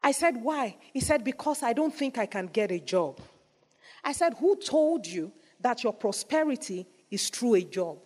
I 0.00 0.12
said, 0.12 0.36
Why? 0.44 0.76
He 0.92 1.00
said, 1.00 1.24
Because 1.24 1.64
I 1.64 1.72
don't 1.72 1.92
think 1.92 2.18
I 2.18 2.26
can 2.26 2.46
get 2.46 2.70
a 2.70 2.78
job. 2.78 3.18
I 4.04 4.12
said, 4.12 4.34
Who 4.38 4.54
told 4.54 5.08
you 5.08 5.32
that 5.58 5.82
your 5.82 5.92
prosperity 5.92 6.86
is 7.10 7.30
through 7.30 7.56
a 7.56 7.62
job? 7.62 7.98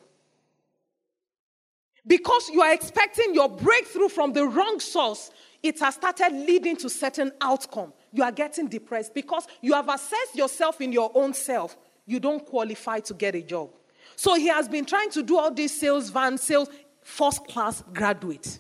Because 2.09 2.49
you 2.49 2.63
are 2.63 2.73
expecting 2.73 3.35
your 3.35 3.51
breakthrough 3.51 4.09
from 4.09 4.33
the 4.33 4.47
wrong 4.47 4.81
source, 4.81 5.31
it 5.63 5.79
has 5.81 5.95
started 5.95 6.33
leading 6.33 6.77
to 6.79 6.89
certain 6.89 7.31
outcome. 7.41 7.93
You 8.13 8.23
are 8.23 8.33
getting 8.33 8.67
depressed 8.67 9.15
because 9.15 9.47
you 9.61 9.75
have 9.75 9.89
assessed 9.89 10.35
yourself 10.35 10.81
in 10.81 10.91
your 10.91 11.13
own 11.15 11.35
self. 11.35 11.77
You 12.07 12.19
don't 12.19 12.45
qualify 12.45 13.01
to 13.01 13.15
get 13.15 13.35
a 13.35 13.43
job. 13.43 13.71
So 14.17 14.35
he 14.35 14.49
has 14.49 14.69
been 14.69 14.87
trying 14.87 15.11
to 15.11 15.23
do 15.23 15.39
all 15.39 15.53
these 15.53 15.79
sales, 15.79 16.09
van 16.09 16.39
sales, 16.39 16.71
first 17.03 17.47
class 17.47 17.85
graduate. 17.93 18.59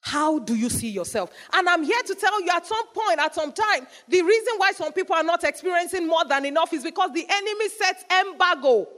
How 0.00 0.38
do 0.38 0.54
you 0.54 0.70
see 0.70 0.88
yourself? 0.88 1.30
And 1.52 1.68
I'm 1.68 1.82
here 1.82 2.00
to 2.06 2.14
tell 2.14 2.40
you 2.40 2.50
at 2.54 2.64
some 2.64 2.86
point, 2.94 3.18
at 3.18 3.34
some 3.34 3.52
time, 3.52 3.86
the 4.06 4.22
reason 4.22 4.54
why 4.56 4.72
some 4.72 4.92
people 4.92 5.16
are 5.16 5.24
not 5.24 5.42
experiencing 5.42 6.06
more 6.06 6.24
than 6.24 6.44
enough 6.44 6.72
is 6.72 6.84
because 6.84 7.10
the 7.12 7.26
enemy 7.28 7.68
sets 7.70 8.04
embargo. 8.22 8.88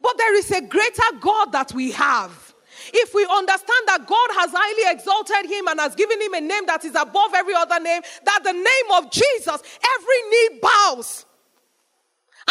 But 0.00 0.18
there 0.18 0.34
is 0.36 0.50
a 0.50 0.60
greater 0.60 1.02
God 1.20 1.52
that 1.52 1.72
we 1.72 1.92
have. 1.92 2.54
If 2.92 3.14
we 3.14 3.24
understand 3.24 3.82
that 3.86 4.06
God 4.06 4.30
has 4.38 4.50
highly 4.52 4.94
exalted 4.94 5.50
him 5.50 5.66
and 5.68 5.80
has 5.80 5.94
given 5.94 6.20
him 6.20 6.34
a 6.34 6.40
name 6.40 6.66
that 6.66 6.84
is 6.84 6.94
above 6.94 7.32
every 7.34 7.54
other 7.54 7.80
name, 7.80 8.02
that 8.24 8.40
the 8.44 8.52
name 8.52 9.02
of 9.02 9.10
Jesus, 9.10 9.62
every 9.96 10.30
knee 10.30 10.60
bows 10.62 11.24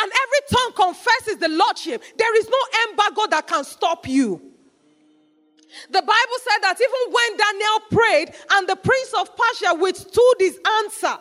and 0.02 0.12
every 0.12 0.40
tongue 0.52 0.74
confesses 0.76 1.38
the 1.38 1.48
Lordship, 1.48 2.04
there 2.18 2.38
is 2.38 2.50
no 2.50 2.90
embargo 2.90 3.28
that 3.30 3.48
can 3.48 3.64
stop 3.64 4.08
you. 4.08 4.42
The 5.90 6.02
Bible 6.02 6.40
said 6.44 6.60
that 6.62 6.78
even 6.80 7.14
when 7.14 7.38
Daniel 7.38 7.80
prayed 7.92 8.36
and 8.52 8.68
the 8.68 8.76
prince 8.76 9.14
of 9.18 9.30
Persia 9.36 9.74
withstood 9.76 10.36
his 10.40 10.60
answer, 10.84 11.18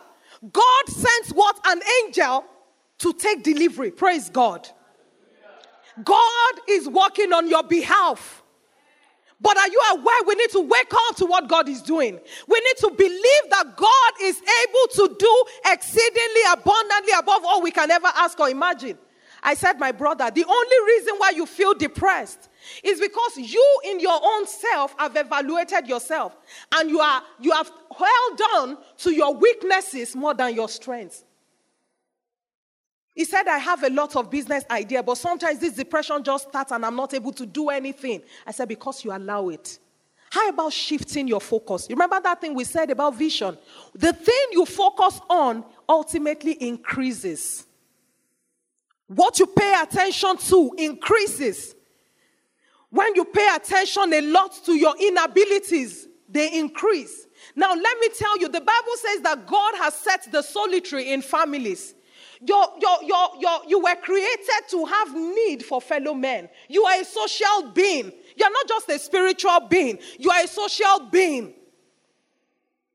God 0.51 0.87
sent 0.87 1.27
what? 1.29 1.59
An 1.65 1.81
angel 2.03 2.45
to 2.99 3.13
take 3.13 3.43
delivery. 3.43 3.91
Praise 3.91 4.29
God. 4.29 4.67
God 6.03 6.53
is 6.67 6.87
working 6.87 7.33
on 7.33 7.47
your 7.47 7.63
behalf. 7.63 8.43
But 9.41 9.57
are 9.57 9.67
you 9.67 9.81
aware 9.91 10.23
we 10.25 10.35
need 10.35 10.49
to 10.51 10.61
wake 10.61 10.93
up 10.93 11.15
to 11.17 11.25
what 11.25 11.47
God 11.47 11.67
is 11.67 11.81
doing? 11.81 12.19
We 12.47 12.59
need 12.59 12.77
to 12.79 12.91
believe 12.97 13.49
that 13.51 13.75
God 13.75 14.13
is 14.21 14.37
able 14.37 15.07
to 15.09 15.15
do 15.19 15.43
exceedingly 15.71 16.41
abundantly 16.53 17.13
above 17.19 17.43
all 17.43 17.61
we 17.61 17.71
can 17.71 17.91
ever 17.91 18.07
ask 18.15 18.39
or 18.39 18.49
imagine. 18.49 18.97
I 19.43 19.53
said, 19.53 19.79
my 19.79 19.91
brother, 19.91 20.31
the 20.31 20.43
only 20.43 20.93
reason 20.93 21.15
why 21.17 21.31
you 21.35 21.45
feel 21.45 21.75
depressed 21.75 22.49
is 22.83 22.99
because 22.99 23.37
you 23.37 23.79
in 23.85 23.99
your 23.99 24.19
own 24.21 24.47
self 24.47 24.95
have 24.97 25.15
evaluated 25.15 25.87
yourself 25.87 26.35
and 26.71 26.89
you 26.89 26.99
are 26.99 27.21
you 27.39 27.51
have 27.51 27.71
held 27.95 28.41
on 28.55 28.77
to 28.97 29.11
your 29.11 29.35
weaknesses 29.35 30.15
more 30.15 30.33
than 30.33 30.55
your 30.55 30.67
strengths. 30.67 31.24
He 33.15 33.23
said, 33.23 33.47
I 33.47 33.57
have 33.57 33.81
a 33.83 33.89
lot 33.89 34.17
of 34.17 34.29
business 34.29 34.65
idea, 34.69 35.01
but 35.01 35.17
sometimes 35.17 35.59
this 35.59 35.73
depression 35.73 36.21
just 36.21 36.49
starts 36.49 36.73
and 36.73 36.85
I'm 36.85 36.97
not 36.97 37.13
able 37.13 37.31
to 37.31 37.45
do 37.45 37.69
anything. 37.69 38.21
I 38.45 38.51
said, 38.51 38.67
because 38.67 39.05
you 39.05 39.15
allow 39.15 39.47
it. 39.47 39.79
How 40.29 40.49
about 40.49 40.73
shifting 40.73 41.25
your 41.25 41.39
focus? 41.39 41.87
You 41.89 41.95
remember 41.95 42.19
that 42.19 42.41
thing 42.41 42.53
we 42.53 42.65
said 42.65 42.89
about 42.91 43.15
vision? 43.15 43.57
The 43.93 44.11
thing 44.11 44.47
you 44.51 44.65
focus 44.65 45.21
on 45.29 45.63
ultimately 45.87 46.53
increases. 46.53 47.65
What 49.07 49.39
you 49.39 49.47
pay 49.47 49.81
attention 49.81 50.35
to 50.35 50.75
increases. 50.77 51.73
When 52.89 53.15
you 53.15 53.23
pay 53.23 53.47
attention 53.55 54.11
a 54.13 54.21
lot 54.21 54.59
to 54.65 54.73
your 54.73 54.95
inabilities, 54.99 56.07
they 56.27 56.51
increase. 56.51 57.27
Now, 57.55 57.73
let 57.73 57.99
me 57.99 58.09
tell 58.17 58.37
you, 58.39 58.49
the 58.49 58.59
Bible 58.59 58.93
says 58.97 59.21
that 59.21 59.47
God 59.47 59.75
has 59.75 59.93
set 59.93 60.29
the 60.31 60.41
solitary 60.41 61.13
in 61.13 61.21
families. 61.21 61.93
You're, 62.47 62.67
you're, 62.79 63.03
you're, 63.03 63.29
you're, 63.39 63.59
you 63.67 63.79
were 63.79 63.95
created 63.95 64.69
to 64.69 64.85
have 64.85 65.15
need 65.15 65.65
for 65.65 65.81
fellow 65.81 66.13
men. 66.13 66.49
You 66.69 66.83
are 66.83 67.01
a 67.01 67.05
social 67.05 67.71
being. 67.73 68.11
You're 68.37 68.51
not 68.51 68.67
just 68.67 68.89
a 68.89 68.99
spiritual 68.99 69.61
being, 69.69 69.99
you 70.19 70.29
are 70.29 70.43
a 70.43 70.47
social 70.47 71.07
being. 71.11 71.53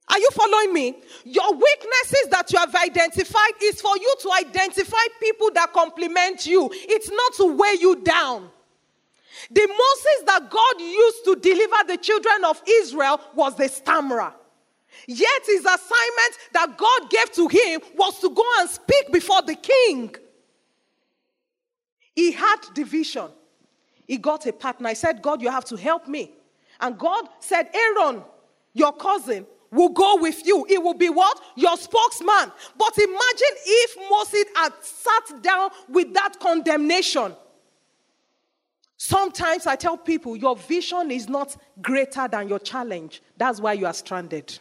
Are 0.08 0.18
you 0.18 0.28
following 0.32 0.72
me? 0.72 0.96
Your 1.24 1.52
weaknesses 1.52 2.26
that 2.30 2.52
you 2.52 2.58
have 2.58 2.74
identified 2.74 3.52
is 3.62 3.80
for 3.80 3.96
you 3.96 4.14
to 4.22 4.32
identify 4.40 4.98
people 5.20 5.50
that 5.54 5.72
complement 5.72 6.46
you. 6.46 6.68
It's 6.72 7.08
not 7.08 7.34
to 7.34 7.56
weigh 7.56 7.76
you 7.78 8.02
down. 8.02 8.50
The 9.52 9.66
Moses 9.68 10.26
that 10.26 10.50
God 10.50 10.80
used 10.80 11.24
to 11.26 11.36
deliver 11.36 11.76
the 11.86 11.96
children 11.96 12.44
of 12.44 12.60
Israel 12.66 13.20
was 13.36 13.54
the 13.54 13.68
stammerer. 13.68 14.34
Yet 15.06 15.42
his 15.46 15.60
assignment 15.60 16.38
that 16.52 16.76
God 16.76 17.10
gave 17.10 17.32
to 17.32 17.48
him 17.48 17.80
was 17.96 18.18
to 18.20 18.30
go 18.30 18.44
and 18.58 18.68
speak 18.68 19.12
before 19.12 19.42
the 19.42 19.54
king. 19.54 20.14
He 22.14 22.32
had 22.32 22.56
division. 22.74 23.28
He 24.06 24.18
got 24.18 24.46
a 24.46 24.52
partner. 24.52 24.88
I 24.88 24.94
said, 24.94 25.22
God, 25.22 25.40
you 25.40 25.50
have 25.50 25.64
to 25.66 25.76
help 25.76 26.08
me. 26.08 26.32
And 26.80 26.98
God 26.98 27.28
said, 27.38 27.70
Aaron, 27.74 28.22
your 28.72 28.92
cousin, 28.92 29.46
will 29.70 29.90
go 29.90 30.16
with 30.16 30.44
you. 30.46 30.66
It 30.68 30.82
will 30.82 30.94
be 30.94 31.08
what? 31.08 31.40
Your 31.56 31.76
spokesman. 31.76 32.52
But 32.76 32.98
imagine 32.98 33.56
if 33.64 33.96
Moses 34.10 34.44
had 34.56 34.72
sat 34.82 35.42
down 35.42 35.70
with 35.88 36.12
that 36.14 36.40
condemnation. 36.40 37.34
Sometimes 38.96 39.66
I 39.66 39.76
tell 39.76 39.96
people, 39.96 40.36
your 40.36 40.56
vision 40.56 41.10
is 41.10 41.28
not 41.28 41.56
greater 41.80 42.28
than 42.28 42.48
your 42.48 42.58
challenge. 42.58 43.22
That's 43.36 43.60
why 43.60 43.74
you 43.74 43.86
are 43.86 43.94
stranded. 43.94 44.58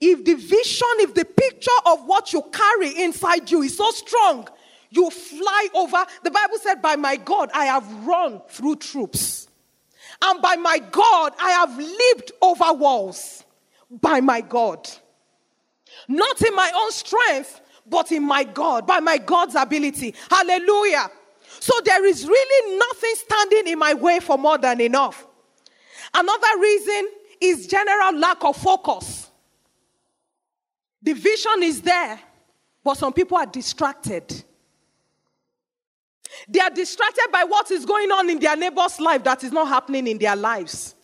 If 0.00 0.24
the 0.24 0.34
vision, 0.34 0.88
if 0.98 1.14
the 1.14 1.24
picture 1.24 1.70
of 1.86 2.04
what 2.04 2.32
you 2.32 2.42
carry 2.52 3.02
inside 3.02 3.50
you 3.50 3.62
is 3.62 3.76
so 3.76 3.90
strong, 3.90 4.48
you 4.90 5.10
fly 5.10 5.68
over. 5.74 6.04
The 6.22 6.30
Bible 6.30 6.58
said, 6.60 6.82
By 6.82 6.96
my 6.96 7.16
God, 7.16 7.50
I 7.54 7.66
have 7.66 8.06
run 8.06 8.40
through 8.48 8.76
troops. 8.76 9.48
And 10.22 10.40
by 10.40 10.56
my 10.56 10.78
God, 10.78 11.32
I 11.40 11.50
have 11.50 11.76
leaped 11.76 12.32
over 12.42 12.72
walls. 12.72 13.44
By 13.90 14.20
my 14.20 14.40
God. 14.40 14.88
Not 16.08 16.42
in 16.42 16.54
my 16.54 16.70
own 16.74 16.92
strength, 16.92 17.60
but 17.86 18.12
in 18.12 18.22
my 18.24 18.44
God, 18.44 18.86
by 18.86 19.00
my 19.00 19.18
God's 19.18 19.54
ability. 19.54 20.14
Hallelujah. 20.30 21.08
So 21.60 21.72
there 21.84 22.04
is 22.04 22.26
really 22.26 22.78
nothing 22.78 23.14
standing 23.14 23.68
in 23.68 23.78
my 23.78 23.94
way 23.94 24.20
for 24.20 24.36
more 24.36 24.58
than 24.58 24.80
enough. 24.80 25.26
Another 26.12 26.60
reason 26.60 27.08
is 27.40 27.66
general 27.66 28.18
lack 28.18 28.44
of 28.44 28.56
focus. 28.56 29.25
The 31.06 31.12
vision 31.12 31.62
is 31.62 31.80
there, 31.82 32.18
but 32.82 32.96
some 32.96 33.12
people 33.12 33.36
are 33.36 33.46
distracted. 33.46 34.42
They 36.48 36.58
are 36.58 36.68
distracted 36.68 37.28
by 37.30 37.44
what 37.44 37.70
is 37.70 37.84
going 37.84 38.10
on 38.10 38.28
in 38.28 38.40
their 38.40 38.56
neighbor's 38.56 38.98
life 38.98 39.22
that 39.22 39.44
is 39.44 39.52
not 39.52 39.68
happening 39.68 40.08
in 40.08 40.18
their 40.18 40.34
lives. 40.34 40.96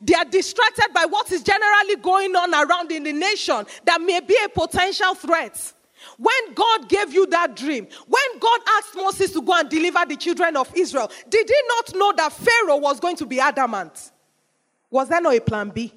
They 0.00 0.14
are 0.14 0.24
distracted 0.24 0.92
by 0.92 1.04
what 1.04 1.30
is 1.30 1.44
generally 1.44 1.94
going 2.02 2.34
on 2.34 2.52
around 2.52 2.90
in 2.90 3.04
the 3.04 3.12
nation 3.12 3.64
that 3.84 4.00
may 4.00 4.18
be 4.18 4.36
a 4.44 4.48
potential 4.48 5.14
threat. 5.14 5.72
When 6.18 6.52
God 6.52 6.88
gave 6.88 7.14
you 7.14 7.26
that 7.26 7.54
dream, 7.54 7.86
when 8.08 8.38
God 8.40 8.60
asked 8.78 8.96
Moses 8.96 9.30
to 9.34 9.40
go 9.40 9.56
and 9.56 9.70
deliver 9.70 10.04
the 10.04 10.16
children 10.16 10.56
of 10.56 10.68
Israel, 10.74 11.08
did 11.28 11.48
he 11.48 11.62
not 11.68 11.94
know 11.94 12.12
that 12.16 12.32
Pharaoh 12.32 12.78
was 12.78 12.98
going 12.98 13.16
to 13.18 13.24
be 13.24 13.38
adamant? 13.38 14.10
Was 14.90 15.08
there 15.08 15.20
not 15.20 15.36
a 15.36 15.40
plan 15.40 15.70
B? 15.70 15.92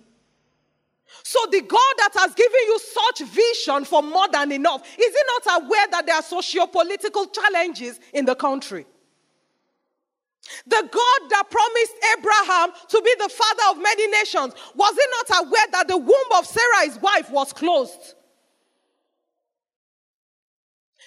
So, 1.24 1.39
the 1.51 1.62
God 1.62 1.93
that 1.97 2.12
has 2.16 2.34
given 2.34 2.60
you 2.66 2.80
such 2.80 3.28
vision 3.28 3.86
for 3.86 4.01
more 4.01 4.28
than 4.32 4.51
enough, 4.51 4.82
is 4.97 5.14
he 5.14 5.22
not 5.28 5.64
aware 5.64 5.88
that 5.91 6.05
there 6.05 6.16
are 6.16 6.24
socio-political 6.24 7.28
challenges 7.28 7.99
in 8.14 8.26
the 8.26 8.36
country? 8.36 8.86
The 10.66 10.89
God 10.91 11.30
that 11.30 11.49
promised 11.49 11.93
Abraham 12.18 12.72
to 12.88 13.01
be 13.01 13.16
the 13.20 13.30
father 13.30 13.64
of 13.72 13.82
many 13.82 14.07
nations, 14.07 14.53
was 14.76 14.95
he 14.95 15.36
not 15.36 15.45
aware 15.45 15.68
that 15.72 15.88
the 15.88 15.97
womb 15.97 16.32
of 16.36 16.45
Sarah, 16.45 16.86
his 16.86 16.99
wife, 17.01 17.30
was 17.30 17.53
closed? 17.53 18.16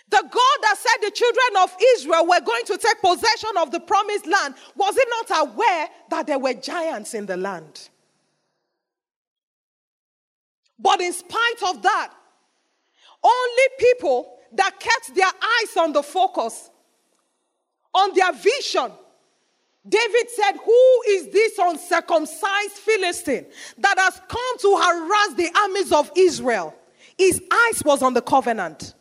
The 0.09 0.23
God 0.23 0.59
that 0.63 0.77
said 0.77 1.09
the 1.09 1.11
children 1.11 1.63
of 1.63 1.75
Israel 1.97 2.27
were 2.27 2.41
going 2.41 2.65
to 2.67 2.77
take 2.77 3.01
possession 3.01 3.57
of 3.57 3.71
the 3.71 3.81
promised 3.81 4.27
land, 4.27 4.55
was 4.77 4.95
he 4.95 5.03
not 5.09 5.49
aware 5.49 5.89
that 6.11 6.27
there 6.27 6.39
were 6.39 6.55
giants 6.55 7.15
in 7.15 7.25
the 7.25 7.37
land? 7.37 7.89
But 10.83 11.01
in 11.01 11.13
spite 11.13 11.63
of 11.69 11.83
that, 11.83 12.13
only 13.23 13.63
people 13.79 14.39
that 14.53 14.81
kept 14.81 15.15
their 15.15 15.27
eyes 15.27 15.77
on 15.79 15.93
the 15.93 16.03
focus, 16.03 16.71
on 17.95 18.13
their 18.15 18.33
vision, 18.33 18.91
David 19.89 20.31
said, 20.31 20.53
Who 20.65 21.03
is 21.09 21.29
this 21.29 21.59
uncircumcised 21.59 22.73
Philistine 22.73 23.47
that 23.79 23.99
has 23.99 24.21
come 24.29 24.59
to 24.59 24.77
harass 24.77 25.35
the 25.35 25.51
armies 25.63 25.93
of 25.93 26.11
Israel? 26.17 26.75
His 27.17 27.41
eyes 27.51 27.83
was 27.85 28.03
on 28.03 28.15
the 28.15 28.23
covenant. 28.23 28.95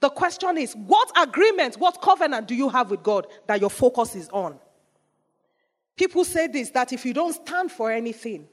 The 0.00 0.10
question 0.10 0.58
is, 0.58 0.74
what 0.74 1.10
agreement, 1.16 1.76
what 1.76 2.00
covenant 2.00 2.48
do 2.48 2.54
you 2.54 2.68
have 2.68 2.90
with 2.90 3.02
God 3.02 3.26
that 3.46 3.60
your 3.60 3.70
focus 3.70 4.14
is 4.16 4.28
on? 4.30 4.58
People 5.96 6.24
say 6.24 6.46
this 6.46 6.70
that 6.70 6.92
if 6.92 7.04
you 7.04 7.12
don't 7.12 7.34
stand 7.34 7.70
for 7.70 7.90
anything, 7.90 8.48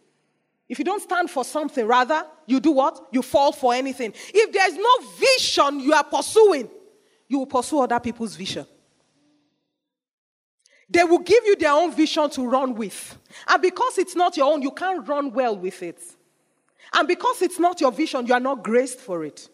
if 0.70 0.80
you 0.80 0.86
don't 0.86 1.01
stand 1.01 1.30
for 1.30 1.45
something, 1.45 1.86
rather, 1.86 2.26
you 2.45 2.59
do 2.59 2.72
what? 2.72 3.07
You 3.11 3.22
fall 3.22 3.51
for 3.51 3.74
anything. 3.74 4.13
If 4.34 4.51
there's 4.51 4.76
no 4.76 5.07
vision 5.18 5.80
you 5.80 5.93
are 5.93 6.03
pursuing, 6.03 6.70
you 7.28 7.39
will 7.39 7.45
pursue 7.45 7.80
other 7.80 7.99
people's 7.99 8.36
vision. 8.36 8.65
They 10.89 11.03
will 11.03 11.20
give 11.20 11.45
you 11.45 11.55
their 11.55 11.74
own 11.74 11.93
vision 11.93 12.30
to 12.32 12.47
run 12.47 12.76
with. 12.76 13.18
And 13.47 13.61
because 13.61 13.97
it's 13.97 14.15
not 14.15 14.38
your 14.38 14.51
own, 14.51 14.61
you 14.61 14.72
can't 14.72 15.07
run 15.07 15.34
well 15.34 15.57
with 15.57 15.84
it. 15.84 16.01
And 16.93 17.07
because 17.07 17.41
it's 17.41 17.59
not 17.59 17.82
your 17.82 17.91
vision, 17.91 18.26
you 18.26 18.34
are 18.34 18.39
not 18.39 18.63
graced 18.63 18.99
for 18.99 19.26
it. 19.26 19.49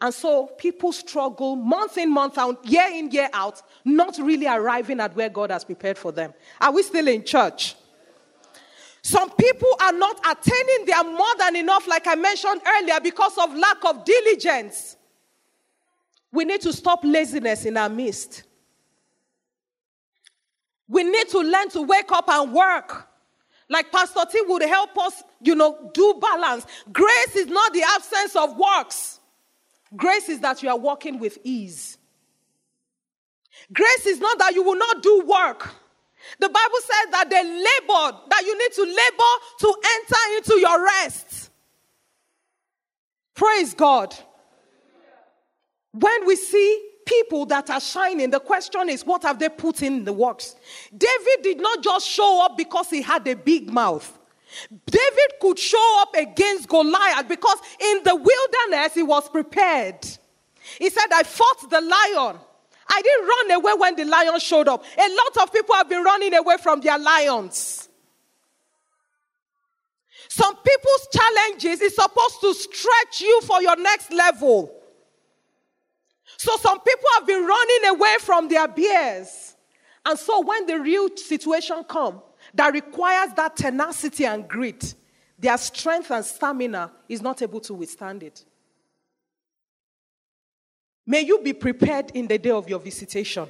And 0.00 0.14
so 0.14 0.46
people 0.46 0.92
struggle 0.92 1.56
month 1.56 1.98
in, 1.98 2.12
month 2.12 2.38
out, 2.38 2.64
year 2.64 2.88
in, 2.92 3.10
year 3.10 3.28
out, 3.32 3.60
not 3.84 4.16
really 4.18 4.46
arriving 4.46 5.00
at 5.00 5.14
where 5.16 5.28
God 5.28 5.50
has 5.50 5.64
prepared 5.64 5.98
for 5.98 6.12
them. 6.12 6.32
Are 6.60 6.72
we 6.72 6.82
still 6.82 7.08
in 7.08 7.24
church? 7.24 7.74
Some 9.08 9.30
people 9.30 9.70
are 9.80 9.92
not 9.92 10.20
attaining 10.30 10.84
their 10.84 11.02
more 11.02 11.34
than 11.38 11.56
enough, 11.56 11.88
like 11.88 12.06
I 12.06 12.14
mentioned 12.14 12.60
earlier, 12.76 13.00
because 13.00 13.38
of 13.38 13.56
lack 13.56 13.82
of 13.86 14.04
diligence. 14.04 14.98
We 16.30 16.44
need 16.44 16.60
to 16.60 16.74
stop 16.74 17.00
laziness 17.02 17.64
in 17.64 17.78
our 17.78 17.88
midst. 17.88 18.42
We 20.88 21.04
need 21.04 21.26
to 21.30 21.38
learn 21.38 21.70
to 21.70 21.80
wake 21.80 22.12
up 22.12 22.28
and 22.28 22.52
work. 22.52 23.08
Like 23.70 23.90
Pastor 23.90 24.26
T 24.30 24.42
would 24.46 24.60
help 24.60 24.98
us, 24.98 25.22
you 25.40 25.54
know, 25.54 25.90
do 25.94 26.20
balance. 26.20 26.66
Grace 26.92 27.34
is 27.34 27.46
not 27.46 27.72
the 27.72 27.84
absence 27.84 28.36
of 28.36 28.58
works. 28.58 29.20
Grace 29.96 30.28
is 30.28 30.40
that 30.40 30.62
you 30.62 30.68
are 30.68 30.78
working 30.78 31.18
with 31.18 31.38
ease. 31.44 31.96
Grace 33.72 34.04
is 34.04 34.20
not 34.20 34.38
that 34.38 34.54
you 34.54 34.62
will 34.62 34.76
not 34.76 35.02
do 35.02 35.24
work. 35.26 35.74
The 36.38 36.48
Bible 36.48 36.78
says 36.80 37.12
that 37.12 37.30
they 37.30 37.42
labored, 37.42 38.30
that 38.30 38.42
you 38.44 38.58
need 38.58 38.72
to 38.72 38.82
labor 38.82 39.34
to 39.60 39.74
enter 39.96 40.36
into 40.36 40.60
your 40.60 40.84
rest. 40.84 41.50
Praise 43.34 43.74
God. 43.74 44.14
When 45.92 46.26
we 46.26 46.36
see 46.36 46.90
people 47.06 47.46
that 47.46 47.70
are 47.70 47.80
shining, 47.80 48.30
the 48.30 48.40
question 48.40 48.88
is, 48.88 49.06
what 49.06 49.22
have 49.22 49.38
they 49.38 49.48
put 49.48 49.82
in 49.82 50.04
the 50.04 50.12
works? 50.12 50.54
David 50.96 51.42
did 51.42 51.60
not 51.60 51.82
just 51.82 52.06
show 52.06 52.44
up 52.44 52.56
because 52.56 52.90
he 52.90 53.00
had 53.00 53.26
a 53.26 53.34
big 53.34 53.72
mouth. 53.72 54.18
David 54.86 55.32
could 55.40 55.58
show 55.58 56.02
up 56.02 56.14
against 56.14 56.68
Goliath 56.68 57.28
because 57.28 57.58
in 57.80 58.02
the 58.02 58.14
wilderness 58.14 58.94
he 58.94 59.02
was 59.02 59.28
prepared. 59.28 60.06
He 60.78 60.90
said, 60.90 61.06
I 61.12 61.22
fought 61.22 61.70
the 61.70 61.80
lion. 61.80 62.38
I 62.90 63.02
didn't 63.02 63.26
run 63.26 63.50
away 63.60 63.72
when 63.78 63.96
the 63.96 64.04
lion 64.04 64.38
showed 64.40 64.68
up. 64.68 64.84
A 64.96 65.08
lot 65.08 65.42
of 65.42 65.52
people 65.52 65.74
have 65.74 65.88
been 65.88 66.02
running 66.02 66.34
away 66.34 66.56
from 66.62 66.80
their 66.80 66.98
lions. 66.98 67.88
Some 70.28 70.56
people's 70.56 71.08
challenges 71.12 71.80
is 71.80 71.94
supposed 71.94 72.40
to 72.40 72.54
stretch 72.54 73.20
you 73.20 73.40
for 73.42 73.62
your 73.62 73.76
next 73.76 74.12
level. 74.12 74.72
So 76.36 76.56
some 76.58 76.80
people 76.80 77.08
have 77.14 77.26
been 77.26 77.44
running 77.44 77.96
away 77.96 78.16
from 78.20 78.48
their 78.48 78.68
bears. 78.68 79.56
And 80.04 80.18
so 80.18 80.40
when 80.40 80.66
the 80.66 80.78
real 80.78 81.08
situation 81.16 81.82
comes 81.84 82.20
that 82.54 82.72
requires 82.72 83.32
that 83.34 83.56
tenacity 83.56 84.24
and 84.24 84.46
grit, 84.46 84.94
their 85.38 85.58
strength 85.58 86.10
and 86.10 86.24
stamina 86.24 86.92
is 87.08 87.22
not 87.22 87.42
able 87.42 87.60
to 87.60 87.74
withstand 87.74 88.22
it. 88.22 88.44
May 91.08 91.22
you 91.22 91.38
be 91.38 91.54
prepared 91.54 92.10
in 92.12 92.28
the 92.28 92.36
day 92.36 92.50
of 92.50 92.68
your 92.68 92.78
visitation. 92.78 93.48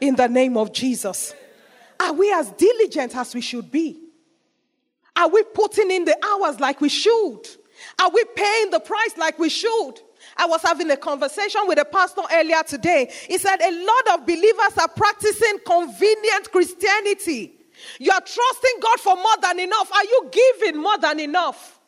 In 0.00 0.14
the 0.14 0.28
name 0.28 0.56
of 0.56 0.72
Jesus. 0.72 1.34
Are 1.98 2.12
we 2.12 2.32
as 2.32 2.52
diligent 2.52 3.16
as 3.16 3.34
we 3.34 3.40
should 3.40 3.68
be? 3.68 3.98
Are 5.16 5.28
we 5.28 5.42
putting 5.42 5.90
in 5.90 6.04
the 6.04 6.16
hours 6.24 6.60
like 6.60 6.80
we 6.80 6.88
should? 6.88 7.40
Are 8.00 8.10
we 8.10 8.24
paying 8.36 8.70
the 8.70 8.78
price 8.78 9.16
like 9.18 9.40
we 9.40 9.48
should? 9.48 9.94
I 10.36 10.46
was 10.46 10.62
having 10.62 10.88
a 10.92 10.96
conversation 10.96 11.62
with 11.66 11.80
a 11.80 11.84
pastor 11.84 12.22
earlier 12.32 12.62
today. 12.62 13.10
He 13.26 13.38
said 13.38 13.60
a 13.60 13.84
lot 13.84 14.20
of 14.20 14.24
believers 14.24 14.78
are 14.80 14.88
practicing 14.88 15.58
convenient 15.66 16.52
Christianity. 16.52 17.54
You 17.98 18.12
are 18.12 18.20
trusting 18.20 18.80
God 18.80 19.00
for 19.00 19.16
more 19.16 19.36
than 19.42 19.58
enough. 19.58 19.92
Are 19.92 20.04
you 20.04 20.30
giving 20.30 20.80
more 20.80 20.98
than 20.98 21.18
enough? 21.18 21.80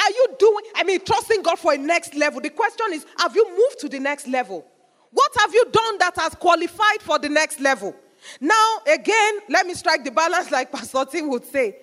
Are 0.00 0.10
you 0.10 0.36
doing, 0.38 0.64
I 0.76 0.84
mean, 0.84 1.00
trusting 1.04 1.42
God 1.42 1.58
for 1.58 1.72
a 1.72 1.78
next 1.78 2.14
level? 2.14 2.40
The 2.40 2.50
question 2.50 2.86
is, 2.92 3.06
have 3.18 3.34
you 3.34 3.48
moved 3.48 3.80
to 3.80 3.88
the 3.88 3.98
next 3.98 4.28
level? 4.28 4.66
What 5.10 5.32
have 5.38 5.52
you 5.52 5.64
done 5.70 5.98
that 5.98 6.16
has 6.16 6.34
qualified 6.34 7.02
for 7.02 7.18
the 7.18 7.28
next 7.28 7.60
level? 7.60 7.94
Now, 8.40 8.78
again, 8.86 9.40
let 9.48 9.66
me 9.66 9.74
strike 9.74 10.04
the 10.04 10.10
balance 10.10 10.50
like 10.50 10.70
Pastor 10.70 11.04
Tim 11.04 11.28
would 11.30 11.44
say. 11.44 11.76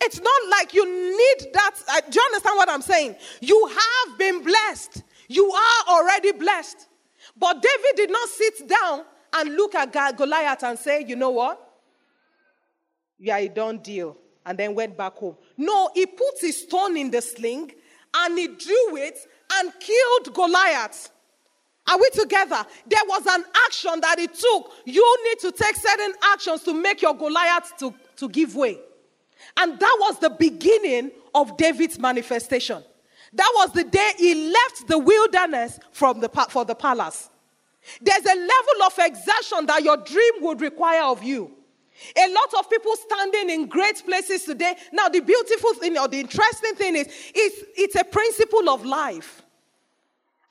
It's 0.00 0.20
not 0.20 0.50
like 0.50 0.74
you 0.74 0.84
need 0.84 1.52
that. 1.52 1.74
Uh, 1.88 2.00
do 2.10 2.18
you 2.18 2.26
understand 2.26 2.56
what 2.56 2.68
I'm 2.68 2.82
saying? 2.82 3.14
You 3.40 3.66
have 3.68 4.18
been 4.18 4.42
blessed. 4.42 5.02
You 5.28 5.50
are 5.50 5.84
already 5.90 6.32
blessed. 6.32 6.88
But 7.36 7.62
David 7.62 7.96
did 7.96 8.10
not 8.10 8.28
sit 8.28 8.68
down 8.68 9.04
and 9.34 9.54
look 9.54 9.74
at 9.74 10.16
Goliath 10.16 10.64
and 10.64 10.78
say, 10.78 11.04
you 11.06 11.14
know 11.16 11.30
what? 11.30 11.68
Yeah, 13.18 13.36
a 13.36 13.48
done 13.48 13.78
deal. 13.78 14.16
And 14.44 14.58
then 14.58 14.74
went 14.74 14.96
back 14.96 15.14
home. 15.14 15.36
No, 15.56 15.90
he 15.94 16.06
put 16.06 16.40
his 16.40 16.62
stone 16.62 16.96
in 16.96 17.10
the 17.10 17.22
sling 17.22 17.72
and 18.14 18.38
he 18.38 18.48
drew 18.48 18.96
it 18.96 19.18
and 19.54 19.72
killed 19.78 20.34
Goliath. 20.34 21.10
Are 21.88 21.98
we 21.98 22.08
together? 22.10 22.64
There 22.86 23.02
was 23.06 23.26
an 23.26 23.44
action 23.66 24.00
that 24.00 24.18
he 24.18 24.26
took. 24.26 24.72
You 24.84 25.18
need 25.24 25.38
to 25.40 25.52
take 25.52 25.76
certain 25.76 26.12
actions 26.32 26.62
to 26.64 26.74
make 26.74 27.02
your 27.02 27.14
Goliath 27.14 27.72
to, 27.78 27.94
to 28.16 28.28
give 28.28 28.54
way. 28.54 28.78
And 29.56 29.78
that 29.78 29.96
was 30.00 30.18
the 30.20 30.30
beginning 30.30 31.10
of 31.34 31.56
David's 31.56 31.98
manifestation. 31.98 32.82
That 33.32 33.52
was 33.56 33.72
the 33.72 33.84
day 33.84 34.12
he 34.18 34.52
left 34.52 34.88
the 34.88 34.98
wilderness 34.98 35.80
from 35.92 36.20
the, 36.20 36.28
for 36.50 36.64
the 36.64 36.74
palace. 36.74 37.30
There's 38.00 38.24
a 38.24 38.34
level 38.34 38.82
of 38.86 38.98
exertion 38.98 39.66
that 39.66 39.82
your 39.82 39.96
dream 39.96 40.32
would 40.42 40.60
require 40.60 41.02
of 41.04 41.22
you. 41.22 41.50
A 42.16 42.28
lot 42.32 42.54
of 42.58 42.70
people 42.70 42.94
standing 42.96 43.50
in 43.50 43.66
great 43.66 44.04
places 44.04 44.44
today. 44.44 44.74
Now, 44.92 45.08
the 45.08 45.20
beautiful 45.20 45.74
thing 45.74 45.98
or 45.98 46.08
the 46.08 46.20
interesting 46.20 46.74
thing 46.74 46.96
is, 46.96 47.06
it's, 47.34 47.64
it's 47.76 47.94
a 47.96 48.04
principle 48.04 48.68
of 48.70 48.84
life. 48.84 49.42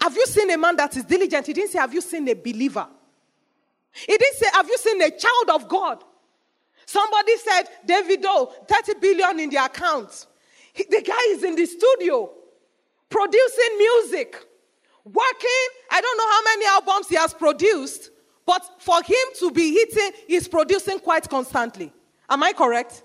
Have 0.01 0.15
you 0.15 0.25
seen 0.25 0.49
a 0.51 0.57
man 0.57 0.75
that 0.77 0.95
is 0.97 1.03
diligent? 1.03 1.47
He 1.47 1.53
didn't 1.53 1.71
say, 1.71 1.79
Have 1.79 1.93
you 1.93 2.01
seen 2.01 2.27
a 2.27 2.33
believer? 2.33 2.87
He 3.91 4.17
didn't 4.17 4.35
say, 4.35 4.47
Have 4.53 4.67
you 4.67 4.77
seen 4.77 5.01
a 5.01 5.11
child 5.11 5.49
of 5.61 5.67
God? 5.67 6.03
Somebody 6.85 7.37
said, 7.37 7.63
Davido, 7.87 8.51
30 8.67 8.99
billion 8.99 9.39
in 9.39 9.49
the 9.49 9.63
account. 9.63 10.25
He, 10.73 10.85
the 10.89 11.01
guy 11.01 11.35
is 11.35 11.43
in 11.43 11.55
the 11.55 11.65
studio 11.65 12.31
producing 13.09 13.77
music, 13.77 14.35
working. 15.05 15.67
I 15.91 16.01
don't 16.01 16.17
know 16.17 16.29
how 16.31 16.43
many 16.43 16.65
albums 16.65 17.09
he 17.09 17.15
has 17.15 17.33
produced, 17.33 18.09
but 18.51 18.69
for 18.79 19.01
him 19.01 19.27
to 19.39 19.49
be 19.49 19.71
hitting, 19.71 20.11
he's 20.27 20.45
producing 20.45 20.99
quite 20.99 21.29
constantly. 21.29 21.89
Am 22.29 22.43
I 22.43 22.51
correct? 22.51 23.01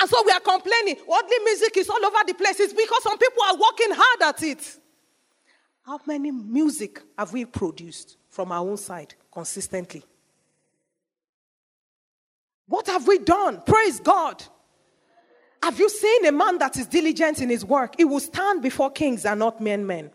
And 0.00 0.08
so 0.08 0.22
we 0.24 0.32
are 0.32 0.40
complaining. 0.40 0.96
Worldly 1.06 1.38
music 1.44 1.76
is 1.76 1.90
all 1.90 2.02
over 2.02 2.20
the 2.26 2.32
place. 2.32 2.58
It's 2.60 2.72
because 2.72 3.02
some 3.02 3.18
people 3.18 3.42
are 3.42 3.56
working 3.56 3.90
hard 3.90 4.34
at 4.34 4.42
it. 4.42 4.78
How 5.84 6.00
many 6.06 6.30
music 6.30 7.02
have 7.18 7.30
we 7.34 7.44
produced 7.44 8.16
from 8.30 8.50
our 8.50 8.66
own 8.66 8.78
side 8.78 9.14
consistently? 9.30 10.02
What 12.66 12.86
have 12.86 13.06
we 13.06 13.18
done? 13.18 13.60
Praise 13.66 14.00
God. 14.00 14.42
Have 15.62 15.78
you 15.78 15.90
seen 15.90 16.24
a 16.24 16.32
man 16.32 16.56
that 16.56 16.78
is 16.78 16.86
diligent 16.86 17.42
in 17.42 17.50
his 17.50 17.66
work? 17.66 17.96
He 17.98 18.06
will 18.06 18.20
stand 18.20 18.62
before 18.62 18.90
kings 18.90 19.26
and 19.26 19.40
not 19.40 19.60
men 19.60 19.86
men. 19.86 20.10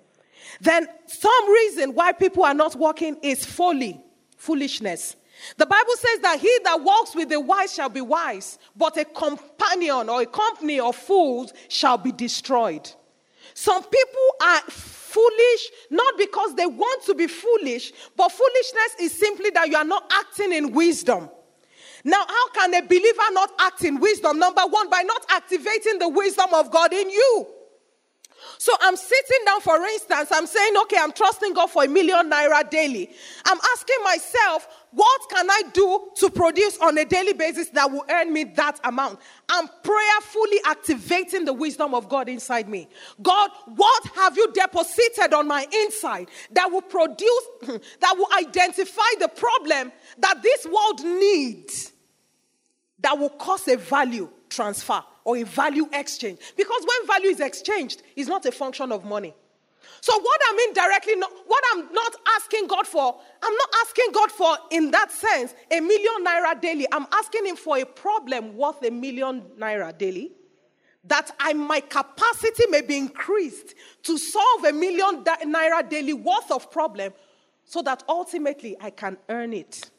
Then 0.61 0.87
some 1.07 1.51
reason 1.51 1.93
why 1.93 2.11
people 2.11 2.43
are 2.43 2.53
not 2.53 2.75
walking 2.75 3.17
is 3.21 3.45
folly, 3.45 3.99
foolishness. 4.37 5.15
The 5.57 5.65
Bible 5.65 5.93
says 5.95 6.19
that 6.21 6.39
he 6.39 6.59
that 6.65 6.81
walks 6.81 7.15
with 7.15 7.29
the 7.29 7.39
wise 7.39 7.73
shall 7.73 7.89
be 7.89 8.01
wise, 8.01 8.59
but 8.75 8.97
a 8.97 9.05
companion 9.05 10.09
or 10.09 10.21
a 10.21 10.25
company 10.25 10.79
of 10.79 10.95
fools 10.95 11.53
shall 11.69 11.97
be 11.97 12.11
destroyed. 12.11 12.89
Some 13.53 13.83
people 13.83 14.29
are 14.41 14.61
foolish 14.69 15.69
not 15.89 16.17
because 16.17 16.55
they 16.55 16.65
want 16.65 17.03
to 17.05 17.15
be 17.15 17.27
foolish, 17.27 17.93
but 18.15 18.31
foolishness 18.31 18.95
is 18.99 19.17
simply 19.17 19.49
that 19.51 19.69
you 19.69 19.77
are 19.77 19.85
not 19.85 20.11
acting 20.11 20.53
in 20.53 20.71
wisdom. 20.73 21.29
Now, 22.03 22.23
how 22.25 22.49
can 22.49 22.73
a 22.73 22.81
believer 22.81 23.31
not 23.31 23.51
act 23.59 23.83
in 23.83 23.99
wisdom? 23.99 24.39
Number 24.39 24.61
one, 24.61 24.89
by 24.89 25.01
not 25.01 25.25
activating 25.29 25.99
the 25.99 26.07
wisdom 26.07 26.53
of 26.53 26.71
God 26.71 26.93
in 26.93 27.09
you. 27.09 27.47
So 28.61 28.73
I'm 28.81 28.97
sitting 28.97 29.45
down, 29.45 29.61
for 29.61 29.77
instance, 29.85 30.27
I'm 30.33 30.45
saying, 30.45 30.73
okay, 30.81 30.97
I'm 30.99 31.13
trusting 31.13 31.53
God 31.53 31.67
for 31.67 31.85
a 31.85 31.87
million 31.87 32.29
naira 32.29 32.69
daily. 32.69 33.09
I'm 33.45 33.57
asking 33.71 33.95
myself, 34.03 34.67
what 34.91 35.21
can 35.29 35.49
I 35.49 35.61
do 35.71 36.09
to 36.17 36.29
produce 36.29 36.77
on 36.79 36.97
a 36.97 37.05
daily 37.05 37.31
basis 37.31 37.69
that 37.69 37.89
will 37.89 38.03
earn 38.09 38.33
me 38.33 38.43
that 38.43 38.77
amount? 38.83 39.21
I'm 39.47 39.65
prayerfully 39.81 40.59
activating 40.65 41.45
the 41.45 41.53
wisdom 41.53 41.93
of 41.93 42.09
God 42.09 42.27
inside 42.27 42.67
me. 42.67 42.89
God, 43.21 43.49
what 43.77 44.03
have 44.15 44.35
you 44.35 44.51
deposited 44.51 45.33
on 45.33 45.47
my 45.47 45.65
inside 45.71 46.27
that 46.51 46.69
will 46.69 46.81
produce, 46.81 47.43
that 47.61 48.15
will 48.17 48.27
identify 48.37 49.09
the 49.21 49.29
problem 49.29 49.93
that 50.17 50.43
this 50.43 50.65
world 50.65 50.99
needs, 51.05 51.93
that 52.99 53.17
will 53.17 53.29
cause 53.29 53.69
a 53.69 53.77
value 53.77 54.27
transfer? 54.49 55.01
Or 55.29 55.37
a 55.37 55.43
value 55.43 55.87
exchange. 55.93 56.39
Because 56.57 56.81
when 56.81 57.07
value 57.07 57.29
is 57.29 57.39
exchanged, 57.39 58.01
it's 58.15 58.27
not 58.27 58.47
a 58.47 58.51
function 58.51 58.91
of 58.91 59.05
money. 59.05 59.35
So, 60.01 60.19
what 60.19 60.41
I 60.49 60.55
mean 60.55 60.73
directly, 60.73 61.13
what 61.45 61.63
I'm 61.71 61.93
not 61.93 62.15
asking 62.35 62.65
God 62.65 62.87
for, 62.87 63.15
I'm 63.43 63.53
not 63.53 63.69
asking 63.81 64.07
God 64.11 64.31
for, 64.31 64.57
in 64.71 64.89
that 64.91 65.11
sense, 65.11 65.53
a 65.69 65.79
million 65.81 66.25
naira 66.25 66.59
daily. 66.59 66.87
I'm 66.91 67.05
asking 67.11 67.45
Him 67.45 67.57
for 67.57 67.77
a 67.77 67.85
problem 67.85 68.57
worth 68.57 68.83
a 68.83 68.89
million 68.89 69.43
naira 69.59 69.95
daily. 69.95 70.31
That 71.03 71.29
I, 71.39 71.53
my 71.53 71.79
capacity 71.79 72.63
may 72.69 72.81
be 72.81 72.97
increased 72.97 73.75
to 74.03 74.17
solve 74.17 74.63
a 74.63 74.73
million 74.73 75.23
naira 75.23 75.87
daily 75.87 76.13
worth 76.13 76.51
of 76.51 76.71
problem 76.71 77.13
so 77.65 77.83
that 77.83 78.03
ultimately 78.09 78.75
I 78.81 78.89
can 78.89 79.17
earn 79.29 79.53
it. 79.53 79.91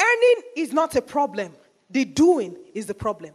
Earning 0.00 0.42
is 0.54 0.72
not 0.72 0.94
a 0.94 1.02
problem, 1.02 1.52
the 1.90 2.04
doing 2.04 2.56
is 2.72 2.86
the 2.86 2.94
problem. 2.94 3.34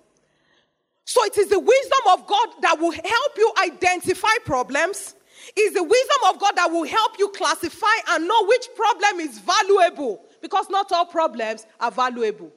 So 1.06 1.24
it 1.26 1.38
is 1.38 1.50
the 1.50 1.60
wisdom 1.60 2.00
of 2.12 2.28
God 2.28 2.50
that 2.62 2.80
will 2.80 2.92
help 2.92 3.38
you 3.38 3.54
identify 3.62 4.36
problems 4.46 5.16
it's 5.56 5.76
the 5.76 5.84
wisdom 5.84 6.18
of 6.30 6.40
God 6.40 6.56
that 6.56 6.72
will 6.72 6.86
help 6.86 7.20
you 7.20 7.30
classify 7.30 7.96
and 8.10 8.28
know 8.28 8.46
which 8.46 8.68
problem 8.76 9.20
is 9.20 9.40
valuable 9.40 10.24
because 10.42 10.70
not 10.70 10.92
all 10.92 11.06
problems 11.06 11.66
are 11.80 11.92
valuable. 11.92 12.52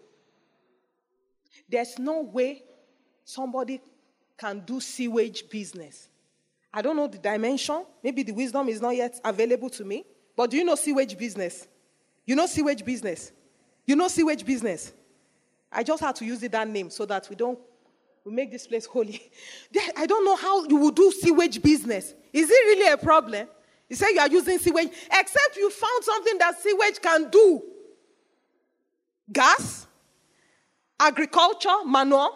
There's 1.69 1.99
no 1.99 2.23
way 2.23 2.63
somebody 3.25 3.81
can 4.39 4.61
do 4.61 4.81
sewage 4.81 5.49
business. 5.49 6.09
I 6.73 6.83
don't 6.83 6.97
know 6.97 7.09
the 7.09 7.19
dimension. 7.19 7.85
Maybe 8.03 8.23
the 8.23 8.33
wisdom 8.33 8.69
is 8.69 8.81
not 8.81 8.95
yet 8.95 9.19
available 9.25 9.71
to 9.71 9.85
me. 9.85 10.05
But 10.37 10.51
do 10.51 10.57
you 10.57 10.65
know 10.65 10.75
sewage 10.75 11.17
business? 11.17 11.67
You 12.25 12.37
know 12.37 12.47
sewage 12.47 12.85
business? 12.85 13.33
You 13.87 13.97
know 13.97 14.09
sewage 14.09 14.45
business? 14.45 14.93
I 15.73 15.83
just 15.83 16.03
had 16.03 16.15
to 16.17 16.25
use 16.25 16.43
it, 16.43 16.53
that 16.53 16.69
name 16.69 16.91
so 16.91 17.07
that 17.07 17.29
we 17.29 17.37
don't 17.37 17.59
we 18.27 18.33
make 18.33 18.51
this 18.51 18.67
place 18.67 18.87
holy. 18.87 19.23
I 19.97 20.05
don't 20.05 20.25
know 20.25 20.35
how 20.35 20.65
you 20.65 20.77
will 20.77 20.91
do 20.91 21.13
sewage 21.13 21.63
business. 21.63 22.13
Is 22.33 22.51
it 22.51 22.53
really 22.53 22.93
a 22.93 22.97
problem? 22.97 23.47
You 23.89 23.95
say 23.95 24.09
you 24.13 24.19
are 24.19 24.29
using 24.29 24.59
sewage, 24.59 24.89
except 24.89 25.57
you 25.57 25.71
found 25.71 26.03
something 26.05 26.39
that 26.39 26.61
sewage 26.61 27.01
can 27.01 27.31
do 27.31 27.63
gas, 29.33 29.87
agriculture, 30.99 31.85
manure, 31.87 32.31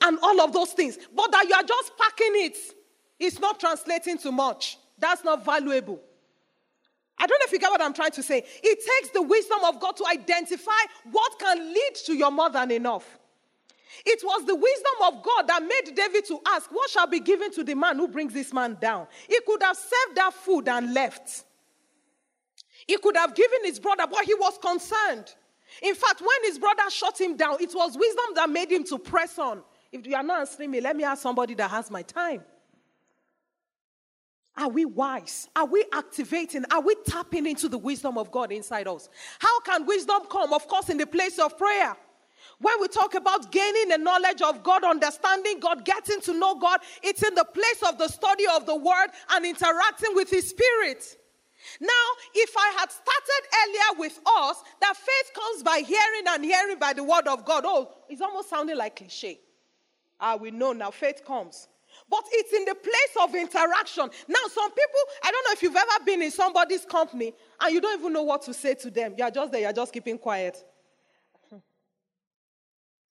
and 0.00 0.16
all 0.22 0.40
of 0.42 0.52
those 0.52 0.70
things. 0.70 0.96
But 1.14 1.32
that 1.32 1.48
you 1.48 1.54
are 1.54 1.64
just 1.64 1.92
packing 1.98 2.32
it, 2.34 2.56
it's 3.18 3.40
not 3.40 3.58
translating 3.58 4.18
to 4.18 4.30
much. 4.30 4.78
That's 4.96 5.24
not 5.24 5.44
valuable. 5.44 6.00
I 7.18 7.26
don't 7.26 7.38
know 7.40 7.46
if 7.46 7.52
you 7.52 7.58
get 7.58 7.70
what 7.70 7.82
I'm 7.82 7.94
trying 7.94 8.12
to 8.12 8.22
say. 8.22 8.44
It 8.62 8.78
takes 8.78 9.12
the 9.12 9.22
wisdom 9.22 9.58
of 9.64 9.80
God 9.80 9.96
to 9.96 10.06
identify 10.06 10.70
what 11.10 11.36
can 11.40 11.58
lead 11.74 11.94
to 12.04 12.14
your 12.14 12.30
more 12.30 12.50
than 12.50 12.70
enough. 12.70 13.18
It 14.04 14.20
was 14.24 14.44
the 14.44 14.54
wisdom 14.54 14.94
of 15.04 15.22
God 15.22 15.48
that 15.48 15.62
made 15.62 15.94
David 15.94 16.26
to 16.26 16.40
ask, 16.48 16.70
What 16.70 16.90
shall 16.90 17.06
be 17.06 17.20
given 17.20 17.52
to 17.52 17.64
the 17.64 17.74
man 17.74 17.96
who 17.96 18.08
brings 18.08 18.32
this 18.32 18.52
man 18.52 18.76
down? 18.80 19.06
He 19.28 19.38
could 19.46 19.62
have 19.62 19.76
served 19.76 20.16
that 20.16 20.34
food 20.34 20.68
and 20.68 20.92
left. 20.92 21.44
He 22.86 22.96
could 22.98 23.16
have 23.16 23.34
given 23.34 23.64
his 23.64 23.78
brother, 23.80 24.04
but 24.10 24.24
he 24.24 24.34
was 24.34 24.58
concerned. 24.58 25.34
In 25.82 25.94
fact, 25.94 26.20
when 26.20 26.44
his 26.44 26.58
brother 26.58 26.88
shot 26.90 27.20
him 27.20 27.36
down, 27.36 27.56
it 27.60 27.74
was 27.74 27.96
wisdom 27.96 28.24
that 28.34 28.48
made 28.48 28.70
him 28.70 28.84
to 28.84 28.98
press 28.98 29.38
on. 29.38 29.62
If 29.92 30.06
you 30.06 30.14
are 30.14 30.22
not 30.22 30.40
answering 30.40 30.70
me, 30.70 30.80
let 30.80 30.96
me 30.96 31.04
ask 31.04 31.22
somebody 31.22 31.54
that 31.54 31.70
has 31.70 31.90
my 31.90 32.02
time. 32.02 32.42
Are 34.56 34.68
we 34.68 34.84
wise? 34.84 35.48
Are 35.54 35.66
we 35.66 35.84
activating? 35.92 36.64
Are 36.70 36.80
we 36.80 36.96
tapping 37.06 37.46
into 37.46 37.68
the 37.68 37.76
wisdom 37.76 38.16
of 38.16 38.30
God 38.30 38.52
inside 38.52 38.88
us? 38.88 39.08
How 39.38 39.60
can 39.60 39.84
wisdom 39.84 40.22
come? 40.30 40.52
Of 40.52 40.66
course, 40.66 40.88
in 40.88 40.96
the 40.96 41.06
place 41.06 41.38
of 41.38 41.58
prayer. 41.58 41.94
When 42.58 42.80
we 42.80 42.88
talk 42.88 43.14
about 43.14 43.52
gaining 43.52 43.88
the 43.88 43.98
knowledge 43.98 44.40
of 44.40 44.62
God, 44.62 44.82
understanding 44.82 45.60
God, 45.60 45.84
getting 45.84 46.20
to 46.22 46.32
know 46.32 46.58
God, 46.58 46.80
it's 47.02 47.22
in 47.22 47.34
the 47.34 47.44
place 47.44 47.82
of 47.86 47.98
the 47.98 48.08
study 48.08 48.44
of 48.54 48.64
the 48.64 48.76
Word 48.76 49.08
and 49.30 49.44
interacting 49.44 50.14
with 50.14 50.30
His 50.30 50.48
Spirit. 50.48 51.04
Now, 51.80 51.90
if 52.34 52.56
I 52.56 52.74
had 52.78 52.90
started 52.90 53.42
earlier 53.62 54.00
with 54.00 54.20
us, 54.38 54.62
that 54.80 54.96
faith 54.96 55.34
comes 55.34 55.62
by 55.62 55.80
hearing 55.80 56.24
and 56.28 56.44
hearing 56.44 56.78
by 56.78 56.94
the 56.94 57.04
Word 57.04 57.26
of 57.26 57.44
God. 57.44 57.64
Oh, 57.66 57.92
it's 58.08 58.22
almost 58.22 58.48
sounding 58.48 58.76
like 58.76 58.96
cliche. 58.96 59.38
Ah, 60.18 60.36
we 60.36 60.50
know 60.50 60.72
now 60.72 60.90
faith 60.90 61.22
comes. 61.26 61.68
But 62.08 62.24
it's 62.32 62.52
in 62.52 62.64
the 62.64 62.74
place 62.74 63.22
of 63.22 63.34
interaction. 63.34 64.08
Now, 64.28 64.40
some 64.52 64.70
people, 64.70 65.00
I 65.24 65.30
don't 65.30 65.44
know 65.44 65.52
if 65.52 65.62
you've 65.62 65.76
ever 65.76 66.04
been 66.04 66.22
in 66.22 66.30
somebody's 66.30 66.84
company 66.84 67.34
and 67.60 67.74
you 67.74 67.80
don't 67.80 67.98
even 67.98 68.12
know 68.12 68.22
what 68.22 68.42
to 68.42 68.54
say 68.54 68.74
to 68.74 68.90
them. 68.90 69.14
You're 69.18 69.30
just 69.30 69.52
there, 69.52 69.62
you're 69.62 69.72
just 69.72 69.92
keeping 69.92 70.18
quiet. 70.18 70.62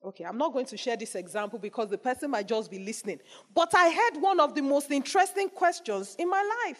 Okay, 0.05 0.23
I'm 0.23 0.37
not 0.37 0.53
going 0.53 0.67
to 0.67 0.77
share 0.77 0.95
this 0.95 1.15
example 1.15 1.57
because 1.57 1.89
the 1.89 1.97
person 1.97 2.29
might 2.29 2.47
just 2.47 2.69
be 2.69 2.77
listening. 2.77 3.19
But 3.53 3.73
I 3.73 3.87
had 3.87 4.21
one 4.21 4.39
of 4.39 4.53
the 4.53 4.61
most 4.61 4.91
interesting 4.91 5.49
questions 5.49 6.15
in 6.19 6.29
my 6.29 6.63
life. 6.65 6.79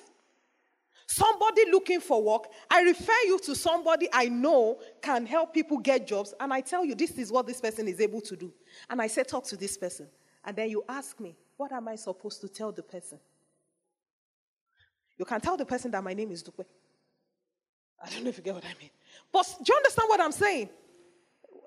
Somebody 1.08 1.70
looking 1.72 2.00
for 2.00 2.22
work, 2.22 2.48
I 2.70 2.82
refer 2.82 3.18
you 3.26 3.40
to 3.46 3.56
somebody 3.56 4.08
I 4.14 4.26
know 4.26 4.80
can 5.02 5.26
help 5.26 5.54
people 5.54 5.78
get 5.80 6.08
jobs, 6.08 6.34
and 6.40 6.54
I 6.54 6.62
tell 6.62 6.86
you 6.86 6.96
this 6.96 7.12
is 7.12 7.32
what 7.32 7.48
this 7.48 7.62
person 7.62 7.88
is 7.88 8.00
able 8.00 8.22
to 8.22 8.36
do. 8.36 8.54
And 8.90 9.02
I 9.02 9.08
say, 9.08 9.24
talk 9.24 9.46
to 9.46 9.58
this 9.58 9.78
person. 9.78 10.08
And 10.44 10.56
then 10.56 10.70
you 10.70 10.84
ask 10.88 11.20
me, 11.20 11.36
what 11.58 11.72
am 11.72 11.88
I 11.88 11.96
supposed 11.96 12.42
to 12.42 12.48
tell 12.48 12.72
the 12.72 12.84
person? 12.84 13.20
You 15.18 15.26
can 15.26 15.42
tell 15.42 15.58
the 15.58 15.66
person 15.66 15.92
that 15.92 16.04
my 16.04 16.14
name 16.14 16.32
is 16.32 16.44
Dupe. 16.44 16.66
I 18.04 18.10
don't 18.10 18.24
know 18.24 18.30
if 18.30 18.38
you 18.38 18.44
get 18.44 18.54
what 18.54 18.66
I 18.66 18.76
mean. 18.80 18.90
But 19.32 19.48
do 19.64 19.72
you 19.72 19.78
understand 19.78 20.10
what 20.10 20.22
I'm 20.22 20.32
saying? 20.32 20.70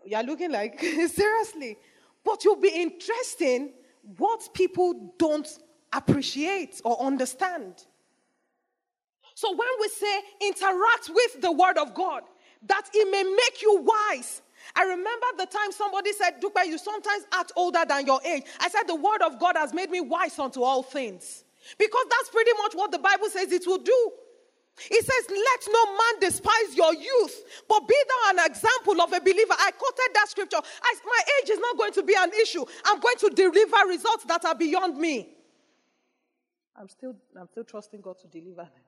You're 0.08 0.22
looking 0.22 0.52
like, 0.52 0.80
seriously. 0.80 1.76
But 2.24 2.44
you'll 2.44 2.56
be 2.56 2.68
interested 2.68 3.70
what 4.16 4.48
people 4.54 5.14
don't 5.18 5.48
appreciate 5.92 6.80
or 6.84 7.00
understand. 7.00 7.84
So 9.34 9.50
when 9.50 9.68
we 9.80 9.88
say 9.88 10.20
interact 10.42 11.10
with 11.10 11.40
the 11.40 11.52
word 11.52 11.78
of 11.78 11.94
God, 11.94 12.22
that 12.66 12.88
it 12.92 13.10
may 13.10 13.22
make 13.22 13.62
you 13.62 13.82
wise. 13.82 14.42
I 14.74 14.82
remember 14.82 15.26
the 15.38 15.46
time 15.46 15.70
somebody 15.70 16.12
said, 16.12 16.40
Dupe, 16.40 16.58
you 16.66 16.78
sometimes 16.78 17.24
act 17.32 17.52
older 17.54 17.84
than 17.88 18.06
your 18.06 18.20
age. 18.24 18.44
I 18.60 18.68
said, 18.68 18.84
The 18.86 18.96
word 18.96 19.22
of 19.22 19.38
God 19.38 19.56
has 19.56 19.72
made 19.72 19.90
me 19.90 20.00
wise 20.00 20.38
unto 20.38 20.62
all 20.62 20.82
things. 20.82 21.44
Because 21.78 22.04
that's 22.10 22.30
pretty 22.30 22.50
much 22.62 22.74
what 22.74 22.90
the 22.90 22.98
Bible 22.98 23.28
says 23.28 23.52
it 23.52 23.66
will 23.66 23.78
do. 23.78 24.10
He 24.88 25.00
says, 25.00 25.24
Let 25.28 25.60
no 25.70 25.86
man 25.86 26.20
despise 26.20 26.74
your 26.74 26.94
youth, 26.94 27.42
but 27.68 27.86
be 27.88 27.94
thou 28.08 28.38
an 28.38 28.50
example 28.50 29.00
of 29.00 29.12
a 29.12 29.20
believer. 29.20 29.54
I 29.58 29.70
quoted 29.72 30.14
that 30.14 30.28
scripture. 30.28 30.58
I, 30.58 30.94
my 31.04 31.20
age 31.42 31.50
is 31.50 31.58
not 31.58 31.76
going 31.76 31.92
to 31.92 32.02
be 32.02 32.14
an 32.18 32.30
issue. 32.42 32.64
I'm 32.84 33.00
going 33.00 33.16
to 33.18 33.30
deliver 33.30 33.76
results 33.88 34.24
that 34.24 34.44
are 34.44 34.54
beyond 34.54 34.96
me. 34.98 35.30
I'm 36.76 36.88
still, 36.88 37.16
I'm 37.38 37.48
still 37.48 37.64
trusting 37.64 38.00
God 38.00 38.18
to 38.20 38.28
deliver 38.28 38.62
them 38.62 38.82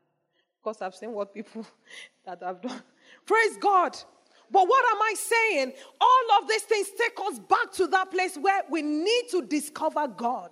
because 0.63 0.81
I've 0.81 0.95
seen 0.95 1.13
what 1.13 1.35
people 1.35 1.67
that 2.25 2.43
have 2.43 2.63
done. 2.63 2.83
Praise 3.27 3.57
God. 3.59 3.97
But 4.51 4.67
what 4.67 4.85
am 4.91 5.03
I 5.03 5.15
saying? 5.17 5.73
All 6.01 6.43
of 6.43 6.49
these 6.49 6.63
things 6.63 6.89
take 6.99 7.19
us 7.27 7.39
back 7.39 7.73
to 7.75 7.87
that 7.89 8.11
place 8.11 8.37
where 8.37 8.63
we 8.71 8.83
need 8.83 9.25
to 9.31 9.43
discover 9.43 10.09
God. 10.09 10.51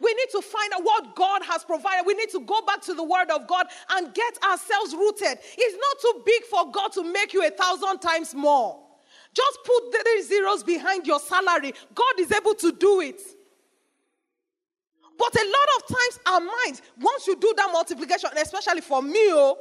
We 0.00 0.12
need 0.14 0.28
to 0.32 0.42
find 0.42 0.72
out 0.74 0.84
what 0.84 1.16
God 1.16 1.42
has 1.44 1.64
provided. 1.64 2.06
We 2.06 2.14
need 2.14 2.30
to 2.30 2.40
go 2.40 2.62
back 2.62 2.82
to 2.82 2.94
the 2.94 3.04
Word 3.04 3.30
of 3.30 3.46
God 3.46 3.66
and 3.90 4.12
get 4.14 4.38
ourselves 4.42 4.94
rooted. 4.94 5.38
It's 5.58 5.76
not 5.76 6.00
too 6.00 6.22
big 6.24 6.42
for 6.44 6.70
God 6.70 6.92
to 6.92 7.04
make 7.04 7.32
you 7.32 7.46
a 7.46 7.50
thousand 7.50 7.98
times 8.00 8.34
more. 8.34 8.80
Just 9.32 9.58
put 9.64 9.94
three 9.94 10.22
zeros 10.22 10.62
behind 10.62 11.06
your 11.06 11.20
salary. 11.20 11.72
God 11.94 12.18
is 12.18 12.32
able 12.32 12.54
to 12.54 12.72
do 12.72 13.00
it. 13.00 13.20
But 15.18 15.34
a 15.36 15.44
lot 15.44 15.68
of 15.76 15.86
times, 15.88 16.18
our 16.26 16.40
minds, 16.40 16.82
once 16.98 17.26
you 17.26 17.36
do 17.36 17.52
that 17.56 17.68
multiplication, 17.72 18.30
especially 18.36 18.80
for 18.80 19.02
me, 19.02 19.20
oh, 19.32 19.56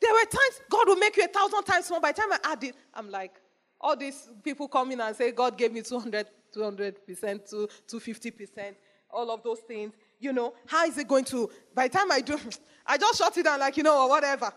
there 0.00 0.12
were 0.12 0.24
times 0.24 0.60
God 0.70 0.86
will 0.86 0.96
make 0.96 1.16
you 1.16 1.24
a 1.24 1.28
thousand 1.28 1.64
times 1.64 1.90
more. 1.90 2.00
By 2.00 2.12
the 2.12 2.20
time 2.20 2.32
I 2.32 2.38
add 2.52 2.62
it, 2.62 2.76
I'm 2.94 3.10
like, 3.10 3.32
all 3.80 3.96
these 3.96 4.28
people 4.44 4.68
come 4.68 4.92
in 4.92 5.00
and 5.00 5.16
say, 5.16 5.32
God 5.32 5.56
gave 5.56 5.72
me 5.72 5.82
200, 5.82 6.26
200%, 6.54 7.68
250% 7.88 8.74
all 9.10 9.30
of 9.30 9.42
those 9.42 9.60
things. 9.60 9.94
You 10.20 10.32
know, 10.32 10.54
how 10.66 10.84
is 10.84 10.98
it 10.98 11.08
going 11.08 11.24
to, 11.26 11.50
by 11.74 11.88
the 11.88 11.96
time 11.96 12.10
I 12.10 12.20
do, 12.20 12.38
I 12.86 12.98
just 12.98 13.18
shut 13.18 13.36
it 13.36 13.44
down, 13.44 13.60
like, 13.60 13.76
you 13.76 13.82
know, 13.82 14.04
or 14.04 14.08
whatever. 14.08 14.50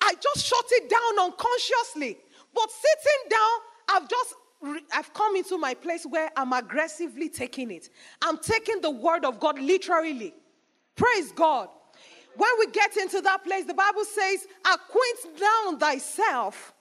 I 0.00 0.14
just 0.20 0.46
shut 0.46 0.64
it 0.70 0.88
down 0.88 1.26
unconsciously. 1.26 2.18
But 2.54 2.70
sitting 2.70 3.30
down, 3.30 3.58
I've 3.88 4.08
just 4.08 4.34
I've 4.92 5.12
come 5.14 5.36
into 5.36 5.56
my 5.56 5.74
place 5.74 6.04
where 6.04 6.30
I'm 6.36 6.52
aggressively 6.52 7.28
taking 7.28 7.70
it. 7.70 7.88
I'm 8.20 8.38
taking 8.38 8.80
the 8.80 8.90
word 8.90 9.24
of 9.24 9.40
God 9.40 9.58
literally. 9.58 10.34
Praise 10.96 11.32
God. 11.32 11.68
When 12.36 12.50
we 12.58 12.66
get 12.66 12.96
into 12.96 13.20
that 13.22 13.42
place, 13.42 13.64
the 13.64 13.74
Bible 13.74 14.04
says, 14.04 14.46
acquaint 14.64 15.40
down 15.40 15.78
thyself 15.78 16.74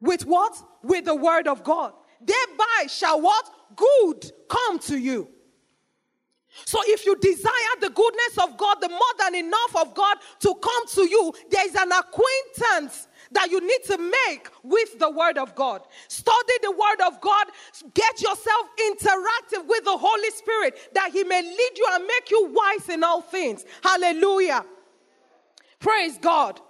with 0.00 0.26
what? 0.26 0.56
With 0.82 1.04
the 1.06 1.14
word 1.14 1.48
of 1.48 1.64
God. 1.64 1.92
Thereby 2.20 2.86
shall 2.88 3.20
what? 3.20 3.50
Good 3.74 4.32
come 4.48 4.78
to 4.80 4.96
you. 4.96 5.28
So 6.64 6.80
if 6.86 7.04
you 7.04 7.16
desire 7.16 7.76
the 7.80 7.90
goodness 7.90 8.38
of 8.42 8.56
God, 8.56 8.76
the 8.80 8.88
more 8.88 9.00
than 9.18 9.34
enough 9.34 9.76
of 9.76 9.94
God 9.94 10.16
to 10.40 10.54
come 10.54 10.88
to 10.94 11.02
you, 11.08 11.32
there 11.50 11.66
is 11.66 11.74
an 11.74 11.92
acquaintance 11.92 13.08
that 13.32 13.50
you 13.50 13.60
need 13.60 13.84
to 13.86 13.98
make 13.98 14.48
with 14.62 14.98
the 14.98 15.10
Word 15.10 15.38
of 15.38 15.54
God. 15.54 15.82
Study 16.08 16.52
the 16.62 16.70
Word 16.70 17.06
of 17.06 17.20
God. 17.20 17.46
Get 17.94 18.20
yourself 18.20 18.68
interactive 18.90 19.66
with 19.66 19.84
the 19.84 19.96
Holy 19.96 20.30
Spirit 20.30 20.90
that 20.94 21.10
He 21.12 21.24
may 21.24 21.42
lead 21.42 21.70
you 21.76 21.86
and 21.92 22.06
make 22.06 22.30
you 22.30 22.52
wise 22.52 22.88
in 22.88 23.02
all 23.02 23.20
things. 23.20 23.64
Hallelujah. 23.82 24.64
Praise 25.80 26.18
God. 26.18 26.60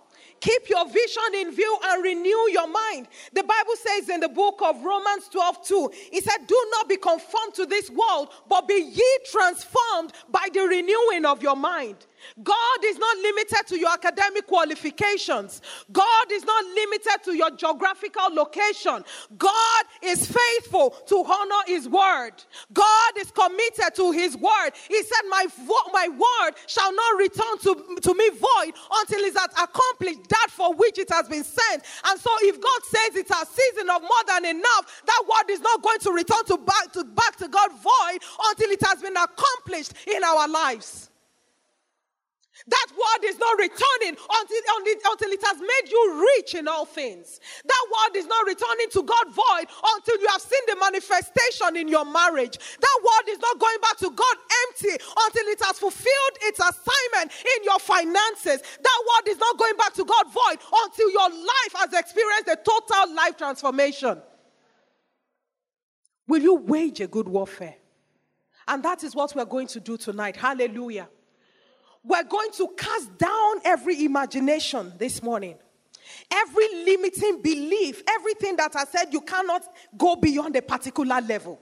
Keep 0.40 0.68
your 0.68 0.86
vision 0.86 1.34
in 1.34 1.52
view 1.52 1.78
and 1.84 2.02
renew 2.02 2.50
your 2.50 2.68
mind. 2.68 3.08
The 3.32 3.42
Bible 3.42 3.74
says 3.76 4.08
in 4.08 4.20
the 4.20 4.28
book 4.28 4.60
of 4.62 4.82
Romans 4.82 5.28
12 5.28 5.66
2, 5.66 5.90
it 6.12 6.24
said, 6.24 6.46
Do 6.46 6.66
not 6.72 6.88
be 6.88 6.96
conformed 6.96 7.54
to 7.54 7.66
this 7.66 7.90
world, 7.90 8.28
but 8.48 8.68
be 8.68 8.74
ye 8.74 9.18
transformed 9.30 10.12
by 10.30 10.48
the 10.52 10.60
renewing 10.60 11.24
of 11.24 11.42
your 11.42 11.56
mind. 11.56 11.96
God 12.42 12.78
is 12.84 12.98
not 12.98 13.16
limited 13.18 13.66
to 13.68 13.78
your 13.78 13.92
academic 13.92 14.46
qualifications. 14.46 15.62
God 15.92 16.32
is 16.32 16.44
not 16.44 16.64
limited 16.64 17.24
to 17.24 17.32
your 17.36 17.50
geographical 17.50 18.28
location. 18.32 19.04
God 19.36 19.84
is 20.02 20.26
faithful 20.26 20.90
to 21.08 21.24
honor 21.24 21.62
his 21.66 21.88
word. 21.88 22.32
God 22.72 23.12
is 23.18 23.30
committed 23.30 23.94
to 23.96 24.12
his 24.12 24.36
word. 24.36 24.70
He 24.88 25.02
said, 25.02 25.22
My, 25.28 25.46
vo- 25.66 25.92
my 25.92 26.08
word 26.08 26.54
shall 26.66 26.92
not 26.94 27.18
return 27.18 27.58
to, 27.62 27.98
to 28.02 28.14
me 28.14 28.28
void 28.30 28.72
until 29.00 29.20
it 29.20 29.36
has 29.36 29.50
accomplished 29.62 30.28
that 30.28 30.48
for 30.50 30.74
which 30.74 30.98
it 30.98 31.10
has 31.10 31.28
been 31.28 31.44
sent. 31.44 31.82
And 32.04 32.20
so 32.20 32.30
if 32.42 32.60
God 32.60 32.80
says 32.84 33.16
it's 33.16 33.30
a 33.30 33.46
season 33.46 33.90
of 33.90 34.02
more 34.02 34.10
than 34.26 34.44
enough, 34.44 35.02
that 35.06 35.22
word 35.26 35.52
is 35.52 35.60
not 35.60 35.82
going 35.82 35.98
to 36.00 36.12
return 36.12 36.44
to 36.46 36.58
back 36.58 36.92
to 36.92 37.04
back 37.04 37.36
to 37.36 37.48
God 37.48 37.70
void 37.72 38.18
until 38.50 38.70
it 38.70 38.82
has 38.84 39.00
been 39.02 39.16
accomplished 39.16 39.92
in 40.06 40.22
our 40.24 40.48
lives. 40.48 41.10
That 42.68 42.86
word 42.90 43.28
is 43.28 43.38
not 43.38 43.58
returning 43.58 44.18
until, 44.18 44.62
until 45.12 45.30
it 45.30 45.42
has 45.44 45.58
made 45.60 45.90
you 45.90 46.28
rich 46.36 46.54
in 46.56 46.66
all 46.66 46.84
things. 46.84 47.38
That 47.64 47.84
word 47.86 48.18
is 48.18 48.26
not 48.26 48.44
returning 48.44 48.90
to 48.90 49.02
God 49.04 49.26
void 49.30 49.66
until 49.94 50.20
you 50.20 50.26
have 50.28 50.42
seen 50.42 50.60
the 50.66 50.76
manifestation 50.76 51.76
in 51.76 51.86
your 51.86 52.04
marriage. 52.04 52.58
That 52.58 52.98
word 53.02 53.30
is 53.30 53.38
not 53.38 53.60
going 53.60 53.78
back 53.80 53.98
to 53.98 54.10
God 54.10 54.36
empty 54.66 54.98
until 54.98 55.46
it 55.46 55.60
has 55.62 55.78
fulfilled 55.78 56.36
its 56.42 56.58
assignment 56.58 57.30
in 57.56 57.64
your 57.64 57.78
finances. 57.78 58.60
That 58.62 59.00
word 59.14 59.30
is 59.30 59.38
not 59.38 59.56
going 59.58 59.76
back 59.76 59.94
to 59.94 60.04
God 60.04 60.26
void 60.26 60.58
until 60.84 61.10
your 61.10 61.30
life 61.30 61.74
has 61.76 61.92
experienced 61.92 62.48
a 62.48 62.56
total 62.56 63.14
life 63.14 63.36
transformation. 63.36 64.20
Will 66.26 66.42
you 66.42 66.54
wage 66.56 67.00
a 67.00 67.06
good 67.06 67.28
warfare? 67.28 67.76
And 68.66 68.82
that 68.82 69.04
is 69.04 69.14
what 69.14 69.36
we're 69.36 69.44
going 69.44 69.68
to 69.68 69.78
do 69.78 69.96
tonight. 69.96 70.34
Hallelujah. 70.34 71.08
We're 72.06 72.24
going 72.24 72.50
to 72.52 72.68
cast 72.76 73.18
down 73.18 73.56
every 73.64 74.04
imagination 74.04 74.92
this 74.96 75.22
morning. 75.22 75.56
Every 76.30 76.84
limiting 76.84 77.42
belief, 77.42 78.02
everything 78.08 78.56
that 78.56 78.76
I 78.76 78.84
said 78.84 79.12
you 79.12 79.20
cannot 79.20 79.64
go 79.98 80.14
beyond 80.14 80.54
a 80.54 80.62
particular 80.62 81.20
level. 81.20 81.60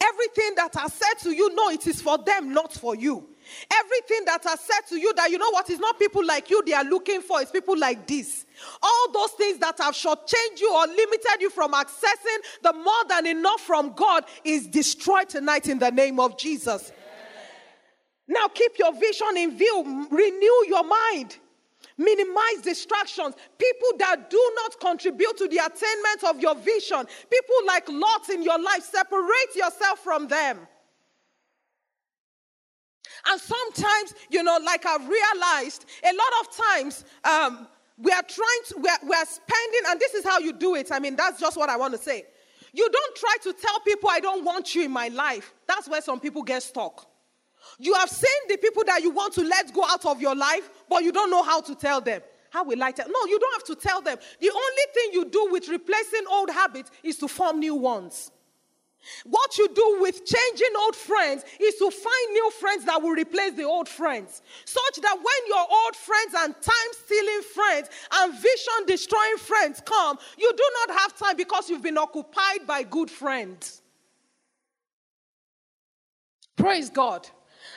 Everything 0.00 0.54
that 0.56 0.76
I 0.76 0.88
said 0.88 1.14
to 1.24 1.32
you, 1.32 1.54
no, 1.54 1.68
it 1.70 1.86
is 1.86 2.00
for 2.00 2.16
them, 2.18 2.54
not 2.54 2.72
for 2.72 2.94
you. 2.94 3.28
Everything 3.70 4.24
that 4.26 4.46
I 4.46 4.54
said 4.54 4.86
to 4.90 4.98
you 4.98 5.12
that 5.14 5.30
you 5.30 5.36
know 5.36 5.50
what 5.50 5.68
is 5.68 5.78
not 5.78 5.98
people 5.98 6.24
like 6.24 6.48
you 6.48 6.62
they 6.64 6.72
are 6.72 6.84
looking 6.84 7.20
for, 7.20 7.42
it's 7.42 7.50
people 7.50 7.76
like 7.76 8.06
this. 8.06 8.46
All 8.82 9.12
those 9.12 9.32
things 9.32 9.58
that 9.58 9.78
have 9.78 9.94
shortchanged 9.94 10.60
you 10.60 10.72
or 10.72 10.86
limited 10.86 11.40
you 11.40 11.50
from 11.50 11.72
accessing 11.72 12.38
the 12.62 12.72
more 12.72 13.04
than 13.08 13.26
enough 13.26 13.60
from 13.60 13.92
God 13.92 14.24
is 14.44 14.66
destroyed 14.68 15.28
tonight 15.28 15.68
in 15.68 15.78
the 15.78 15.90
name 15.90 16.18
of 16.20 16.38
Jesus. 16.38 16.92
Now 18.32 18.48
keep 18.48 18.78
your 18.78 18.94
vision 18.94 19.36
in 19.36 19.56
view, 19.56 20.06
renew 20.10 20.66
your 20.66 20.84
mind, 20.84 21.36
minimize 21.98 22.62
distractions. 22.62 23.34
People 23.58 23.98
that 23.98 24.30
do 24.30 24.52
not 24.56 24.80
contribute 24.80 25.36
to 25.36 25.48
the 25.48 25.58
attainment 25.58 26.24
of 26.26 26.40
your 26.40 26.54
vision, 26.54 27.04
people 27.30 27.56
like 27.66 27.86
lots 27.90 28.30
in 28.30 28.42
your 28.42 28.58
life, 28.58 28.84
separate 28.84 29.54
yourself 29.54 29.98
from 29.98 30.28
them. 30.28 30.60
And 33.26 33.40
sometimes, 33.40 34.14
you 34.30 34.42
know, 34.42 34.58
like 34.64 34.86
I've 34.86 35.06
realized, 35.06 35.84
a 36.02 36.12
lot 36.14 36.32
of 36.40 36.56
times 36.56 37.04
um, 37.24 37.68
we 37.98 38.10
are 38.12 38.22
trying 38.22 38.62
to, 38.68 38.78
we 38.78 38.88
are, 38.88 38.98
we 39.02 39.14
are 39.14 39.26
spending, 39.26 39.80
and 39.88 40.00
this 40.00 40.14
is 40.14 40.24
how 40.24 40.38
you 40.38 40.54
do 40.54 40.74
it. 40.74 40.90
I 40.90 40.98
mean, 40.98 41.16
that's 41.16 41.38
just 41.38 41.58
what 41.58 41.68
I 41.68 41.76
want 41.76 41.92
to 41.92 41.98
say. 41.98 42.24
You 42.72 42.88
don't 42.90 43.16
try 43.16 43.36
to 43.42 43.52
tell 43.52 43.78
people, 43.80 44.08
I 44.10 44.20
don't 44.20 44.42
want 44.42 44.74
you 44.74 44.84
in 44.86 44.90
my 44.90 45.08
life. 45.08 45.52
That's 45.68 45.86
where 45.86 46.00
some 46.00 46.18
people 46.18 46.42
get 46.42 46.62
stuck. 46.62 47.11
You 47.78 47.94
have 47.94 48.08
seen 48.10 48.28
the 48.48 48.56
people 48.56 48.84
that 48.84 49.02
you 49.02 49.10
want 49.10 49.34
to 49.34 49.42
let 49.42 49.72
go 49.72 49.84
out 49.84 50.04
of 50.06 50.20
your 50.20 50.34
life, 50.34 50.68
but 50.88 51.02
you 51.02 51.12
don't 51.12 51.30
know 51.30 51.42
how 51.42 51.60
to 51.60 51.74
tell 51.74 52.00
them. 52.00 52.20
How 52.50 52.64
will 52.64 52.82
I 52.82 52.90
tell? 52.90 53.08
No, 53.08 53.24
you 53.26 53.38
don't 53.38 53.54
have 53.54 53.64
to 53.64 53.74
tell 53.74 54.02
them. 54.02 54.18
The 54.40 54.50
only 54.50 54.82
thing 54.94 55.10
you 55.12 55.24
do 55.24 55.48
with 55.50 55.68
replacing 55.68 56.24
old 56.30 56.50
habits 56.50 56.90
is 57.02 57.16
to 57.18 57.28
form 57.28 57.60
new 57.60 57.74
ones. 57.74 58.30
What 59.24 59.58
you 59.58 59.68
do 59.74 59.98
with 60.00 60.24
changing 60.24 60.72
old 60.78 60.94
friends 60.94 61.44
is 61.58 61.74
to 61.76 61.90
find 61.90 62.32
new 62.32 62.50
friends 62.60 62.84
that 62.84 63.02
will 63.02 63.10
replace 63.10 63.54
the 63.54 63.64
old 63.64 63.88
friends. 63.88 64.42
Such 64.64 65.02
that 65.02 65.16
when 65.16 65.48
your 65.48 65.66
old 65.68 65.96
friends 65.96 66.34
and 66.38 66.54
time 66.60 66.92
stealing 67.04 67.42
friends 67.54 67.88
and 68.12 68.34
vision 68.34 68.86
destroying 68.86 69.38
friends 69.38 69.82
come, 69.84 70.18
you 70.38 70.52
do 70.56 70.70
not 70.86 71.00
have 71.00 71.18
time 71.18 71.36
because 71.36 71.68
you've 71.68 71.82
been 71.82 71.98
occupied 71.98 72.66
by 72.66 72.82
good 72.84 73.10
friends. 73.10 73.82
Praise 76.56 76.90
God. 76.90 77.28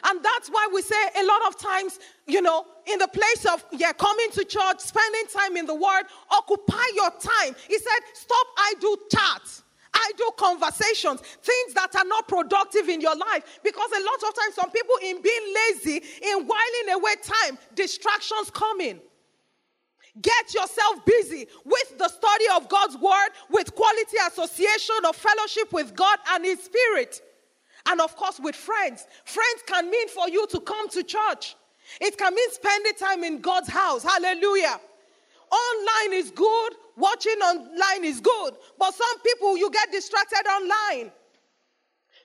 And 0.03 0.23
that's 0.23 0.49
why 0.49 0.67
we 0.73 0.81
say 0.81 1.01
a 1.19 1.25
lot 1.25 1.47
of 1.47 1.57
times, 1.57 1.99
you 2.27 2.41
know, 2.41 2.65
in 2.85 2.99
the 2.99 3.07
place 3.07 3.45
of 3.45 3.63
yeah, 3.71 3.93
coming 3.93 4.29
to 4.31 4.43
church, 4.43 4.79
spending 4.79 5.25
time 5.33 5.57
in 5.57 5.65
the 5.65 5.75
word, 5.75 6.03
occupy 6.29 6.83
your 6.95 7.11
time. 7.11 7.55
He 7.67 7.77
said, 7.77 7.99
stop 8.13 8.47
I 8.57 8.73
do 8.79 8.97
chat. 9.11 9.61
I 9.93 10.11
do 10.17 10.29
conversations, 10.37 11.21
things 11.21 11.73
that 11.73 11.95
are 11.95 12.03
not 12.05 12.27
productive 12.27 12.89
in 12.89 12.99
your 12.99 13.15
life. 13.15 13.59
Because 13.63 13.89
a 13.91 14.03
lot 14.03 14.29
of 14.29 14.35
times, 14.35 14.55
some 14.55 14.69
people, 14.69 14.95
in 15.01 15.21
being 15.21 15.55
lazy, 15.55 16.03
in 16.21 16.45
whiling 16.45 16.93
away 16.93 17.15
time, 17.23 17.57
distractions 17.75 18.51
come 18.51 18.81
in. 18.81 18.99
Get 20.21 20.53
yourself 20.53 21.05
busy 21.05 21.47
with 21.65 21.97
the 21.97 22.07
study 22.07 22.45
of 22.55 22.69
God's 22.69 22.97
word, 22.97 23.29
with 23.49 23.73
quality 23.75 24.17
association 24.27 24.95
of 25.05 25.15
fellowship 25.15 25.73
with 25.73 25.95
God 25.95 26.19
and 26.31 26.45
His 26.45 26.63
Spirit. 26.63 27.21
And 27.87 28.01
of 28.01 28.15
course, 28.15 28.39
with 28.39 28.55
friends. 28.55 29.05
Friends 29.25 29.63
can 29.67 29.89
mean 29.89 30.07
for 30.09 30.27
you 30.29 30.47
to 30.47 30.59
come 30.59 30.89
to 30.89 31.03
church, 31.03 31.55
it 32.01 32.17
can 32.17 32.33
mean 32.33 32.51
spending 32.51 32.93
time 32.93 33.23
in 33.23 33.41
God's 33.41 33.69
house. 33.69 34.03
Hallelujah. 34.03 34.79
Online 35.51 36.19
is 36.19 36.31
good, 36.31 36.73
watching 36.97 37.37
online 37.39 38.03
is 38.03 38.19
good, 38.19 38.55
but 38.79 38.93
some 38.93 39.19
people 39.21 39.57
you 39.57 39.69
get 39.69 39.91
distracted 39.91 40.43
online. 40.49 41.11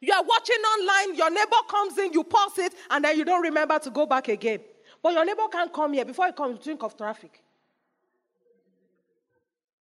You 0.01 0.15
are 0.15 0.25
watching 0.25 0.57
online, 0.57 1.15
your 1.15 1.31
neighbor 1.31 1.63
comes 1.69 1.99
in, 1.99 2.15
you 2.15 2.25
pause 2.25 2.57
it, 2.57 2.75
and 2.89 3.05
then 3.05 3.19
you 3.19 3.25
don't 3.25 3.43
remember 3.43 3.79
to 3.81 3.91
go 3.91 4.07
back 4.07 4.29
again. 4.29 4.61
But 5.03 5.13
your 5.13 5.25
neighbor 5.27 5.47
can't 5.53 5.73
come 5.73 5.93
here 5.93 6.07
before 6.07 6.27
he 6.27 6.33
comes, 6.33 6.61
think 6.61 6.83
of 6.83 6.97
traffic. 6.97 7.43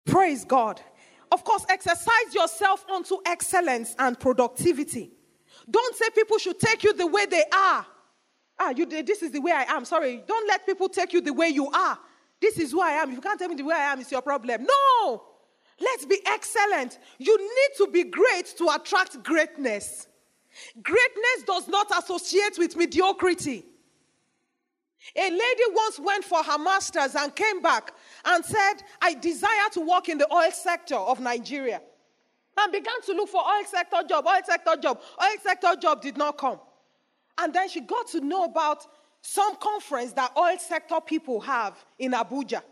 Praise 0.06 0.44
God. 0.44 0.80
Of 1.32 1.42
course, 1.42 1.66
exercise 1.68 2.32
yourself 2.32 2.84
unto 2.88 3.16
excellence 3.26 3.96
and 3.98 4.18
productivity. 4.18 5.10
Don't 5.70 5.96
say 5.96 6.06
people 6.14 6.38
should 6.38 6.58
take 6.58 6.82
you 6.82 6.92
the 6.92 7.06
way 7.06 7.26
they 7.26 7.44
are. 7.52 7.86
Ah, 8.58 8.70
you, 8.70 8.86
this 8.86 9.22
is 9.22 9.32
the 9.32 9.40
way 9.40 9.52
I 9.52 9.64
am. 9.64 9.84
Sorry. 9.84 10.22
Don't 10.26 10.46
let 10.46 10.64
people 10.66 10.88
take 10.88 11.12
you 11.12 11.20
the 11.20 11.32
way 11.32 11.48
you 11.48 11.68
are. 11.70 11.98
This 12.40 12.58
is 12.58 12.72
who 12.72 12.80
I 12.80 12.90
am. 12.90 13.10
If 13.10 13.16
you 13.16 13.20
can't 13.20 13.38
tell 13.38 13.48
me 13.48 13.56
the 13.56 13.64
way 13.64 13.74
I 13.74 13.92
am, 13.92 14.00
it's 14.00 14.12
your 14.12 14.22
problem. 14.22 14.66
No. 14.66 15.24
Let's 15.80 16.04
be 16.04 16.20
excellent. 16.26 16.98
You 17.18 17.36
need 17.36 17.76
to 17.78 17.90
be 17.90 18.04
great 18.04 18.54
to 18.58 18.68
attract 18.74 19.22
greatness. 19.24 20.06
Greatness 20.82 21.42
does 21.46 21.66
not 21.68 21.90
associate 21.98 22.58
with 22.58 22.76
mediocrity. 22.76 23.64
A 25.16 25.30
lady 25.30 25.62
once 25.72 25.98
went 25.98 26.24
for 26.24 26.42
her 26.42 26.58
master's 26.58 27.14
and 27.14 27.34
came 27.34 27.60
back 27.60 27.92
and 28.24 28.44
said, 28.44 28.74
I 29.02 29.14
desire 29.14 29.68
to 29.72 29.80
work 29.80 30.08
in 30.08 30.18
the 30.18 30.32
oil 30.32 30.50
sector 30.52 30.94
of 30.94 31.20
Nigeria 31.20 31.82
and 32.58 32.72
began 32.72 33.00
to 33.06 33.12
look 33.12 33.28
for 33.28 33.40
oil 33.40 33.64
sector 33.66 33.98
job, 34.08 34.26
oil 34.26 34.40
sector 34.44 34.76
job. 34.80 35.00
Oil 35.22 35.38
sector 35.42 35.74
job 35.80 36.02
did 36.02 36.16
not 36.16 36.38
come. 36.38 36.60
And 37.38 37.52
then 37.52 37.68
she 37.68 37.80
got 37.80 38.08
to 38.08 38.20
know 38.20 38.44
about 38.44 38.86
some 39.22 39.56
conference 39.56 40.12
that 40.12 40.32
oil 40.36 40.58
sector 40.58 41.00
people 41.04 41.40
have 41.40 41.76
in 41.98 42.12
Abuja. 42.12 42.62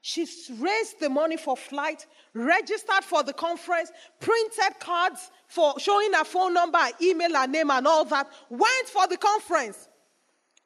She 0.00 0.26
raised 0.58 1.00
the 1.00 1.08
money 1.08 1.36
for 1.36 1.56
flight, 1.56 2.06
registered 2.34 3.04
for 3.04 3.22
the 3.22 3.32
conference, 3.32 3.90
printed 4.20 4.78
cards 4.78 5.30
for 5.46 5.78
showing 5.78 6.12
her 6.12 6.24
phone 6.24 6.52
number, 6.52 6.78
email, 7.00 7.34
her 7.34 7.46
name, 7.46 7.70
and 7.70 7.86
all 7.86 8.04
that. 8.06 8.28
Went 8.50 8.88
for 8.88 9.06
the 9.06 9.16
conference. 9.16 9.88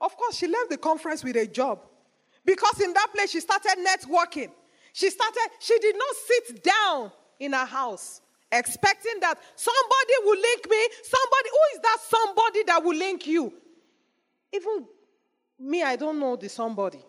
Of 0.00 0.16
course, 0.16 0.36
she 0.36 0.48
left 0.48 0.70
the 0.70 0.76
conference 0.76 1.22
with 1.22 1.36
a 1.36 1.46
job 1.46 1.80
because 2.44 2.80
in 2.80 2.92
that 2.94 3.08
place 3.14 3.30
she 3.30 3.40
started 3.40 3.76
networking. 3.78 4.50
She 4.92 5.10
started. 5.10 5.48
She 5.60 5.78
did 5.78 5.96
not 5.96 6.16
sit 6.26 6.64
down 6.64 7.12
in 7.38 7.52
her 7.52 7.64
house 7.64 8.20
expecting 8.50 9.20
that 9.20 9.38
somebody 9.56 10.14
will 10.24 10.40
link 10.40 10.68
me. 10.70 10.88
Somebody, 11.02 11.48
who 11.50 11.76
is 11.76 11.80
that 11.82 11.98
somebody 12.08 12.62
that 12.64 12.82
will 12.82 12.96
link 12.96 13.26
you? 13.26 13.52
Even 14.52 14.86
me, 15.58 15.82
I 15.82 15.96
don't 15.96 16.18
know 16.18 16.36
the 16.36 16.48
somebody. 16.48 17.04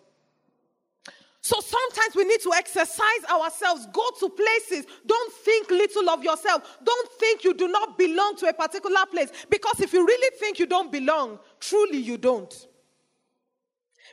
So 1.42 1.58
sometimes 1.60 2.14
we 2.14 2.24
need 2.24 2.40
to 2.42 2.52
exercise 2.52 3.24
ourselves, 3.30 3.86
go 3.92 4.02
to 4.20 4.28
places. 4.28 4.84
Don't 5.06 5.32
think 5.32 5.70
little 5.70 6.10
of 6.10 6.22
yourself. 6.22 6.78
Don't 6.84 7.12
think 7.12 7.44
you 7.44 7.54
do 7.54 7.66
not 7.66 7.96
belong 7.96 8.36
to 8.36 8.46
a 8.46 8.52
particular 8.52 9.06
place. 9.10 9.30
Because 9.48 9.80
if 9.80 9.92
you 9.94 10.06
really 10.06 10.36
think 10.38 10.58
you 10.58 10.66
don't 10.66 10.92
belong, 10.92 11.38
truly 11.58 11.96
you 11.96 12.18
don't. 12.18 12.66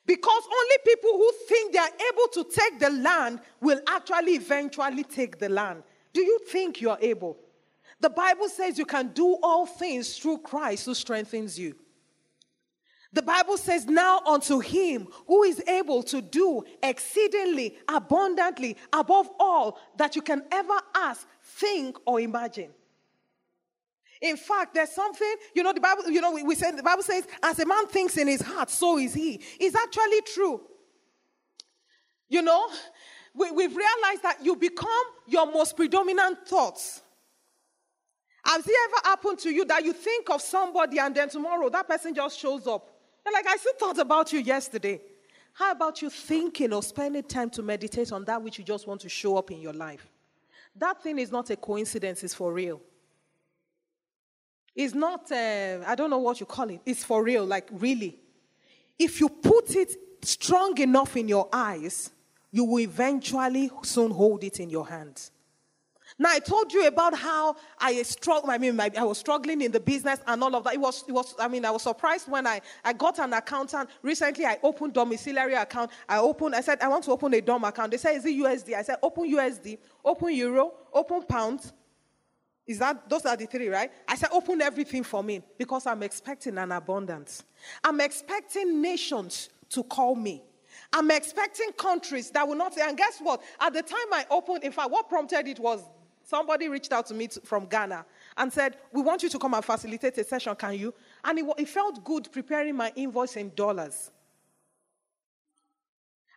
Because 0.05 0.43
only 0.45 0.77
people 0.85 1.11
who 1.11 1.31
think 1.49 1.73
they 1.73 1.79
are 1.79 1.89
able 2.13 2.27
to 2.31 2.45
take 2.45 2.79
the 2.79 2.91
land 2.91 3.41
will 3.59 3.81
actually 3.87 4.35
eventually 4.35 5.03
take 5.03 5.37
the 5.37 5.49
land. 5.49 5.83
Do 6.17 6.23
you 6.23 6.39
think 6.47 6.81
you're 6.81 6.97
able? 6.99 7.37
The 7.99 8.09
Bible 8.09 8.49
says 8.49 8.79
you 8.79 8.87
can 8.87 9.09
do 9.09 9.37
all 9.43 9.67
things 9.67 10.17
through 10.17 10.39
Christ 10.39 10.87
who 10.87 10.95
strengthens 10.95 11.59
you. 11.59 11.75
The 13.13 13.21
Bible 13.21 13.55
says, 13.55 13.85
Now 13.85 14.21
unto 14.25 14.57
him 14.57 15.09
who 15.27 15.43
is 15.43 15.61
able 15.67 16.01
to 16.01 16.19
do 16.23 16.63
exceedingly 16.81 17.77
abundantly 17.87 18.77
above 18.91 19.29
all 19.39 19.77
that 19.97 20.15
you 20.15 20.23
can 20.23 20.41
ever 20.51 20.79
ask, 20.95 21.27
think, 21.43 21.97
or 22.07 22.19
imagine. 22.19 22.71
In 24.19 24.37
fact, 24.37 24.73
there's 24.73 24.89
something, 24.89 25.35
you 25.53 25.61
know, 25.61 25.71
the 25.71 25.81
Bible, 25.81 26.09
you 26.09 26.19
know, 26.19 26.31
we, 26.31 26.41
we 26.41 26.55
said 26.55 26.75
the 26.75 26.81
Bible 26.81 27.03
says, 27.03 27.27
as 27.43 27.59
a 27.59 27.65
man 27.67 27.85
thinks 27.85 28.17
in 28.17 28.27
his 28.27 28.41
heart, 28.41 28.71
so 28.71 28.97
is 28.97 29.13
he. 29.13 29.39
It's 29.59 29.75
actually 29.75 30.21
true. 30.21 30.61
You 32.27 32.41
know, 32.41 32.69
we, 33.37 33.51
we've 33.51 33.75
realized 33.75 34.23
that 34.23 34.39
you 34.43 34.55
become 34.55 34.89
your 35.27 35.45
most 35.45 35.75
predominant 35.75 36.47
thoughts. 36.47 37.01
Has 38.43 38.65
it 38.65 38.75
ever 38.85 39.09
happened 39.09 39.39
to 39.39 39.51
you 39.51 39.65
that 39.65 39.83
you 39.83 39.93
think 39.93 40.29
of 40.29 40.41
somebody 40.41 40.99
and 40.99 41.13
then 41.13 41.29
tomorrow 41.29 41.69
that 41.69 41.87
person 41.87 42.15
just 42.15 42.39
shows 42.39 42.65
up? 42.65 42.89
You're 43.25 43.33
like, 43.33 43.45
I 43.45 43.57
still 43.57 43.73
thought 43.77 43.99
about 43.99 44.31
you 44.31 44.39
yesterday. 44.39 45.01
How 45.53 45.71
about 45.71 46.01
you 46.01 46.09
thinking 46.09 46.71
or 46.73 46.81
spending 46.81 47.23
time 47.23 47.49
to 47.51 47.61
meditate 47.61 48.11
on 48.11 48.23
that 48.25 48.41
which 48.41 48.57
you 48.57 48.63
just 48.63 48.87
want 48.87 49.01
to 49.01 49.09
show 49.09 49.37
up 49.37 49.51
in 49.51 49.59
your 49.59 49.73
life? 49.73 50.07
That 50.75 51.01
thing 51.03 51.19
is 51.19 51.31
not 51.31 51.49
a 51.49 51.55
coincidence, 51.55 52.23
it's 52.23 52.33
for 52.33 52.53
real. 52.53 52.81
It's 54.75 54.93
not, 54.93 55.31
uh, 55.31 55.79
I 55.85 55.95
don't 55.95 56.09
know 56.09 56.19
what 56.19 56.39
you 56.39 56.45
call 56.45 56.69
it, 56.69 56.81
it's 56.85 57.03
for 57.03 57.23
real, 57.23 57.45
like 57.45 57.67
really. 57.71 58.17
If 58.97 59.19
you 59.19 59.29
put 59.29 59.75
it 59.75 59.95
strong 60.23 60.77
enough 60.77 61.17
in 61.17 61.27
your 61.27 61.49
eyes, 61.51 62.11
you 62.57 62.63
will 62.63 62.79
eventually 62.79 63.69
soon 63.83 64.09
hold 64.09 64.43
it 64.43 64.59
in 64.59 64.67
your 64.67 64.87
hands. 64.87 65.29
Now 66.17 66.31
I 66.31 66.39
told 66.39 66.73
you 66.73 66.87
about 66.87 67.15
how 67.15 67.55
I 67.77 68.01
struggled. 68.01 68.49
I 68.49 68.57
mean, 68.57 68.79
I 68.79 69.03
was 69.03 69.19
struggling 69.19 69.61
in 69.61 69.71
the 69.71 69.79
business 69.79 70.19
and 70.25 70.43
all 70.43 70.55
of 70.55 70.63
that. 70.63 70.73
It 70.73 70.79
was, 70.79 71.03
it 71.07 71.11
was. 71.11 71.35
I 71.37 71.47
mean, 71.47 71.65
I 71.65 71.69
was 71.69 71.83
surprised 71.83 72.27
when 72.27 72.47
I, 72.47 72.61
I 72.83 72.93
got 72.93 73.19
an 73.19 73.33
accountant 73.33 73.91
recently. 74.01 74.47
I 74.47 74.57
opened 74.63 74.93
domiciliary 74.93 75.53
account. 75.53 75.91
I 76.09 76.17
opened. 76.17 76.55
I 76.55 76.61
said 76.61 76.81
I 76.81 76.87
want 76.87 77.03
to 77.03 77.11
open 77.11 77.31
a 77.35 77.41
DOM 77.41 77.63
account. 77.63 77.91
They 77.91 77.97
said, 77.97 78.15
"Is 78.15 78.25
it 78.25 78.35
USD?" 78.35 78.73
I 78.73 78.81
said, 78.81 78.97
"Open 79.03 79.31
USD, 79.31 79.77
open 80.03 80.33
Euro, 80.33 80.71
open 80.91 81.21
Pound." 81.23 81.71
Is 82.65 82.79
that 82.79 83.07
those 83.07 83.25
are 83.27 83.37
the 83.37 83.45
three, 83.45 83.69
right? 83.69 83.91
I 84.07 84.15
said, 84.15 84.29
open 84.33 84.61
everything 84.61 85.03
for 85.03 85.23
me 85.23 85.41
because 85.57 85.85
I'm 85.85 86.03
expecting 86.03 86.57
an 86.57 86.73
abundance. 86.73 87.43
I'm 87.81 88.01
expecting 88.01 88.81
nations 88.81 89.49
to 89.69 89.83
call 89.83 90.15
me. 90.15 90.43
I'm 90.93 91.11
expecting 91.11 91.71
countries 91.73 92.31
that 92.31 92.47
will 92.47 92.55
not 92.55 92.73
say, 92.73 92.81
and 92.87 92.97
guess 92.97 93.19
what? 93.19 93.41
At 93.59 93.73
the 93.73 93.81
time 93.81 94.13
I 94.13 94.25
opened, 94.29 94.63
in 94.63 94.71
fact, 94.71 94.89
what 94.89 95.09
prompted 95.09 95.47
it 95.47 95.59
was 95.59 95.83
somebody 96.23 96.67
reached 96.69 96.91
out 96.91 97.05
to 97.07 97.13
me 97.13 97.27
to, 97.27 97.41
from 97.41 97.65
Ghana 97.65 98.05
and 98.37 98.51
said, 98.51 98.77
We 98.91 99.01
want 99.01 99.23
you 99.23 99.29
to 99.29 99.39
come 99.39 99.53
and 99.53 99.63
facilitate 99.63 100.17
a 100.17 100.23
session, 100.23 100.55
can 100.55 100.73
you? 100.73 100.93
And 101.23 101.39
it, 101.39 101.45
it 101.57 101.69
felt 101.69 102.03
good 102.03 102.29
preparing 102.31 102.75
my 102.75 102.91
invoice 102.95 103.35
in 103.35 103.51
dollars. 103.55 104.11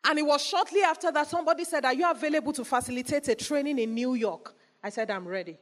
And 0.04 0.18
it 0.18 0.22
was 0.22 0.44
shortly 0.44 0.82
after 0.82 1.12
that 1.12 1.28
somebody 1.28 1.64
said, 1.64 1.84
Are 1.84 1.94
you 1.94 2.10
available 2.10 2.52
to 2.54 2.64
facilitate 2.64 3.28
a 3.28 3.34
training 3.34 3.78
in 3.78 3.94
New 3.94 4.14
York? 4.14 4.54
I 4.82 4.90
said, 4.90 5.10
I'm 5.10 5.28
ready. 5.28 5.58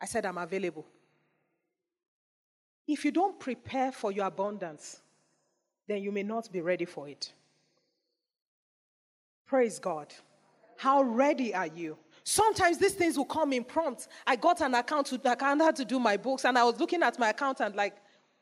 I 0.00 0.06
said, 0.06 0.24
I'm 0.24 0.38
available. 0.38 0.86
If 2.86 3.04
you 3.04 3.10
don't 3.10 3.38
prepare 3.38 3.92
for 3.92 4.12
your 4.12 4.26
abundance, 4.26 5.00
then 5.86 6.02
you 6.02 6.12
may 6.12 6.22
not 6.22 6.50
be 6.50 6.60
ready 6.60 6.84
for 6.84 7.08
it. 7.08 7.32
Praise 9.50 9.80
God. 9.80 10.14
How 10.76 11.02
ready 11.02 11.52
are 11.52 11.66
you? 11.66 11.98
Sometimes 12.22 12.78
these 12.78 12.94
things 12.94 13.16
will 13.16 13.24
come 13.24 13.52
in 13.52 13.64
prompt. 13.64 14.06
I 14.24 14.36
got 14.36 14.60
an 14.60 14.76
account 14.76 15.08
to, 15.08 15.20
I 15.24 15.56
had 15.56 15.74
to 15.74 15.84
do 15.84 15.98
my 15.98 16.16
books, 16.16 16.44
and 16.44 16.56
I 16.56 16.62
was 16.62 16.78
looking 16.78 17.02
at 17.02 17.18
my 17.18 17.30
account 17.30 17.58
and 17.58 17.74
like, 17.74 17.96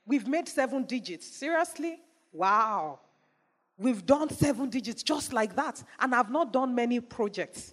we've 0.05 0.29
made 0.29 0.47
seven 0.47 0.83
digits. 0.83 1.27
Seriously? 1.27 1.99
Wow. 2.31 3.01
We've 3.79 4.05
done 4.05 4.29
seven 4.29 4.69
digits 4.69 5.03
just 5.03 5.33
like 5.33 5.57
that, 5.57 5.83
and 5.99 6.15
I've 6.15 6.31
not 6.31 6.53
done 6.53 6.75
many 6.75 7.01
projects. 7.01 7.73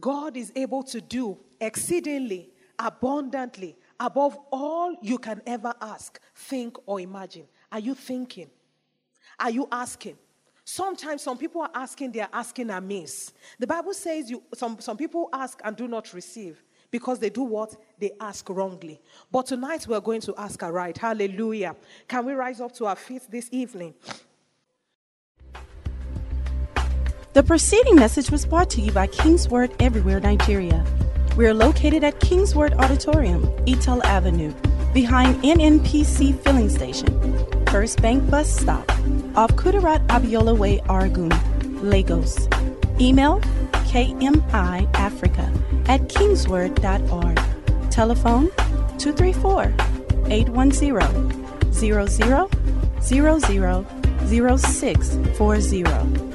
God 0.00 0.34
is 0.38 0.50
able 0.56 0.84
to 0.84 1.00
do 1.02 1.36
exceedingly, 1.60 2.54
abundantly, 2.78 3.76
above 4.00 4.38
all 4.50 4.96
you 5.02 5.18
can 5.18 5.42
ever 5.46 5.74
ask, 5.82 6.18
think, 6.34 6.78
or 6.86 7.00
imagine. 7.00 7.44
Are 7.70 7.80
you 7.80 7.94
thinking? 7.94 8.48
Are 9.38 9.50
you 9.50 9.68
asking? 9.70 10.16
Sometimes 10.64 11.22
some 11.22 11.36
people 11.36 11.62
are 11.62 11.70
asking, 11.74 12.12
they 12.12 12.20
are 12.20 12.28
asking 12.32 12.70
amiss. 12.70 13.32
The 13.58 13.66
Bible 13.66 13.94
says 13.94 14.30
you, 14.30 14.42
some, 14.54 14.80
some 14.80 14.96
people 14.96 15.28
ask 15.32 15.60
and 15.64 15.76
do 15.76 15.88
not 15.88 16.12
receive 16.14 16.62
because 16.90 17.18
they 17.18 17.30
do 17.30 17.42
what? 17.42 17.74
They 17.98 18.12
ask 18.20 18.48
wrongly. 18.48 19.00
But 19.32 19.46
tonight 19.46 19.86
we're 19.88 20.00
going 20.00 20.20
to 20.22 20.34
ask 20.36 20.62
aright. 20.62 20.98
Hallelujah. 20.98 21.74
Can 22.06 22.26
we 22.26 22.34
rise 22.34 22.60
up 22.60 22.72
to 22.74 22.86
our 22.86 22.96
feet 22.96 23.22
this 23.30 23.48
evening? 23.50 23.94
The 27.32 27.42
preceding 27.42 27.96
message 27.96 28.30
was 28.30 28.44
brought 28.44 28.68
to 28.70 28.82
you 28.82 28.92
by 28.92 29.06
Kingsword 29.06 29.74
Everywhere 29.80 30.20
Nigeria. 30.20 30.84
We 31.34 31.46
are 31.46 31.54
located 31.54 32.04
at 32.04 32.20
Kingsword 32.20 32.74
Auditorium, 32.74 33.44
Etel 33.64 34.04
Avenue, 34.04 34.52
behind 34.92 35.42
NNPC 35.42 36.38
Filling 36.40 36.68
Station, 36.68 37.06
First 37.72 38.02
Bank 38.02 38.30
Bus 38.30 38.54
Stop, 38.54 38.86
off 39.34 39.50
Kudirat 39.52 40.06
Abiola 40.08 40.54
Way, 40.54 40.80
Oregun, 40.90 41.32
Lagos. 41.82 42.46
Email 43.00 43.40
kmiafrica 43.88 45.48
at 45.88 46.06
kingsword.org. 46.10 47.40
Telephone 47.90 48.48
234 48.98 49.72
810 50.30 51.72
00 51.72 52.06
00 53.00 53.86
0640. 54.26 56.31